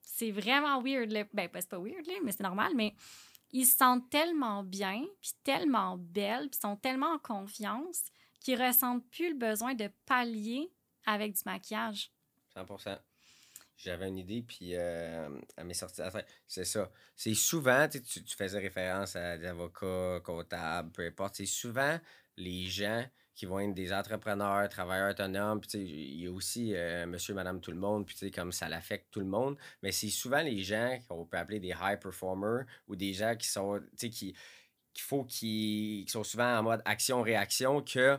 C'est 0.00 0.30
vraiment 0.30 0.80
weird. 0.80 1.10
Là. 1.10 1.24
Ben, 1.32 1.48
c'est 1.54 1.68
pas 1.68 1.78
weird, 1.78 2.06
mais 2.24 2.32
c'est 2.32 2.42
normal, 2.42 2.72
mais 2.74 2.94
ils 3.52 3.66
se 3.66 3.76
sentent 3.76 4.08
tellement 4.10 4.62
bien, 4.62 5.04
puis 5.20 5.32
tellement 5.44 5.96
belles, 5.98 6.48
puis 6.50 6.60
sont 6.60 6.76
tellement 6.76 7.12
en 7.14 7.18
confiance 7.18 8.02
qu'ils 8.40 8.60
ressentent 8.62 9.08
plus 9.10 9.30
le 9.30 9.36
besoin 9.36 9.74
de 9.74 9.90
pallier 10.06 10.70
avec 11.04 11.34
du 11.34 11.42
maquillage. 11.44 12.10
100 12.54 12.66
J'avais 13.76 14.08
une 14.08 14.18
idée, 14.18 14.42
puis 14.42 14.74
euh, 14.74 15.28
elle 15.56 15.64
m'est 15.66 15.74
sortie 15.74 16.00
la 16.00 16.10
tête. 16.10 16.26
C'est 16.46 16.64
ça. 16.64 16.90
C'est 17.14 17.34
souvent, 17.34 17.86
tu, 17.88 18.00
tu 18.02 18.36
faisais 18.36 18.58
référence 18.58 19.16
à 19.16 19.36
des 19.36 19.46
avocats, 19.46 20.20
comptables, 20.24 20.90
peu 20.92 21.06
importe. 21.06 21.36
C'est 21.36 21.46
souvent 21.46 21.98
les 22.36 22.64
gens 22.64 23.04
qui 23.34 23.44
vont 23.44 23.60
être 23.60 23.74
des 23.74 23.92
entrepreneurs, 23.92 24.66
travailleurs 24.70 25.10
autonomes. 25.10 25.60
Puis, 25.60 25.78
il 25.78 26.22
y 26.22 26.26
a 26.26 26.32
aussi 26.32 26.74
monsieur, 27.06 27.34
madame, 27.34 27.60
tout 27.60 27.70
le 27.70 27.76
monde. 27.76 28.06
Puis, 28.06 28.30
comme 28.30 28.50
ça 28.50 28.66
l'affecte 28.68 29.08
tout 29.10 29.20
le 29.20 29.26
monde. 29.26 29.58
Mais 29.82 29.92
c'est 29.92 30.08
souvent 30.08 30.40
les 30.40 30.62
gens 30.62 30.98
qu'on 31.06 31.26
peut 31.26 31.36
appeler 31.36 31.60
des 31.60 31.74
high 31.78 32.00
performers 32.00 32.64
ou 32.88 32.96
des 32.96 33.12
gens 33.12 33.36
qui 33.36 33.46
sont, 33.46 33.78
qui 35.28 36.06
sont 36.08 36.24
souvent 36.24 36.58
en 36.58 36.62
mode 36.62 36.82
action-réaction 36.86 37.82
que 37.82 38.18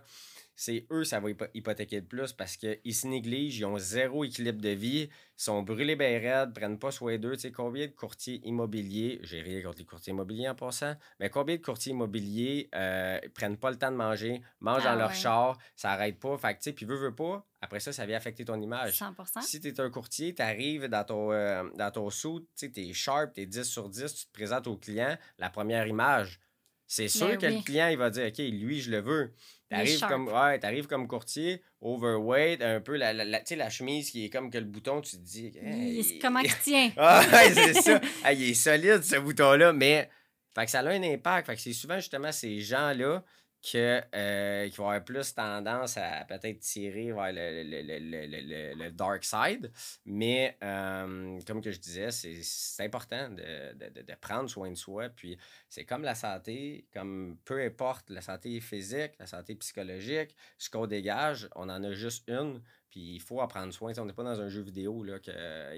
c'est 0.60 0.88
eux, 0.92 1.04
ça 1.04 1.20
va 1.20 1.30
hypo- 1.30 1.48
hypothéquer 1.54 1.98
le 2.02 2.06
plus 2.06 2.34
parce 2.34 2.58
qu'ils 2.58 2.96
se 2.96 3.06
négligent, 3.08 3.60
ils 3.60 3.66
ont 3.66 3.78
zéro 3.78 4.24
équilibre 4.26 4.60
de 4.60 4.70
vie, 4.70 5.04
ils 5.04 5.10
sont 5.38 5.62
brûlés 5.62 5.96
bien 5.96 6.20
raides, 6.20 6.52
prennent 6.54 6.80
pas 6.80 6.90
soin 6.90 7.18
d'eux. 7.20 7.36
Tu 7.36 7.42
sais, 7.42 7.52
combien 7.52 7.86
de 7.86 7.92
courtiers 7.92 8.42
immobiliers, 8.44 9.20
j'ai 9.22 9.42
rien 9.42 9.62
contre 9.62 9.78
les 9.78 9.86
courtiers 9.86 10.12
immobiliers 10.14 10.50
en 10.50 10.56
passant, 10.56 10.96
mais 11.20 11.30
combien 11.30 11.56
de 11.58 11.62
courtiers 11.62 11.92
immobiliers 11.92 12.70
euh, 12.74 13.20
prennent 13.36 13.58
pas 13.58 13.70
le 13.70 13.78
temps 13.78 13.92
de 13.92 13.96
manger, 13.98 14.42
mangent 14.60 14.82
Ah 14.86 14.94
dans 14.94 15.00
leur 15.00 15.10
ouais. 15.10 15.16
char, 15.16 15.58
ça 15.76 15.92
arrête 15.92 16.20
pas. 16.20 16.36
Fait 16.40 16.54
que, 16.56 16.58
tu 16.60 16.64
sais, 16.64 16.74
puis 16.74 16.86
veux, 16.88 16.98
veux 16.98 17.14
pas, 17.14 17.46
après 17.62 17.80
ça, 17.80 17.94
ça 17.94 18.08
vient 18.08 18.18
affecter 18.18 18.44
ton 18.44 18.60
image. 18.60 18.98
100% 18.98 19.42
Si 19.42 19.60
tu 19.62 19.68
es 19.68 19.80
un 19.80 19.92
courtier, 19.92 20.34
tu 20.34 20.42
arrives 20.42 20.86
dans 20.88 21.04
ton, 21.04 21.32
euh, 21.32 21.70
dans 21.76 21.92
ton 21.92 22.10
suit, 22.10 22.48
tu 22.58 22.72
es 22.76 22.94
sharp, 22.94 23.34
tu 23.36 23.42
es 23.42 23.46
10 23.46 23.64
sur 23.66 23.90
10, 23.90 24.12
tu 24.12 24.26
te 24.26 24.32
présentes 24.34 24.66
au 24.66 24.76
client, 24.78 25.16
la 25.38 25.52
première 25.52 25.86
image, 25.86 26.40
c'est 26.88 27.08
sûr 27.10 27.28
Ben 27.28 27.38
que 27.38 27.46
le 27.46 27.62
client 27.64 27.90
il 27.90 27.98
va 27.98 28.10
dire 28.10 28.28
OK, 28.28 28.38
lui, 28.38 28.82
je 28.82 28.90
le 28.92 29.00
veux. 29.02 29.34
Arrives 29.70 29.98
sharp. 30.00 30.10
comme, 30.12 30.28
ouais, 30.30 30.58
t'arrives 30.60 30.88
comme 30.88 31.08
courtier, 31.10 31.62
overweight, 31.82 32.62
un 32.62 32.80
peu 32.80 32.96
la, 32.96 33.12
la, 33.12 33.26
la- 33.26 33.70
chemise 33.70 34.12
qui 34.12 34.24
est 34.24 34.30
comme 34.30 34.50
que 34.50 34.58
le 34.58 34.64
bouton, 34.64 35.02
tu 35.02 35.18
te 35.18 35.22
dis. 35.22 35.52
Il-. 35.62 36.20
Comment 36.22 36.40
il 36.40 36.54
tient? 36.60 36.92
Ah, 36.98 37.22
ouais, 37.32 37.54
c'est 37.54 37.74
ça. 37.74 38.00
Ah, 38.24 38.32
il 38.32 38.50
est 38.50 38.54
solide, 38.54 39.04
ce 39.04 39.18
bouton-là, 39.18 39.74
mais 39.74 40.10
fait 40.56 40.66
que 40.66 40.72
ça 40.72 40.80
a 40.80 40.88
un 40.90 41.04
impact. 41.04 41.48
Fait 41.48 41.56
que 41.56 41.62
c'est 41.62 41.74
souvent 41.74 41.98
justement 41.98 42.32
ces 42.32 42.62
gens-là 42.62 43.24
que, 43.70 44.02
euh, 44.16 44.70
qui 44.70 44.78
vont 44.78 44.86
avoir 44.88 45.04
plus 45.04 45.34
tendance 45.34 45.98
à 45.98 46.24
peut-être 46.26 46.60
tirer 46.60 47.12
vers 47.12 47.34
le, 47.34 47.64
le- 47.64 47.82
le- 47.82 48.00
le- 48.00 48.26
le- 48.28 48.42
le- 48.76 48.84
le 48.86 48.92
dark 48.92 49.24
side. 49.26 49.72
Mais 50.06 50.58
euh, 50.64 51.40
comme 51.46 51.62
que 51.62 51.72
je 51.72 51.80
disais, 51.80 52.12
c'est 52.12 52.86
important 52.86 53.30
de, 53.30 53.74
de- 53.74 54.02
de- 54.04 54.16
prendre 54.22 54.50
soin 54.50 54.70
de 54.70 54.76
soi. 54.76 55.10
Puis 55.10 55.38
c'est 55.68 55.84
comme 55.84 56.04
la 56.04 56.16
santé, 56.16 56.88
comme 56.94 57.38
peu 57.44 57.62
importe 57.62 58.10
la 58.10 58.22
santé 58.22 58.60
physique, 58.62 59.12
la 59.20 59.26
santé 59.28 59.56
psychologique, 59.56 60.36
ce 60.58 60.70
qu'on 60.70 60.88
dégage, 60.88 61.50
on 61.56 61.68
en 61.70 61.84
a 61.84 61.92
juste 61.92 62.24
une. 62.30 62.62
Puis 62.90 63.16
il 63.16 63.20
faut 63.20 63.42
en 63.42 63.48
prendre 63.48 63.74
soin. 63.74 63.92
On 63.98 64.06
n'est 64.06 64.14
pas 64.14 64.24
dans 64.24 64.40
un 64.40 64.48
jeu 64.48 64.62
vidéo 64.62 65.04
là, 65.04 65.20
qu'il 65.20 65.34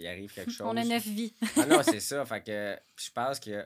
arrive 0.07 0.31
quelque 0.31 0.51
chose. 0.51 0.67
On 0.69 0.77
a 0.77 0.83
neuf 0.85 1.07
vies. 1.07 1.33
Ah 1.57 1.65
non, 1.65 1.81
c'est 1.81 1.99
ça. 2.11 2.23
Fait 2.23 2.43
que 2.43 2.77
je 2.97 3.09
pense 3.11 3.39
que 3.39 3.65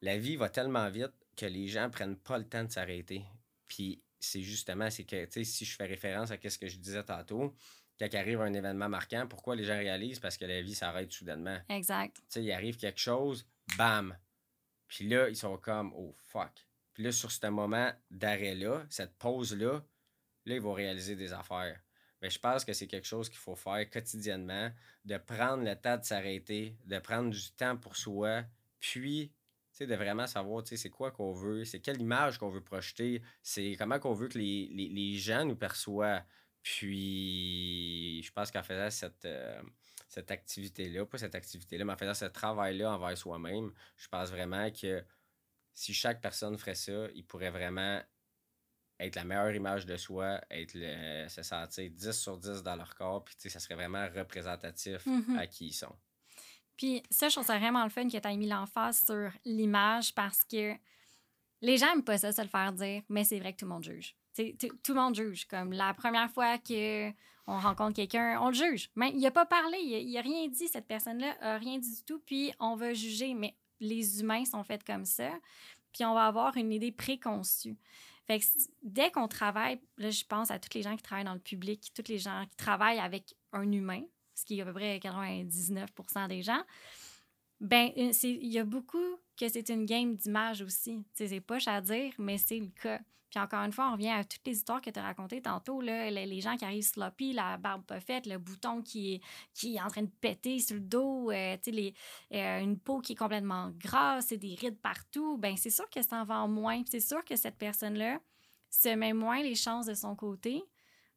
la 0.00 0.16
vie 0.16 0.36
va 0.36 0.48
tellement 0.48 0.88
vite 0.88 1.12
que 1.36 1.44
les 1.46 1.68
gens 1.68 1.90
prennent 1.90 2.16
pas 2.16 2.38
le 2.38 2.44
temps 2.44 2.64
de 2.64 2.70
s'arrêter. 2.72 3.22
Puis 3.72 4.02
c'est 4.20 4.42
justement, 4.42 4.90
c'est 4.90 5.04
que, 5.04 5.24
tu 5.24 5.32
sais, 5.32 5.44
si 5.44 5.64
je 5.64 5.74
fais 5.74 5.86
référence 5.86 6.30
à 6.30 6.36
ce 6.36 6.58
que 6.58 6.68
je 6.68 6.76
disais 6.76 7.02
tantôt, 7.02 7.56
quand 7.98 8.14
arrive 8.14 8.42
un 8.42 8.52
événement 8.52 8.90
marquant, 8.90 9.26
pourquoi 9.26 9.56
les 9.56 9.64
gens 9.64 9.78
réalisent? 9.78 10.20
Parce 10.20 10.36
que 10.36 10.44
la 10.44 10.60
vie 10.60 10.74
s'arrête 10.74 11.10
soudainement. 11.10 11.58
Exact. 11.70 12.16
Tu 12.16 12.22
sais, 12.28 12.44
il 12.44 12.52
arrive 12.52 12.76
quelque 12.76 13.00
chose, 13.00 13.46
bam! 13.78 14.14
Puis 14.88 15.08
là, 15.08 15.30
ils 15.30 15.36
sont 15.36 15.56
comme, 15.56 15.90
oh 15.96 16.14
fuck. 16.18 16.52
Puis 16.92 17.02
là, 17.02 17.12
sur 17.12 17.32
ce 17.32 17.46
moment 17.46 17.90
d'arrêt-là, 18.10 18.84
cette 18.90 19.16
pause-là, 19.16 19.82
là, 20.44 20.54
ils 20.54 20.60
vont 20.60 20.74
réaliser 20.74 21.16
des 21.16 21.32
affaires. 21.32 21.80
Mais 22.20 22.28
je 22.28 22.38
pense 22.38 22.66
que 22.66 22.74
c'est 22.74 22.86
quelque 22.86 23.06
chose 23.06 23.30
qu'il 23.30 23.38
faut 23.38 23.56
faire 23.56 23.88
quotidiennement, 23.88 24.70
de 25.06 25.16
prendre 25.16 25.64
le 25.64 25.74
temps 25.76 25.96
de 25.96 26.04
s'arrêter, 26.04 26.76
de 26.84 26.98
prendre 26.98 27.30
du 27.30 27.52
temps 27.52 27.78
pour 27.78 27.96
soi, 27.96 28.44
puis 28.80 29.32
sais, 29.78 29.86
de 29.86 29.94
vraiment 29.94 30.26
savoir 30.26 30.62
tu 30.62 30.70
sais, 30.70 30.76
c'est 30.76 30.90
quoi 30.90 31.10
qu'on 31.10 31.32
veut, 31.32 31.64
c'est 31.64 31.80
quelle 31.80 32.00
image 32.00 32.38
qu'on 32.38 32.50
veut 32.50 32.62
projeter, 32.62 33.22
c'est 33.42 33.74
comment 33.78 33.98
qu'on 33.98 34.12
veut 34.14 34.28
que 34.28 34.38
les, 34.38 34.68
les- 34.72 34.88
les 34.88 35.16
gens 35.18 35.44
nous 35.44 35.56
perçoivent. 35.56 36.22
Puis 36.62 38.22
je 38.22 38.32
pense 38.32 38.50
qu'en 38.50 38.62
faisant 38.62 38.90
cette, 38.90 39.24
euh, 39.24 39.62
cette 40.08 40.30
activité-là, 40.30 41.06
pas 41.06 41.18
cette 41.18 41.34
activité-là, 41.34 41.84
mais 41.84 41.92
en 41.92 41.96
faisant 41.96 42.14
ce 42.14 42.26
travail-là 42.26 42.92
envers 42.94 43.16
soi-même, 43.16 43.72
je 43.96 44.08
pense 44.08 44.30
vraiment 44.30 44.70
que 44.70 45.04
si 45.74 45.94
chaque 45.94 46.20
personne 46.20 46.56
ferait 46.58 46.74
ça, 46.74 47.08
il 47.14 47.24
pourrait 47.24 47.50
vraiment 47.50 48.00
être 49.00 49.16
la 49.16 49.24
meilleure 49.24 49.54
image 49.54 49.86
de 49.86 49.96
soi, 49.96 50.40
être 50.50 50.74
le, 50.74 51.28
se 51.28 51.42
sentir 51.42 51.90
10 51.90 52.12
sur 52.12 52.36
10 52.38 52.62
dans 52.62 52.76
leur 52.76 52.94
corps, 52.94 53.24
puis 53.24 53.34
tu 53.34 53.42
sais, 53.42 53.48
ça 53.48 53.58
serait 53.58 53.74
vraiment 53.74 54.06
représentatif 54.14 55.04
Mhm. 55.06 55.38
à 55.38 55.46
qui 55.46 55.66
ils 55.68 55.72
sont. 55.72 55.96
Puis 56.82 57.00
ça, 57.10 57.28
je 57.28 57.34
trouve 57.36 57.46
ça 57.46 57.60
vraiment 57.60 57.84
le 57.84 57.90
fun 57.90 58.08
que 58.08 58.18
tu 58.18 58.28
aies 58.28 58.36
mis 58.36 58.48
l'emphase 58.48 59.04
sur 59.06 59.30
l'image 59.44 60.12
parce 60.16 60.42
que 60.42 60.74
les 61.60 61.76
gens 61.76 61.86
n'aiment 61.86 62.02
pas 62.02 62.18
ça, 62.18 62.32
se 62.32 62.42
le 62.42 62.48
faire 62.48 62.72
dire, 62.72 63.02
mais 63.08 63.22
c'est 63.22 63.38
vrai 63.38 63.52
que 63.52 63.58
tout 63.58 63.66
le 63.66 63.70
monde 63.70 63.84
juge. 63.84 64.16
Tout 64.36 64.92
le 64.92 65.00
monde 65.00 65.14
juge. 65.14 65.46
Comme 65.46 65.72
la 65.72 65.94
première 65.94 66.28
fois 66.28 66.58
que 66.58 67.08
on 67.46 67.56
rencontre 67.56 67.94
quelqu'un, 67.94 68.40
on 68.40 68.48
le 68.48 68.54
juge. 68.54 68.90
Mais 68.96 69.10
il 69.10 69.20
n'a 69.20 69.30
pas 69.30 69.46
parlé, 69.46 69.78
il 69.78 70.12
n'a 70.12 70.22
rien 70.22 70.48
dit, 70.48 70.66
cette 70.66 70.88
personne-là 70.88 71.36
a 71.40 71.56
rien 71.58 71.78
dit 71.78 71.94
du 71.94 72.02
tout, 72.02 72.18
puis 72.18 72.52
on 72.58 72.74
va 72.74 72.92
juger. 72.94 73.32
Mais 73.34 73.54
les 73.78 74.20
humains 74.20 74.44
sont 74.44 74.64
faits 74.64 74.82
comme 74.82 75.04
ça, 75.04 75.30
puis 75.92 76.04
on 76.04 76.14
va 76.14 76.26
avoir 76.26 76.56
une 76.56 76.72
idée 76.72 76.90
préconçue. 76.90 77.76
Fait 78.26 78.40
que 78.40 78.44
dès 78.82 79.12
qu'on 79.12 79.28
travaille, 79.28 79.80
là, 79.98 80.10
je 80.10 80.24
pense 80.24 80.50
à 80.50 80.58
tous 80.58 80.74
les 80.74 80.82
gens 80.82 80.96
qui 80.96 81.02
travaillent 81.04 81.26
dans 81.26 81.32
le 81.32 81.38
public, 81.38 81.92
tous 81.94 82.08
les 82.08 82.18
gens 82.18 82.44
qui 82.50 82.56
travaillent 82.56 82.98
avec 82.98 83.36
un 83.52 83.70
humain, 83.70 84.02
ce 84.34 84.44
qui 84.44 84.58
est 84.58 84.62
à 84.62 84.64
peu 84.64 84.72
près 84.72 84.98
99 85.00 85.90
des 86.28 86.42
gens, 86.42 86.62
ben 87.60 87.90
il 87.96 88.52
y 88.52 88.58
a 88.58 88.64
beaucoup 88.64 89.16
que 89.38 89.48
c'est 89.48 89.68
une 89.68 89.86
game 89.86 90.16
d'image 90.16 90.62
aussi. 90.62 91.04
C'est 91.14 91.40
poche 91.40 91.68
à 91.68 91.80
dire, 91.80 92.12
mais 92.18 92.38
c'est 92.38 92.58
le 92.58 92.68
cas. 92.68 93.00
Puis 93.32 93.40
encore 93.40 93.60
une 93.60 93.72
fois, 93.72 93.88
on 93.88 93.92
revient 93.92 94.10
à 94.10 94.24
toutes 94.24 94.46
les 94.46 94.58
histoires 94.58 94.82
que 94.82 94.90
tu 94.90 95.00
as 95.00 95.02
racontées 95.02 95.40
tantôt, 95.40 95.80
là, 95.80 96.10
les, 96.10 96.40
gens 96.42 96.54
qui 96.58 96.66
arrivent 96.66 96.84
sloppy, 96.84 97.32
la 97.32 97.56
barbe 97.56 97.82
pas 97.82 97.98
faite, 97.98 98.26
le 98.26 98.36
bouton 98.36 98.82
qui 98.82 99.14
est, 99.14 99.20
qui 99.54 99.76
est 99.76 99.80
en 99.80 99.88
train 99.88 100.02
de 100.02 100.10
péter 100.20 100.58
sur 100.58 100.74
le 100.74 100.82
dos, 100.82 101.30
euh, 101.30 101.56
les, 101.66 101.94
euh, 102.34 102.60
une 102.60 102.78
peau 102.78 103.00
qui 103.00 103.12
est 103.12 103.16
complètement 103.16 103.70
grasse 103.78 104.32
et 104.32 104.36
des 104.36 104.54
rides 104.54 104.78
partout. 104.78 105.38
Ben 105.38 105.56
c'est 105.56 105.70
sûr 105.70 105.88
que 105.88 106.02
ça 106.02 106.16
en 106.16 106.24
vend 106.24 106.46
moins. 106.46 106.82
C'est 106.90 107.00
sûr 107.00 107.24
que 107.24 107.36
cette 107.36 107.56
personne-là 107.56 108.20
se 108.68 108.94
met 108.94 109.14
moins 109.14 109.42
les 109.42 109.54
chances 109.54 109.86
de 109.86 109.94
son 109.94 110.14
côté 110.14 110.62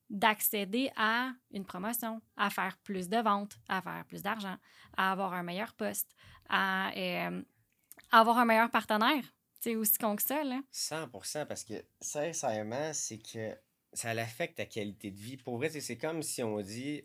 d'accéder 0.10 0.92
à 0.96 1.32
une 1.52 1.66
promotion, 1.66 2.22
à 2.38 2.50
faire 2.50 2.78
plus 2.84 3.10
de 3.10 3.18
ventes, 3.18 3.58
à 3.68 3.82
faire 3.82 4.06
plus 4.08 4.22
d'argent, 4.22 4.58
à 4.98 5.12
avoir 5.12 5.34
un 5.34 5.44
meilleur 5.44 5.74
poste, 5.74 6.16
à, 6.50 6.92
euh, 6.96 7.42
avoir 8.12 8.38
un 8.38 8.46
meilleur 8.46 8.70
partenaire. 8.70 9.24
C'est 9.60 9.76
aussi 9.76 9.98
con 9.98 10.16
que 10.16 10.22
ça, 10.22 10.44
là. 10.44 10.62
100% 10.72 11.46
parce 11.48 11.64
que, 11.64 11.74
sincèrement, 12.00 12.94
c'est 12.94 13.18
que 13.18 13.56
ça 13.94 14.10
affecte 14.12 14.58
ta 14.58 14.66
qualité 14.66 15.10
de 15.10 15.18
vie. 15.18 15.38
Pour 15.38 15.58
vrai, 15.58 15.70
c'est 15.70 15.98
comme 15.98 16.22
si 16.22 16.44
on 16.44 16.60
dit... 16.62 17.04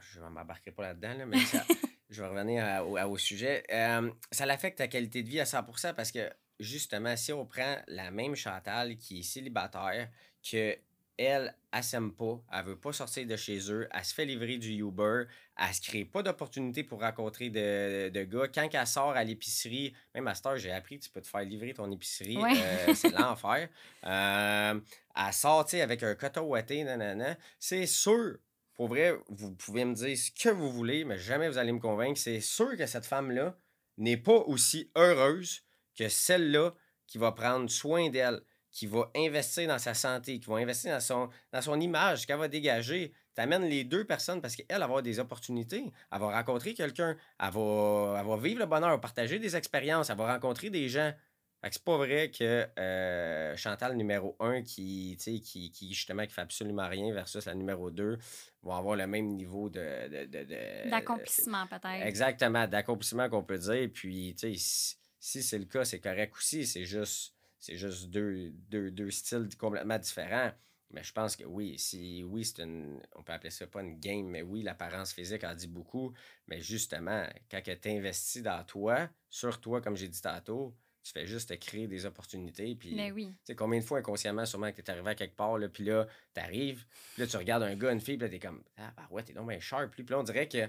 je 0.00 0.20
ne 0.20 0.28
m'embarquerai 0.28 0.72
pas 0.72 0.82
là-dedans, 0.82 1.26
mais 1.26 1.38
je 2.10 2.22
vais 2.22 2.28
revenir 2.28 2.86
au, 2.86 3.16
sujet. 3.16 3.64
Euh, 3.72 4.10
ça 4.30 4.44
l'affecte 4.44 4.78
ta 4.78 4.88
qualité 4.88 5.22
de 5.22 5.28
vie 5.28 5.40
à 5.40 5.44
100% 5.44 5.94
parce 5.94 6.12
que, 6.12 6.30
justement, 6.60 7.16
si 7.16 7.32
on 7.32 7.46
prend 7.46 7.78
la 7.86 8.10
même 8.10 8.34
Chantal 8.34 8.98
qui 8.98 9.20
est 9.20 9.22
célibataire, 9.22 10.10
que 10.42 10.78
elle, 11.18 11.54
elle 11.72 11.82
s'aime 11.82 12.12
pas, 12.12 12.40
elle 12.52 12.64
veut 12.64 12.78
pas 12.78 12.92
sortir 12.92 13.26
de 13.26 13.36
chez 13.36 13.58
eux, 13.70 13.88
elle 13.90 14.04
se 14.04 14.14
fait 14.14 14.24
livrer 14.24 14.56
du 14.58 14.72
Uber, 14.72 15.24
elle 15.56 15.74
se 15.74 15.80
crée 15.80 16.04
pas 16.04 16.22
d'opportunité 16.22 16.84
pour 16.84 17.00
rencontrer 17.00 17.50
de, 17.50 18.08
de, 18.08 18.22
gars. 18.22 18.48
Quand 18.48 18.68
elle 18.72 18.86
sort 18.86 19.10
à 19.10 19.24
l'épicerie, 19.24 19.92
même 20.14 20.28
à 20.28 20.34
cette 20.34 20.46
heure, 20.46 20.56
j'ai 20.56 20.70
appris 20.70 20.98
tu 20.98 21.10
peux 21.10 21.20
te 21.20 21.26
faire 21.26 21.42
livrer 21.42 21.74
ton 21.74 21.90
épicerie, 21.90 22.38
euh, 22.38 22.94
c'est 22.94 23.10
l'enfer. 23.10 23.68
Euh, 24.04 24.80
elle 25.16 25.32
sort 25.32 25.66
avec 25.72 26.02
un 26.02 26.14
coton 26.14 26.42
ouaté, 26.42 26.84
nanana. 26.84 27.36
C'est 27.58 27.86
sûr, 27.86 28.38
pour 28.74 28.88
vrai, 28.88 29.14
vous 29.28 29.52
pouvez 29.52 29.84
me 29.84 29.94
dire 29.94 30.16
ce 30.16 30.30
que 30.30 30.50
vous 30.50 30.70
voulez, 30.70 31.04
mais 31.04 31.18
jamais 31.18 31.48
vous 31.48 31.58
allez 31.58 31.72
me 31.72 31.80
convaincre. 31.80 32.20
C'est 32.20 32.40
sûr 32.40 32.76
que 32.76 32.86
cette 32.86 33.06
femme-là 33.06 33.56
n'est 33.96 34.16
pas 34.16 34.38
aussi 34.46 34.90
heureuse 34.94 35.62
que 35.96 36.08
celle-là 36.08 36.74
qui 37.08 37.18
va 37.18 37.32
prendre 37.32 37.68
soin 37.68 38.08
d'elle 38.10 38.40
qui 38.78 38.86
va 38.86 39.10
investir 39.16 39.66
dans 39.66 39.78
sa 39.80 39.92
santé, 39.92 40.38
qui 40.38 40.48
va 40.48 40.58
investir 40.58 40.94
dans 40.94 41.00
son, 41.00 41.28
dans 41.52 41.60
son 41.60 41.80
image, 41.80 42.24
qu'elle 42.28 42.38
va 42.38 42.46
dégager. 42.46 43.12
Tu 43.34 43.40
amènes 43.40 43.64
les 43.64 43.82
deux 43.82 44.04
personnes 44.04 44.40
parce 44.40 44.54
qu'elle 44.54 44.78
va 44.78 44.84
avoir 44.84 45.02
des 45.02 45.18
opportunités. 45.18 45.92
Elle 46.12 46.20
va 46.20 46.30
rencontrer 46.30 46.74
quelqu'un. 46.74 47.16
Elle 47.40 47.50
va, 47.50 48.22
va 48.22 48.36
vivre 48.36 48.60
le 48.60 48.66
bonheur, 48.66 49.00
partager 49.00 49.40
des 49.40 49.56
expériences. 49.56 50.10
Elle 50.10 50.16
va 50.16 50.32
rencontrer 50.32 50.70
des 50.70 50.88
gens. 50.88 51.12
Fait 51.60 51.70
que 51.70 51.74
c'est 51.74 51.82
pas 51.82 51.96
vrai 51.96 52.30
que 52.30 52.68
euh, 52.78 53.56
Chantal 53.56 53.96
numéro 53.96 54.36
1 54.38 54.62
qui, 54.62 55.16
qui, 55.18 55.72
qui, 55.72 55.92
justement 55.92 56.24
qui 56.24 56.32
fait 56.32 56.42
absolument 56.42 56.86
rien 56.86 57.12
versus 57.12 57.46
la 57.46 57.56
numéro 57.56 57.90
2 57.90 58.16
vont 58.62 58.76
avoir 58.76 58.94
le 58.94 59.08
même 59.08 59.26
niveau 59.34 59.68
de. 59.68 60.88
D'accomplissement, 60.88 61.66
peut-être. 61.66 62.06
Exactement, 62.06 62.68
d'accomplissement 62.68 63.28
qu'on 63.28 63.42
peut 63.42 63.58
dire. 63.58 63.90
Puis, 63.92 64.36
si, 64.38 64.96
si 65.18 65.42
c'est 65.42 65.58
le 65.58 65.64
cas, 65.64 65.84
c'est 65.84 65.98
correct 65.98 66.32
aussi. 66.36 66.64
C'est 66.64 66.84
juste 66.84 67.34
c'est 67.58 67.76
juste 67.76 68.10
deux, 68.10 68.50
deux, 68.68 69.10
styles 69.10 69.48
complètement 69.58 69.98
différents. 69.98 70.52
Mais 70.90 71.02
je 71.02 71.12
pense 71.12 71.36
que 71.36 71.44
oui, 71.44 71.78
si 71.78 72.24
oui, 72.24 72.44
c'est 72.44 72.62
une. 72.62 72.98
On 73.14 73.22
peut 73.22 73.32
appeler 73.32 73.50
ça 73.50 73.66
pas 73.66 73.82
une 73.82 73.98
game, 73.98 74.26
mais 74.26 74.40
oui, 74.40 74.62
l'apparence 74.62 75.12
physique 75.12 75.44
en 75.44 75.54
dit 75.54 75.66
beaucoup. 75.66 76.14
Mais 76.46 76.60
justement, 76.60 77.26
quand 77.50 77.60
tu 77.62 77.88
investis 77.90 78.42
dans 78.42 78.64
toi, 78.64 79.08
sur 79.28 79.60
toi, 79.60 79.82
comme 79.82 79.96
j'ai 79.96 80.08
dit 80.08 80.22
tantôt, 80.22 80.74
tu 81.02 81.12
fais 81.12 81.26
juste 81.26 81.48
te 81.50 81.54
créer 81.54 81.86
des 81.86 82.06
opportunités. 82.06 82.74
Puis, 82.74 82.94
mais 82.94 83.10
oui. 83.10 83.28
Tu 83.28 83.52
sais, 83.52 83.54
combien 83.54 83.80
de 83.80 83.84
fois 83.84 83.98
inconsciemment, 83.98 84.44
sûrement, 84.44 84.72
que 84.72 84.82
tu 84.82 84.82
es 84.82 84.90
arrivé 84.90 85.10
à 85.10 85.14
quelque 85.14 85.36
part, 85.36 85.58
là, 85.58 85.68
puis 85.68 85.84
là, 85.84 86.06
tu 86.34 86.40
arrives, 86.40 86.84
là, 87.16 87.26
tu 87.26 87.36
regardes 87.36 87.62
un 87.62 87.74
gars, 87.76 87.92
une 87.92 88.00
fille, 88.00 88.18
puis 88.18 88.26
là, 88.26 88.30
tu 88.30 88.36
es 88.36 88.38
comme, 88.38 88.62
ah, 88.76 88.92
bah 88.96 89.08
ouais, 89.10 89.22
t'es 89.22 89.32
donc 89.32 89.48
bien 89.48 89.60
sharp. 89.60 89.90
Puis 89.90 90.04
là, 90.04 90.18
on 90.18 90.22
dirait 90.22 90.48
que 90.48 90.68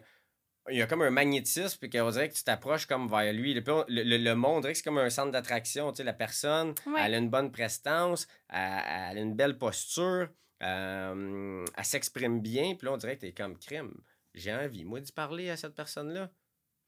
il 0.72 0.78
y 0.78 0.82
a 0.82 0.88
comme 0.88 1.02
un 1.02 1.10
magnétisme, 1.10 1.78
puis 1.80 1.90
qu'on 1.90 2.10
dirait 2.10 2.30
que 2.30 2.34
tu 2.34 2.44
t'approches 2.44 2.86
comme 2.86 3.08
vers 3.08 3.34
lui. 3.34 3.54
Le, 3.54 4.18
le, 4.18 4.36
monde, 4.36 4.58
on 4.58 4.60
dirait 4.62 4.74
que 4.74 4.78
c'est 4.78 4.84
comme 4.84 4.98
un 4.98 5.10
centre 5.10 5.32
d'attraction. 5.32 5.92
Tu 5.92 5.98
sais, 5.98 6.04
la 6.04 6.14
personne, 6.14 6.74
elle 6.98 7.14
a 7.14 7.18
une 7.18 7.30
bonne 7.30 7.52
prestance, 7.52 8.28
elle, 8.50 9.18
a 9.18 9.20
une 9.20 9.36
belle 9.36 9.58
posture, 9.58 10.30
euh, 10.64 11.66
elle 11.76 11.86
s'exprime 11.86 12.42
bien, 12.42 12.76
puis 12.76 12.86
là, 12.86 12.94
on 12.94 12.98
dirait 12.98 13.16
que 13.16 13.22
tu 13.22 13.28
es 13.28 13.32
comme 13.34 13.58
crime. 13.58 13.94
J'ai 14.34 14.54
envie, 14.54 14.86
moi, 14.86 15.00
d'y 15.00 15.12
parler 15.12 15.50
à 15.50 15.58
cette 15.58 15.76
personne-là. 15.76 16.30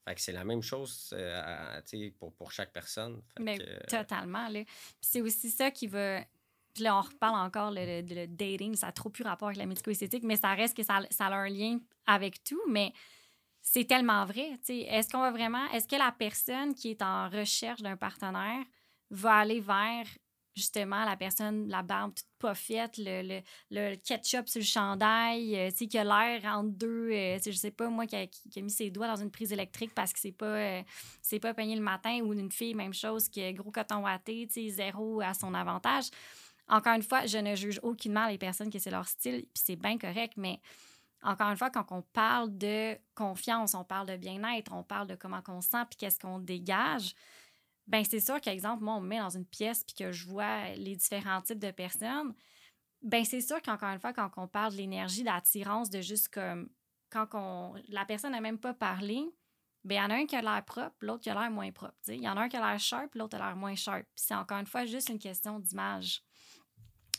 Fait 0.04 0.14
que 0.14 0.20
c'est 0.20 0.32
la 0.32 0.44
même 0.44 0.62
chose 0.62 1.14
euh, 1.16 1.80
pour, 2.18 2.32
pour 2.34 2.50
chaque 2.50 2.72
personne. 2.72 3.22
Mais 3.38 3.58
totalement. 3.88 4.48
c'est 5.00 5.20
aussi 5.20 5.50
ça 5.50 5.70
qui 5.70 5.86
va. 5.86 6.20
Puis 6.74 6.84
là, 6.84 6.96
on 6.96 7.02
reparle 7.02 7.38
encore 7.38 7.70
le, 7.70 8.00
le, 8.00 8.26
dating, 8.26 8.74
ça 8.74 8.88
a 8.88 8.92
trop 8.92 9.10
plus 9.10 9.24
rapport 9.24 9.48
avec 9.48 9.58
la 9.58 9.66
médico-esthétique, 9.66 10.24
mais 10.24 10.36
ça 10.36 10.54
reste 10.54 10.74
que 10.74 10.82
ça, 10.82 11.02
ça 11.10 11.26
a 11.26 11.34
un 11.34 11.48
lien 11.48 11.78
avec 12.06 12.42
tout. 12.42 12.62
Mais 12.68 12.92
c'est 13.62 13.84
tellement 13.84 14.24
vrai. 14.26 14.58
Est-ce 14.68 15.08
qu'on 15.08 15.20
va 15.20 15.30
vraiment, 15.30 15.64
est-ce 15.70 15.86
que 15.86 15.96
la 15.96 16.12
personne 16.12 16.74
qui 16.74 16.90
est 16.90 17.02
en 17.02 17.28
recherche 17.28 17.80
d'un 17.80 17.96
partenaire 17.96 18.64
va 19.10 19.36
aller 19.36 19.60
vers 19.60 20.06
justement 20.54 21.04
la 21.04 21.16
personne, 21.16 21.68
la 21.68 21.82
barbe 21.82 22.12
toute 22.14 22.26
pas 22.38 22.52
le, 22.98 23.40
le, 23.70 23.94
ketchup 23.96 24.48
sur 24.48 24.60
le 24.60 24.64
chandail, 24.64 25.56
euh, 25.56 25.70
qui 25.70 25.96
a 25.96 26.04
l'air 26.04 26.44
entre 26.44 26.70
deux, 26.70 27.10
euh, 27.10 27.38
je 27.44 27.52
sais 27.52 27.70
pas, 27.70 27.88
moi, 27.88 28.06
qui 28.06 28.16
a, 28.16 28.60
mis 28.60 28.70
ses 28.70 28.90
doigts 28.90 29.06
dans 29.06 29.16
une 29.16 29.30
prise 29.30 29.52
électrique 29.52 29.92
parce 29.94 30.12
que 30.12 30.18
c'est 30.18 30.32
pas, 30.32 30.46
euh, 30.46 30.82
c'est 31.22 31.40
pas 31.40 31.54
peigné 31.54 31.76
le 31.76 31.82
matin, 31.82 32.20
ou 32.22 32.32
une 32.34 32.50
fille, 32.50 32.74
même 32.74 32.92
chose, 32.92 33.28
qui 33.28 33.42
a 33.42 33.52
gros 33.52 33.70
coton 33.70 34.02
watté, 34.02 34.48
zéro 34.68 35.20
à 35.20 35.34
son 35.34 35.54
avantage. 35.54 36.06
Encore 36.68 36.94
une 36.94 37.02
fois, 37.02 37.26
je 37.26 37.38
ne 37.38 37.54
juge 37.54 37.80
aucunement 37.82 38.26
les 38.26 38.38
personnes 38.38 38.70
que 38.70 38.78
c'est 38.78 38.90
leur 38.90 39.06
style, 39.08 39.46
puis 39.54 39.62
c'est 39.64 39.76
bien 39.76 39.96
correct, 39.96 40.34
mais 40.36 40.60
encore 41.22 41.50
une 41.50 41.56
fois, 41.56 41.70
quand 41.70 41.86
on 41.90 42.02
parle 42.02 42.56
de 42.56 42.96
confiance, 43.14 43.74
on 43.74 43.84
parle 43.84 44.08
de 44.08 44.16
bien-être, 44.16 44.72
on 44.72 44.82
parle 44.82 45.06
de 45.06 45.14
comment 45.14 45.42
on 45.48 45.60
se 45.60 45.70
sent, 45.70 45.84
puis 45.90 45.96
qu'est-ce 45.96 46.18
qu'on 46.18 46.38
dégage, 46.38 47.14
ben 47.86 48.04
c'est 48.04 48.20
sûr 48.20 48.40
qu'exemple, 48.40 48.82
moi, 48.82 48.94
on 48.94 49.00
me 49.00 49.08
met 49.08 49.18
dans 49.18 49.30
une 49.30 49.46
pièce, 49.46 49.84
puis 49.84 49.94
que 49.94 50.12
je 50.12 50.26
vois 50.26 50.70
les 50.76 50.96
différents 50.96 51.40
types 51.42 51.58
de 51.58 51.70
personnes, 51.70 52.34
ben 53.02 53.24
c'est 53.24 53.40
sûr 53.40 53.60
qu'encore 53.62 53.90
une 53.90 54.00
fois, 54.00 54.12
quand 54.12 54.30
on 54.36 54.48
parle 54.48 54.72
de 54.72 54.78
l'énergie, 54.78 55.24
d'attirance, 55.24 55.90
de 55.90 56.00
juste 56.00 56.28
comme, 56.28 56.68
quand 57.10 57.28
on, 57.34 57.74
la 57.88 58.04
personne 58.04 58.32
n'a 58.32 58.40
même 58.40 58.58
pas 58.58 58.74
parlé, 58.74 59.24
ben 59.84 59.96
il 59.96 59.98
y 59.98 60.00
en 60.00 60.10
a 60.10 60.14
un 60.14 60.26
qui 60.26 60.36
a 60.36 60.42
l'air 60.42 60.64
propre, 60.64 60.94
l'autre 61.00 61.22
qui 61.22 61.30
a 61.30 61.34
l'air 61.34 61.50
moins 61.50 61.72
propre. 61.72 61.96
Il 62.06 62.22
y 62.22 62.28
en 62.28 62.36
a 62.36 62.42
un 62.42 62.48
qui 62.48 62.56
a 62.56 62.70
l'air 62.70 62.78
sharp, 62.78 63.14
l'autre 63.14 63.36
a 63.36 63.38
l'air 63.46 63.56
moins 63.56 63.74
sharp. 63.74 64.06
C'est 64.14 64.34
encore 64.34 64.58
une 64.58 64.66
fois 64.66 64.86
juste 64.86 65.08
une 65.08 65.18
question 65.18 65.58
d'image 65.58 66.22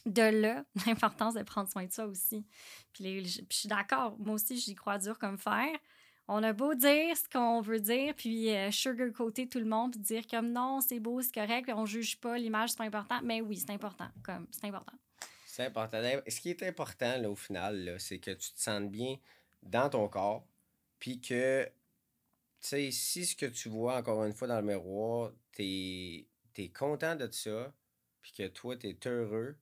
de 0.05 0.21
là 0.21 0.65
l'importance 0.85 1.33
de 1.33 1.43
prendre 1.43 1.69
soin 1.69 1.85
de 1.85 1.91
ça 1.91 2.07
aussi. 2.07 2.45
Puis, 2.93 3.25
je, 3.25 3.41
suis 3.49 3.69
d'accord, 3.69 4.17
moi 4.19 4.35
aussi, 4.35 4.57
j'y 4.57 4.75
crois 4.75 4.97
dur 4.97 5.17
comme 5.17 5.37
fer. 5.37 5.67
On 6.27 6.41
a 6.41 6.53
beau 6.53 6.73
dire 6.73 7.17
ce 7.17 7.27
qu'on 7.29 7.61
veut 7.61 7.81
dire, 7.81 8.13
puis 8.15 8.49
euh, 8.49 8.71
sugarcoater 8.71 9.49
tout 9.49 9.59
le 9.59 9.65
monde, 9.65 9.91
puis 9.91 9.99
dire 9.99 10.23
comme 10.27 10.51
non, 10.51 10.79
c'est 10.79 10.99
beau, 10.99 11.21
c'est 11.21 11.33
correct, 11.33 11.69
on 11.75 11.85
juge 11.85 12.17
pas, 12.17 12.37
l'image, 12.37 12.69
c'est 12.69 12.77
pas 12.77 12.85
important. 12.85 13.19
Mais 13.23 13.41
oui, 13.41 13.57
c'est 13.57 13.71
important, 13.71 14.07
comme 14.23 14.47
c'est 14.51 14.65
important. 14.65 14.95
C'est 15.45 15.65
important. 15.65 16.01
Ce 16.27 16.39
qui 16.39 16.49
est 16.49 16.63
important, 16.63 17.23
au 17.25 17.35
final, 17.35 17.97
c'est 17.99 18.19
que 18.19 18.31
tu 18.31 18.53
te 18.53 18.59
sentes 18.59 18.89
bien 18.89 19.17
dans 19.61 19.89
ton 19.89 20.07
corps, 20.07 20.47
puis 20.97 21.19
que, 21.19 21.65
tu 21.65 21.71
sais, 22.61 22.91
si 22.91 23.25
ce 23.25 23.35
que 23.35 23.45
tu 23.45 23.67
vois, 23.67 23.97
encore 23.97 24.23
une 24.23 24.33
fois, 24.33 24.47
dans 24.47 24.61
le 24.61 24.65
miroir, 24.65 25.31
t'es 25.51 26.25
es 26.55 26.69
content 26.69 27.15
de 27.15 27.29
ça, 27.31 27.73
puis 28.21 28.31
que 28.31 28.47
toi, 28.47 28.77
t'es 28.77 28.97
heureux, 29.05 29.57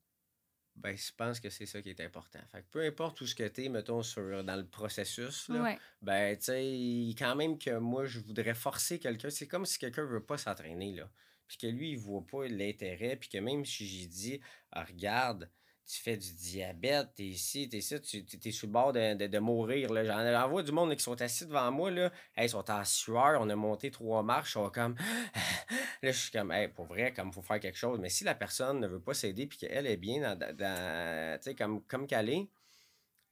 ben, 0.82 0.98
je 0.98 1.12
pense 1.16 1.40
que 1.40 1.50
c'est 1.52 1.68
ça 1.68 1.80
qui 1.82 1.90
est 1.90 2.02
important. 2.02 2.40
Fait 2.52 2.62
que 2.62 2.68
peu 2.72 2.84
importe 2.84 3.22
où 3.22 3.28
ce 3.28 3.36
que 3.36 3.48
tu 3.48 3.66
es, 3.66 3.70
mettons, 3.70 4.02
sur, 4.02 4.44
dans 4.44 4.56
le 4.56 4.66
processus, 4.66 5.48
là, 5.50 5.78
ben, 6.02 6.36
tu 6.36 6.46
sais, 6.46 7.16
quand 7.18 7.36
même 7.36 7.60
que 7.60 7.78
moi, 7.78 8.06
je 8.06 8.20
voudrais 8.20 8.56
forcer 8.56 8.98
quelqu'un. 8.98 9.30
C'est 9.30 9.48
comme 9.48 9.66
si 9.66 9.78
quelqu'un 9.78 10.06
veut 10.06 10.24
pas 10.24 10.38
s'entraîner, 10.38 10.94
là. 10.94 11.10
Puis 11.48 11.58
que 11.58 11.68
lui, 11.68 11.92
il 11.92 11.98
voit 12.00 12.26
pas 12.26 12.48
l'intérêt. 12.48 13.16
Puis 13.16 13.30
que 13.30 13.38
même 13.38 13.64
si 13.64 13.86
j'ai 13.86 14.08
dit, 14.08 14.40
ah, 14.72 14.84
regarde, 14.84 15.50
tu 15.86 16.02
fais 16.02 16.16
du 16.16 16.34
diabète, 16.34 17.10
t'es 17.16 17.24
ici, 17.24 17.68
t'es 17.68 17.80
ici, 17.80 18.00
tu 18.02 18.48
es 18.48 18.52
sur 18.52 18.68
le 18.68 18.72
bord 18.72 18.94
de, 18.94 19.28
de, 19.28 19.40
mourir. 19.40 19.92
Là. 19.92 20.06
J'en 20.06 20.50
vois 20.50 20.64
du 20.64 20.72
monde 20.72 20.96
qui 20.96 21.04
sont 21.04 21.22
assis 21.22 21.46
devant 21.46 21.70
moi, 21.72 21.92
là. 21.92 22.12
ils 22.38 22.50
sont 22.50 22.70
en 22.72 22.86
sueur, 22.86 23.42
on 23.42 23.50
a 23.50 23.56
monté 23.56 23.92
trois 23.92 24.24
marches, 24.24 24.56
on 24.56 24.70
comme. 24.70 24.96
là, 26.02 26.12
je 26.12 26.18
suis 26.18 26.32
comme, 26.32 26.52
hey, 26.52 26.70
pour 26.70 26.86
vrai, 26.86 27.14
comme 27.14 27.34
faut 27.34 27.42
faire 27.42 27.60
quelque 27.60 27.78
chose. 27.78 28.00
Mais 28.00 28.10
si 28.10 28.24
la 28.24 28.36
personne 28.36 28.80
ne 28.80 28.88
veut 28.88 29.02
pas 29.02 29.14
s'aider 29.14 29.48
puis 29.48 29.58
qu'elle 29.58 29.88
est 29.88 29.98
bien 29.98 30.36
dans, 30.36 31.38
tu 31.40 31.44
sais, 31.44 31.56
comme, 31.56 31.84
comme 31.84 32.08
qu'elle 32.08 32.30
est, 32.30 32.50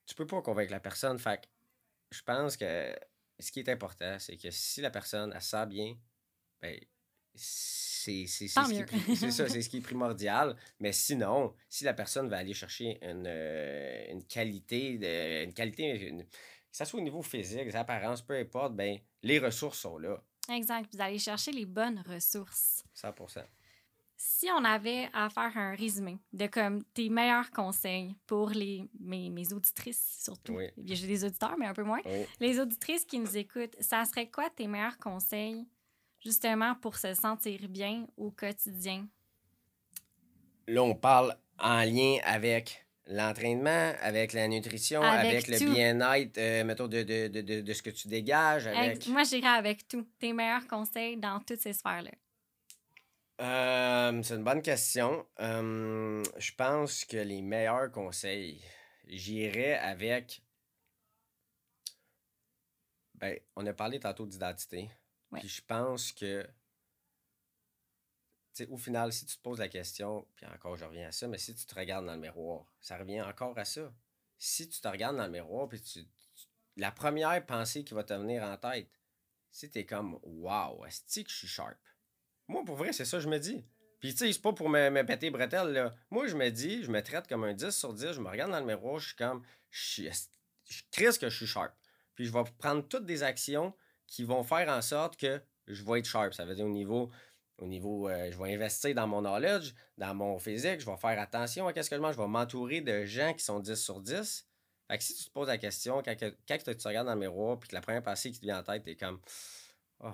tu 0.06 0.16
peux 0.16 0.28
pas 0.28 0.42
convaincre 0.42 0.72
la 0.72 0.80
personne. 0.80 1.18
Fait 1.20 1.48
je 2.12 2.22
pense 2.24 2.58
que 2.58 2.96
ce 3.40 3.52
qui 3.52 3.60
est 3.60 3.70
important, 3.70 4.18
c'est 4.20 4.36
que 4.36 4.50
si 4.52 4.82
la 4.82 4.90
personne, 4.90 5.32
elle 5.34 5.42
sent 5.42 5.66
bien, 5.68 5.96
ben, 6.62 6.78
ça, 7.36 7.89
c'est 8.00 8.28
ce 8.28 9.70
qui 9.70 9.78
est 9.78 9.82
primordial. 9.82 10.56
Mais 10.80 10.92
sinon, 10.92 11.54
si 11.68 11.84
la 11.84 11.94
personne 11.94 12.30
va 12.30 12.38
aller 12.38 12.54
chercher 12.54 13.00
une, 13.02 13.26
euh, 13.28 14.12
une 14.12 14.24
qualité, 14.24 14.98
de, 14.98 15.46
une 15.46 15.54
qualité 15.54 16.14
que 16.72 16.78
ce 16.78 16.86
soit 16.86 17.00
au 17.00 17.04
niveau 17.04 17.22
physique, 17.22 17.66
des 17.66 17.76
apparences, 17.76 18.22
peu 18.22 18.38
importe, 18.38 18.76
ben, 18.76 18.98
les 19.24 19.40
ressources 19.40 19.80
sont 19.80 19.98
là. 19.98 20.22
Exact. 20.50 20.94
Vous 20.94 21.02
allez 21.02 21.20
chercher 21.20 21.52
les 21.52 21.66
bonnes 21.66 22.04
ressources. 22.08 22.84
100 22.94 23.14
Si 24.16 24.48
on 24.52 24.64
avait 24.64 25.10
à 25.14 25.30
faire 25.30 25.52
un 25.58 25.76
résumé 25.76 26.18
de 26.34 26.48
comme 26.48 26.84
tes 26.94 27.10
meilleurs 27.10 27.52
conseils 27.52 28.16
pour 28.26 28.50
les, 28.50 28.84
mes, 29.00 29.30
mes 29.30 29.52
auditrices, 29.54 30.20
surtout. 30.24 30.54
Oui. 30.54 30.66
J'ai 30.84 31.08
des 31.08 31.24
auditeurs, 31.26 31.56
mais 31.58 31.68
un 31.68 31.74
peu 31.74 31.84
moins. 31.84 32.02
Oui. 32.06 32.26
Les 32.40 32.60
auditrices 32.60 33.06
qui 33.06 33.20
nous 33.20 33.38
écoutent, 33.38 33.76
ça 33.80 34.06
serait 34.06 34.30
quoi 34.30 34.50
tes 34.50 34.68
meilleurs 34.68 34.98
conseils 34.98 35.68
justement 36.24 36.76
pour 36.76 36.98
se 36.98 37.14
sentir 37.14 37.68
bien 37.70 38.08
au 38.18 38.32
quotidien? 38.32 39.08
Là, 40.68 40.84
on 40.84 40.96
parle 40.96 41.36
en 41.58 41.82
lien 41.84 42.18
avec 42.24 42.86
l'entraînement, 43.08 43.94
avec 44.02 44.34
la 44.34 44.48
nutrition, 44.48 45.02
Avec 45.02 45.48
avec, 45.48 45.48
le 45.48 45.74
bien-être, 45.74 46.38
euh, 46.38 46.64
mettons, 46.64 46.88
de, 46.88 47.02
de, 47.02 47.28
de, 47.28 47.42
de, 47.42 47.62
de 47.62 47.74
ce 47.74 47.82
que 47.82 47.90
tu 47.90 48.08
dégages. 48.08 48.68
Avec... 48.68 49.08
Moi, 49.08 49.24
j'irais 49.24 49.48
avec 49.48 49.88
tout. 49.88 50.08
Tes 50.20 50.32
meilleurs 50.32 50.68
conseils 50.68 51.18
dans 51.18 51.40
toutes 51.40 51.60
ces 51.60 51.74
sphères-là. 51.74 52.12
Euh, 53.42 54.22
c'est 54.22 54.36
une 54.36 54.44
bonne 54.44 54.62
question. 54.62 55.26
Euh, 55.40 56.24
je 56.38 56.52
pense 56.54 57.06
que 57.06 57.18
les 57.18 57.42
meilleurs 57.42 57.92
conseils, 57.92 58.62
j'irais 59.08 59.78
avec. 59.78 60.44
Ben, 63.16 63.40
on 63.56 63.66
a 63.66 63.74
parlé 63.74 64.00
tantôt 64.00 64.28
d'identité. 64.28 64.90
Puis 65.34 65.48
je 65.48 65.62
pense 65.62 66.12
que. 66.12 66.48
Au 68.70 68.78
final, 68.78 69.14
si 69.14 69.26
tu 69.26 69.38
te 69.38 69.42
poses 69.42 69.60
la 69.60 69.70
question, 69.70 70.28
puis 70.36 70.46
encore, 70.48 70.76
je 70.76 70.84
reviens 70.84 71.08
à 71.08 71.12
ça, 71.14 71.30
mais 71.30 71.38
si 71.38 71.56
tu 71.56 71.66
te 71.66 71.76
regardes 71.76 72.06
dans 72.06 72.14
le 72.14 72.20
miroir, 72.20 72.66
ça 72.82 72.98
revient 72.98 73.22
encore 73.22 73.58
à 73.58 73.64
ça. 73.64 73.94
Si 74.38 74.68
tu 74.68 74.82
te 74.82 74.88
regardes 74.88 75.16
dans 75.16 75.26
le 75.26 75.32
miroir, 75.32 75.70
puis 75.70 75.82
tu, 75.82 76.06
la 76.76 76.92
première 76.92 77.46
pensée 77.46 77.86
qui 77.86 77.94
va 77.94 78.04
te 78.04 78.14
venir 78.14 78.44
en 78.44 78.58
tête, 78.58 78.90
si 79.52 79.70
t'es 79.70 79.86
comme, 79.86 80.20
wow, 80.24 80.86
est-ce 80.86 81.22
que 81.22 81.30
je 81.30 81.36
suis 81.36 81.48
sharp? 81.48 81.78
Moi, 82.48 82.64
pour 82.66 82.76
vrai, 82.76 82.92
c'est 82.92 83.06
ça 83.06 83.18
que 83.18 83.24
je 83.24 83.30
me 83.30 83.40
dis. 83.40 83.64
Puis, 84.00 84.12
tu 84.12 84.18
sais, 84.18 84.34
c'est 84.34 84.42
pas 84.42 84.54
pour 84.54 84.70
me, 84.70 84.90
me 84.90 85.06
péter 85.06 85.28
les 85.28 85.32
bretelles, 85.32 85.72
là. 85.72 85.94
Moi, 86.10 86.28
je 86.28 86.36
me 86.36 86.50
dis, 86.50 86.84
je 86.84 86.92
me 86.92 87.02
traite 87.02 87.28
comme 87.28 87.44
un 87.44 87.54
10 87.54 87.72
sur 87.72 87.94
10, 87.94 88.14
je 88.14 88.22
me 88.22 88.30
regarde 88.30 88.52
dans 88.52 88.60
le 88.60 88.66
miroir, 88.66 89.00
je 89.00 89.08
suis 89.08 89.16
comme, 89.16 89.44
je 89.70 89.82
suis, 89.82 90.10
je 90.66 90.82
crisse 90.92 91.18
que 91.18 91.30
je 91.30 91.36
suis 91.36 91.48
sharp. 91.48 91.74
Puis, 92.16 92.26
je 92.26 92.32
vais 92.32 92.44
prendre 92.58 92.88
toutes 92.88 93.06
des 93.06 93.24
actions 93.24 93.74
qui 94.10 94.24
vont 94.24 94.44
faire 94.44 94.68
en 94.70 94.82
sorte 94.82 95.18
que 95.18 95.42
je 95.68 95.84
vais 95.84 96.00
être 96.00 96.06
sharp. 96.06 96.34
Ça 96.34 96.46
veut 96.46 96.56
dire 96.56 96.66
au 96.66 96.70
niveau, 96.70 97.10
au 97.60 97.66
niveau 97.68 98.10
euh, 98.10 98.32
je 98.32 98.38
vais 98.38 98.54
investir 98.56 98.94
dans 98.96 99.08
mon 99.08 99.22
knowledge, 99.22 99.74
dans 99.98 100.14
mon 100.16 100.40
physique, 100.40 100.80
je 100.80 100.86
vais 100.86 100.98
faire 100.98 101.20
attention 101.20 101.68
à 101.68 101.74
qu'est-ce 101.74 101.90
que 101.90 101.96
je 101.96 102.02
mange, 102.02 102.16
je 102.16 102.22
vais 102.22 102.28
m'entourer 102.28 102.82
de 102.82 103.06
gens 103.06 103.34
qui 103.34 103.44
sont 103.44 103.60
10 103.60 103.76
sur 103.76 104.02
10. 104.02 104.46
Fait 104.88 104.98
que 104.98 105.04
si 105.04 105.14
tu 105.16 105.26
te 105.26 105.32
poses 105.32 105.48
la 105.48 105.58
question, 105.60 106.02
quand, 106.04 106.18
que- 106.18 106.36
quand 106.48 106.58
tu 106.58 106.76
te 106.76 106.88
regardes 106.88 107.06
dans 107.08 107.14
le 107.14 107.20
miroir, 107.20 107.60
puis 107.60 107.70
que 107.70 107.76
la 107.76 107.82
première 107.82 108.02
pensée 108.02 108.32
qui 108.32 108.40
te 108.40 108.46
vient 108.46 108.60
en 108.60 108.64
tête, 108.64 108.84
t'es 108.84 108.96
comme, 108.96 109.20
oh. 110.00 110.12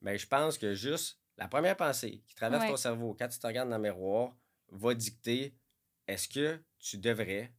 Mais 0.00 0.18
je 0.18 0.26
pense 0.26 0.58
que 0.58 0.74
juste 0.74 1.18
la 1.36 1.48
première 1.48 1.76
pensée 1.76 2.22
qui 2.26 2.34
traverse 2.34 2.62
Ouais. 2.64 2.70
ton 2.70 2.76
cerveau 2.76 3.14
quand 3.18 3.28
tu 3.28 3.38
te 3.38 3.46
regardes 3.46 3.68
dans 3.70 3.76
le 3.76 3.82
miroir 3.82 4.34
va 4.70 4.94
dicter 4.94 5.54
est-ce 6.06 6.28
que 6.28 6.60
tu 6.78 6.98
devrais 6.98 7.52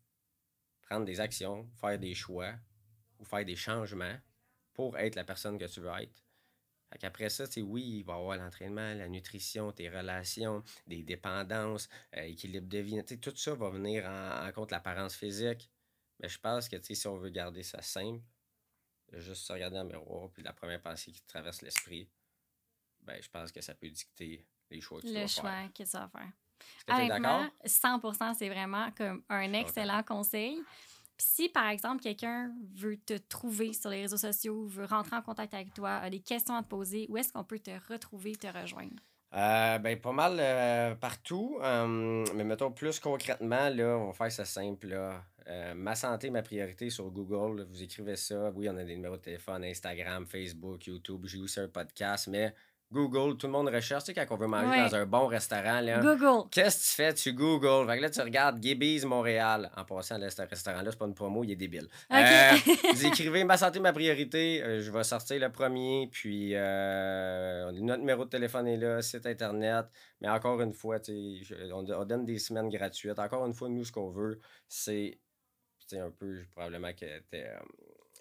prendre 0.83 1.05
des 1.05 1.19
actions, 1.19 1.67
faire 1.79 1.97
des 1.97 2.13
choix 2.13 2.53
ou 3.19 3.25
faire 3.25 3.45
des 3.45 3.55
changements 3.55 4.17
pour 4.73 4.97
être 4.97 5.15
la 5.15 5.23
personne 5.23 5.57
que 5.57 5.65
tu 5.65 5.79
veux 5.79 5.91
être. 6.01 6.23
Fait 6.91 6.99
qu'après 6.99 7.29
ça, 7.29 7.47
tu 7.47 7.61
oui, 7.61 7.99
il 7.99 8.03
va 8.03 8.13
y 8.13 8.17
avoir 8.17 8.37
l'entraînement, 8.37 8.93
la 8.93 9.07
nutrition, 9.07 9.71
tes 9.71 9.89
relations, 9.89 10.63
des 10.85 11.03
dépendances, 11.03 11.89
euh, 12.15 12.21
équilibre 12.23 12.67
de 12.67 12.77
vie. 12.77 13.03
Tout 13.19 13.35
ça 13.35 13.55
va 13.55 13.69
venir 13.69 14.05
en, 14.05 14.47
en 14.47 14.51
compte 14.51 14.71
l'apparence 14.71 15.15
physique. 15.15 15.69
Mais 16.19 16.29
je 16.29 16.39
pense 16.39 16.69
que 16.69 16.77
si 16.81 17.07
on 17.07 17.17
veut 17.17 17.29
garder 17.29 17.63
ça 17.63 17.81
simple, 17.81 18.23
juste 19.13 19.43
se 19.43 19.53
regarder 19.53 19.77
dans 19.77 19.83
le 19.83 19.89
miroir, 19.89 20.29
puis 20.31 20.43
la 20.43 20.53
première 20.53 20.81
pensée 20.81 21.11
qui 21.11 21.21
te 21.21 21.27
traverse 21.27 21.61
l'esprit, 21.61 22.09
ben, 23.01 23.21
je 23.21 23.29
pense 23.29 23.51
que 23.51 23.61
ça 23.61 23.73
peut 23.75 23.89
dicter 23.89 24.45
les 24.69 24.81
choix 24.81 25.01
que 25.01 25.07
tu 25.07 25.13
Le 25.13 25.27
choix 25.27 25.51
faire. 25.51 25.73
que 25.73 25.83
tu 25.83 25.89
vas 25.89 26.07
faire. 26.09 26.31
Honnêtement, 26.87 27.43
d'accord? 27.43 28.15
100 28.15 28.33
c'est 28.33 28.49
vraiment 28.49 28.91
comme 28.91 29.23
un 29.29 29.53
excellent 29.53 30.03
conseil. 30.03 30.61
Si, 31.17 31.49
par 31.49 31.67
exemple, 31.69 32.01
quelqu'un 32.01 32.51
veut 32.75 32.97
te 32.97 33.13
trouver 33.13 33.73
sur 33.73 33.89
les 33.89 34.01
réseaux 34.01 34.17
sociaux, 34.17 34.65
veut 34.65 34.85
rentrer 34.85 35.15
en 35.15 35.21
contact 35.21 35.53
avec 35.53 35.73
toi, 35.73 35.95
a 35.95 36.09
des 36.09 36.19
questions 36.19 36.55
à 36.55 36.63
te 36.63 36.67
poser, 36.67 37.05
où 37.09 37.17
est-ce 37.17 37.31
qu'on 37.31 37.43
peut 37.43 37.59
te 37.59 37.71
retrouver, 37.89 38.35
te 38.35 38.47
rejoindre? 38.47 38.95
Euh, 39.33 39.77
ben, 39.79 39.99
pas 39.99 40.11
mal 40.13 40.37
euh, 40.39 40.95
partout. 40.95 41.57
euh, 41.61 42.25
mais 42.35 42.43
mettons 42.43 42.71
plus 42.71 42.99
concrètement, 42.99 43.69
là, 43.69 43.97
on 43.97 44.07
va 44.07 44.13
faire 44.13 44.31
ça 44.31 44.45
simple. 44.45 44.87
Là. 44.87 45.23
Euh, 45.47 45.73
ma 45.75 45.93
santé, 45.95 46.29
ma 46.29 46.41
priorité 46.41 46.89
sur 46.89 47.09
Google. 47.11 47.63
vous 47.69 47.83
écrivez 47.83 48.15
ça. 48.15 48.51
Oui, 48.55 48.69
on 48.69 48.77
a 48.77 48.83
des 48.83 48.95
numéros 48.95 49.17
de 49.17 49.21
téléphone, 49.21 49.63
Instagram, 49.63 50.25
Facebook, 50.25 50.85
YouTube. 50.87 51.25
J'ai 51.25 51.39
aussi 51.39 51.59
un 51.59 51.67
podcast. 51.67 52.27
Mais 52.27 52.53
Google, 52.91 53.35
tout 53.37 53.47
le 53.47 53.51
monde 53.53 53.67
recherche. 53.67 54.03
Tu 54.05 54.13
sais, 54.13 54.25
quand 54.25 54.35
on 54.35 54.37
veut 54.37 54.47
manger 54.47 54.67
Ouais. 54.69 54.89
dans 54.89 54.95
un 54.95 55.05
bon 55.05 55.27
restaurant, 55.27 55.81
là. 55.81 55.99
Google. 55.99 56.47
Qu'est-ce 56.51 56.77
que 56.77 56.83
tu 56.89 56.95
fais? 56.95 57.13
Tu 57.13 57.33
Google. 57.33 57.87
Fait 57.89 57.97
que 57.97 58.01
là, 58.03 58.09
tu 58.09 58.21
regardes 58.21 58.61
Gibby's 58.61 59.03
Montréal. 59.05 59.71
En 59.75 59.83
passant, 59.83 60.17
là, 60.17 60.29
ce 60.29 60.41
restaurant-là, 60.43 60.91
c'est 60.91 60.97
pas 60.99 61.05
une 61.05 61.13
promo, 61.15 61.43
il 61.43 61.51
est 61.51 61.55
débile. 61.55 61.87
OK. 62.09 62.15
Euh, 62.17 62.51
vous 62.93 63.05
écrivez 63.07 63.43
ma 63.43 63.57
santé, 63.57 63.79
ma 63.79 63.91
priorité. 63.91 64.61
euh, 64.63 64.81
je 64.81 64.91
vais 64.91 65.03
sortir 65.03 65.39
le 65.39 65.51
premier. 65.51 66.07
Puis 66.11 66.51
euh, 66.53 67.71
notre 67.73 67.99
numéro 67.99 68.25
de 68.25 68.29
téléphone 68.29 68.67
est 68.67 68.77
là, 68.77 69.01
site 69.01 69.25
internet. 69.25 69.85
Mais 70.21 70.29
encore 70.29 70.61
une 70.61 70.73
fois, 70.73 70.99
tu 70.99 71.43
sais, 71.43 71.55
on, 71.73 71.79
on 71.89 72.05
donne 72.05 72.25
des 72.25 72.39
semaines 72.39 72.69
gratuites. 72.69 73.19
Encore 73.19 73.45
une 73.45 73.53
fois, 73.53 73.67
nous, 73.69 73.83
ce 73.83 73.91
qu'on 73.91 74.09
veut, 74.11 74.39
c'est 74.67 75.19
tu 75.87 75.95
sais, 75.95 75.99
un 76.01 76.09
peu 76.11 76.43
probablement 76.55 76.93
que, 76.93 77.05
t'es, 77.29 77.45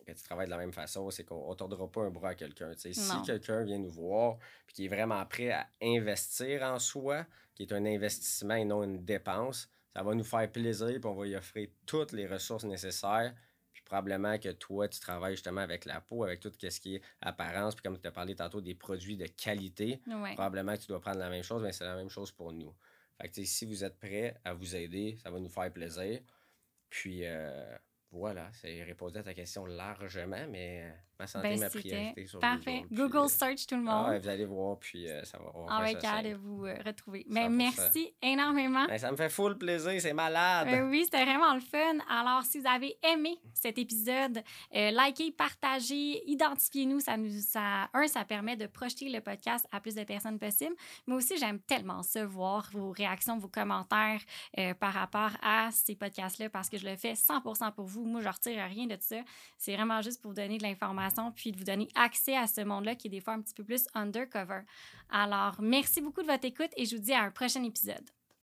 que 0.04 0.12
tu 0.12 0.22
travailles 0.22 0.46
de 0.46 0.50
la 0.50 0.58
même 0.58 0.72
façon, 0.72 1.10
c'est 1.10 1.24
qu'on 1.24 1.50
ne 1.50 1.54
tordra 1.54 1.90
pas 1.90 2.02
un 2.02 2.10
bras 2.10 2.30
à 2.30 2.34
quelqu'un. 2.34 2.72
Si 2.76 2.92
quelqu'un 3.26 3.64
vient 3.64 3.78
nous 3.78 3.90
voir 3.90 4.38
et 4.68 4.72
qui 4.72 4.84
est 4.84 4.88
vraiment 4.88 5.24
prêt 5.26 5.50
à 5.50 5.66
investir 5.82 6.62
en 6.62 6.78
soi, 6.78 7.26
qui 7.54 7.62
est 7.64 7.72
un 7.72 7.84
investissement 7.84 8.54
et 8.54 8.64
non 8.64 8.82
une 8.82 9.04
dépense, 9.04 9.68
ça 9.94 10.02
va 10.02 10.14
nous 10.14 10.24
faire 10.24 10.50
plaisir 10.50 10.88
et 10.88 11.00
on 11.04 11.14
va 11.14 11.24
lui 11.24 11.36
offrir 11.36 11.68
toutes 11.86 12.12
les 12.12 12.26
ressources 12.26 12.64
nécessaires. 12.64 13.34
Puis 13.72 13.82
probablement 13.82 14.38
que 14.38 14.50
toi, 14.50 14.86
tu 14.88 15.00
travailles 15.00 15.34
justement 15.34 15.60
avec 15.60 15.84
la 15.84 16.00
peau, 16.00 16.24
avec 16.24 16.40
tout 16.40 16.50
ce 16.60 16.80
qui 16.80 16.96
est 16.96 17.02
apparence, 17.20 17.74
puis 17.74 17.82
comme 17.82 17.98
tu 18.00 18.06
as 18.06 18.12
parlé 18.12 18.34
tantôt 18.36 18.60
des 18.60 18.74
produits 18.74 19.16
de 19.16 19.26
qualité, 19.26 20.00
Ouais. 20.06 20.34
probablement 20.34 20.74
que 20.76 20.80
tu 20.82 20.86
dois 20.88 21.00
prendre 21.00 21.18
la 21.18 21.28
même 21.30 21.42
chose, 21.42 21.62
mais 21.62 21.72
c'est 21.72 21.84
la 21.84 21.96
même 21.96 22.08
chose 22.10 22.30
pour 22.30 22.52
nous. 22.52 22.72
Fait 23.20 23.28
que, 23.28 23.44
si 23.44 23.64
vous 23.66 23.84
êtes 23.84 23.98
prêts 23.98 24.36
à 24.44 24.52
vous 24.54 24.74
aider, 24.76 25.16
ça 25.22 25.30
va 25.30 25.38
nous 25.40 25.48
faire 25.48 25.72
plaisir. 25.72 26.20
Puis 26.90 27.20
euh, 27.24 27.76
voilà, 28.14 28.48
c'est 28.52 28.84
répondre 28.84 29.18
à 29.18 29.22
ta 29.24 29.34
question 29.34 29.66
largement, 29.66 30.46
mais 30.48 30.84
euh, 30.84 30.90
ma 31.18 31.26
santé, 31.26 31.48
Ben, 31.50 31.60
ma 31.60 31.70
priorité 31.70 32.26
sur 32.26 32.38
Parfait. 32.40 32.84
Google. 32.90 33.16
euh, 33.18 33.28
search 33.28 33.66
tout 33.66 33.76
le 33.76 33.84
ah 33.88 33.94
monde. 34.02 34.08
ouais, 34.10 34.18
vous 34.18 34.28
allez 34.28 34.44
voir, 34.44 34.78
puis 34.78 35.08
euh, 35.08 35.22
ça 35.24 35.38
va. 35.38 35.86
faire 35.86 36.00
ça 36.00 36.08
cas 36.08 36.22
de 36.22 36.34
vous 36.34 36.64
euh, 36.66 36.76
retrouver. 36.84 37.24
Mais 37.28 37.48
100%. 37.48 37.50
merci 37.50 38.14
énormément. 38.22 38.86
Ben, 38.86 38.98
ça 38.98 39.10
me 39.12 39.16
fait 39.16 39.28
full 39.28 39.56
plaisir, 39.56 40.00
c'est 40.00 40.12
malade. 40.12 40.68
Euh, 40.68 40.88
oui, 40.88 41.02
c'était 41.04 41.24
vraiment 41.24 41.54
le 41.54 41.60
fun. 41.60 41.98
Alors, 42.10 42.42
si 42.42 42.58
vous 42.60 42.66
avez 42.68 42.96
aimé 43.02 43.38
cet 43.52 43.78
épisode, 43.78 44.42
likez, 44.72 45.30
partagez, 45.32 46.22
identifiez-nous. 46.30 47.00
Ça 47.00 47.16
nous, 47.16 47.30
ça, 47.40 47.88
un, 47.92 48.06
ça 48.06 48.24
permet 48.24 48.56
de 48.56 48.66
projeter 48.66 49.08
le 49.08 49.20
podcast 49.20 49.66
à 49.72 49.80
plus 49.80 49.94
de 49.94 50.04
personnes 50.04 50.38
possible. 50.38 50.74
Mais 51.06 51.14
aussi, 51.14 51.36
j'aime 51.38 51.60
tellement 51.60 52.02
ça, 52.02 52.24
voir 52.26 52.68
vos 52.72 52.90
réactions, 52.90 53.38
vos 53.38 53.48
commentaires 53.48 54.20
par 54.80 54.92
rapport 54.92 55.30
à 55.42 55.70
ces 55.72 55.94
podcasts-là, 55.94 56.48
parce 56.50 56.68
que 56.68 56.76
je 56.78 56.86
le 56.86 56.96
fais 56.96 57.12
100% 57.14 57.72
pour 57.72 57.86
vous. 57.86 58.04
Moi, 58.04 58.20
je 58.20 58.28
retire 58.28 58.64
rien 58.64 58.86
de 58.86 58.96
ça. 59.00 59.16
C'est 59.58 59.74
vraiment 59.74 60.02
juste 60.02 60.20
pour 60.20 60.30
vous 60.30 60.34
donner 60.36 60.58
de 60.58 60.62
l'information, 60.62 61.03
puis 61.34 61.52
de 61.52 61.58
vous 61.58 61.64
donner 61.64 61.88
accès 61.94 62.36
à 62.36 62.46
ce 62.46 62.60
monde-là 62.60 62.94
qui 62.94 63.08
est 63.08 63.10
des 63.10 63.20
fois 63.20 63.34
un 63.34 63.40
petit 63.40 63.54
peu 63.54 63.64
plus 63.64 63.86
undercover. 63.94 64.62
Alors, 65.10 65.56
merci 65.60 66.00
beaucoup 66.00 66.22
de 66.22 66.26
votre 66.26 66.44
écoute 66.44 66.70
et 66.76 66.84
je 66.84 66.96
vous 66.96 67.02
dis 67.02 67.12
à 67.12 67.22
un 67.22 67.30
prochain 67.30 67.62
épisode. 67.62 68.13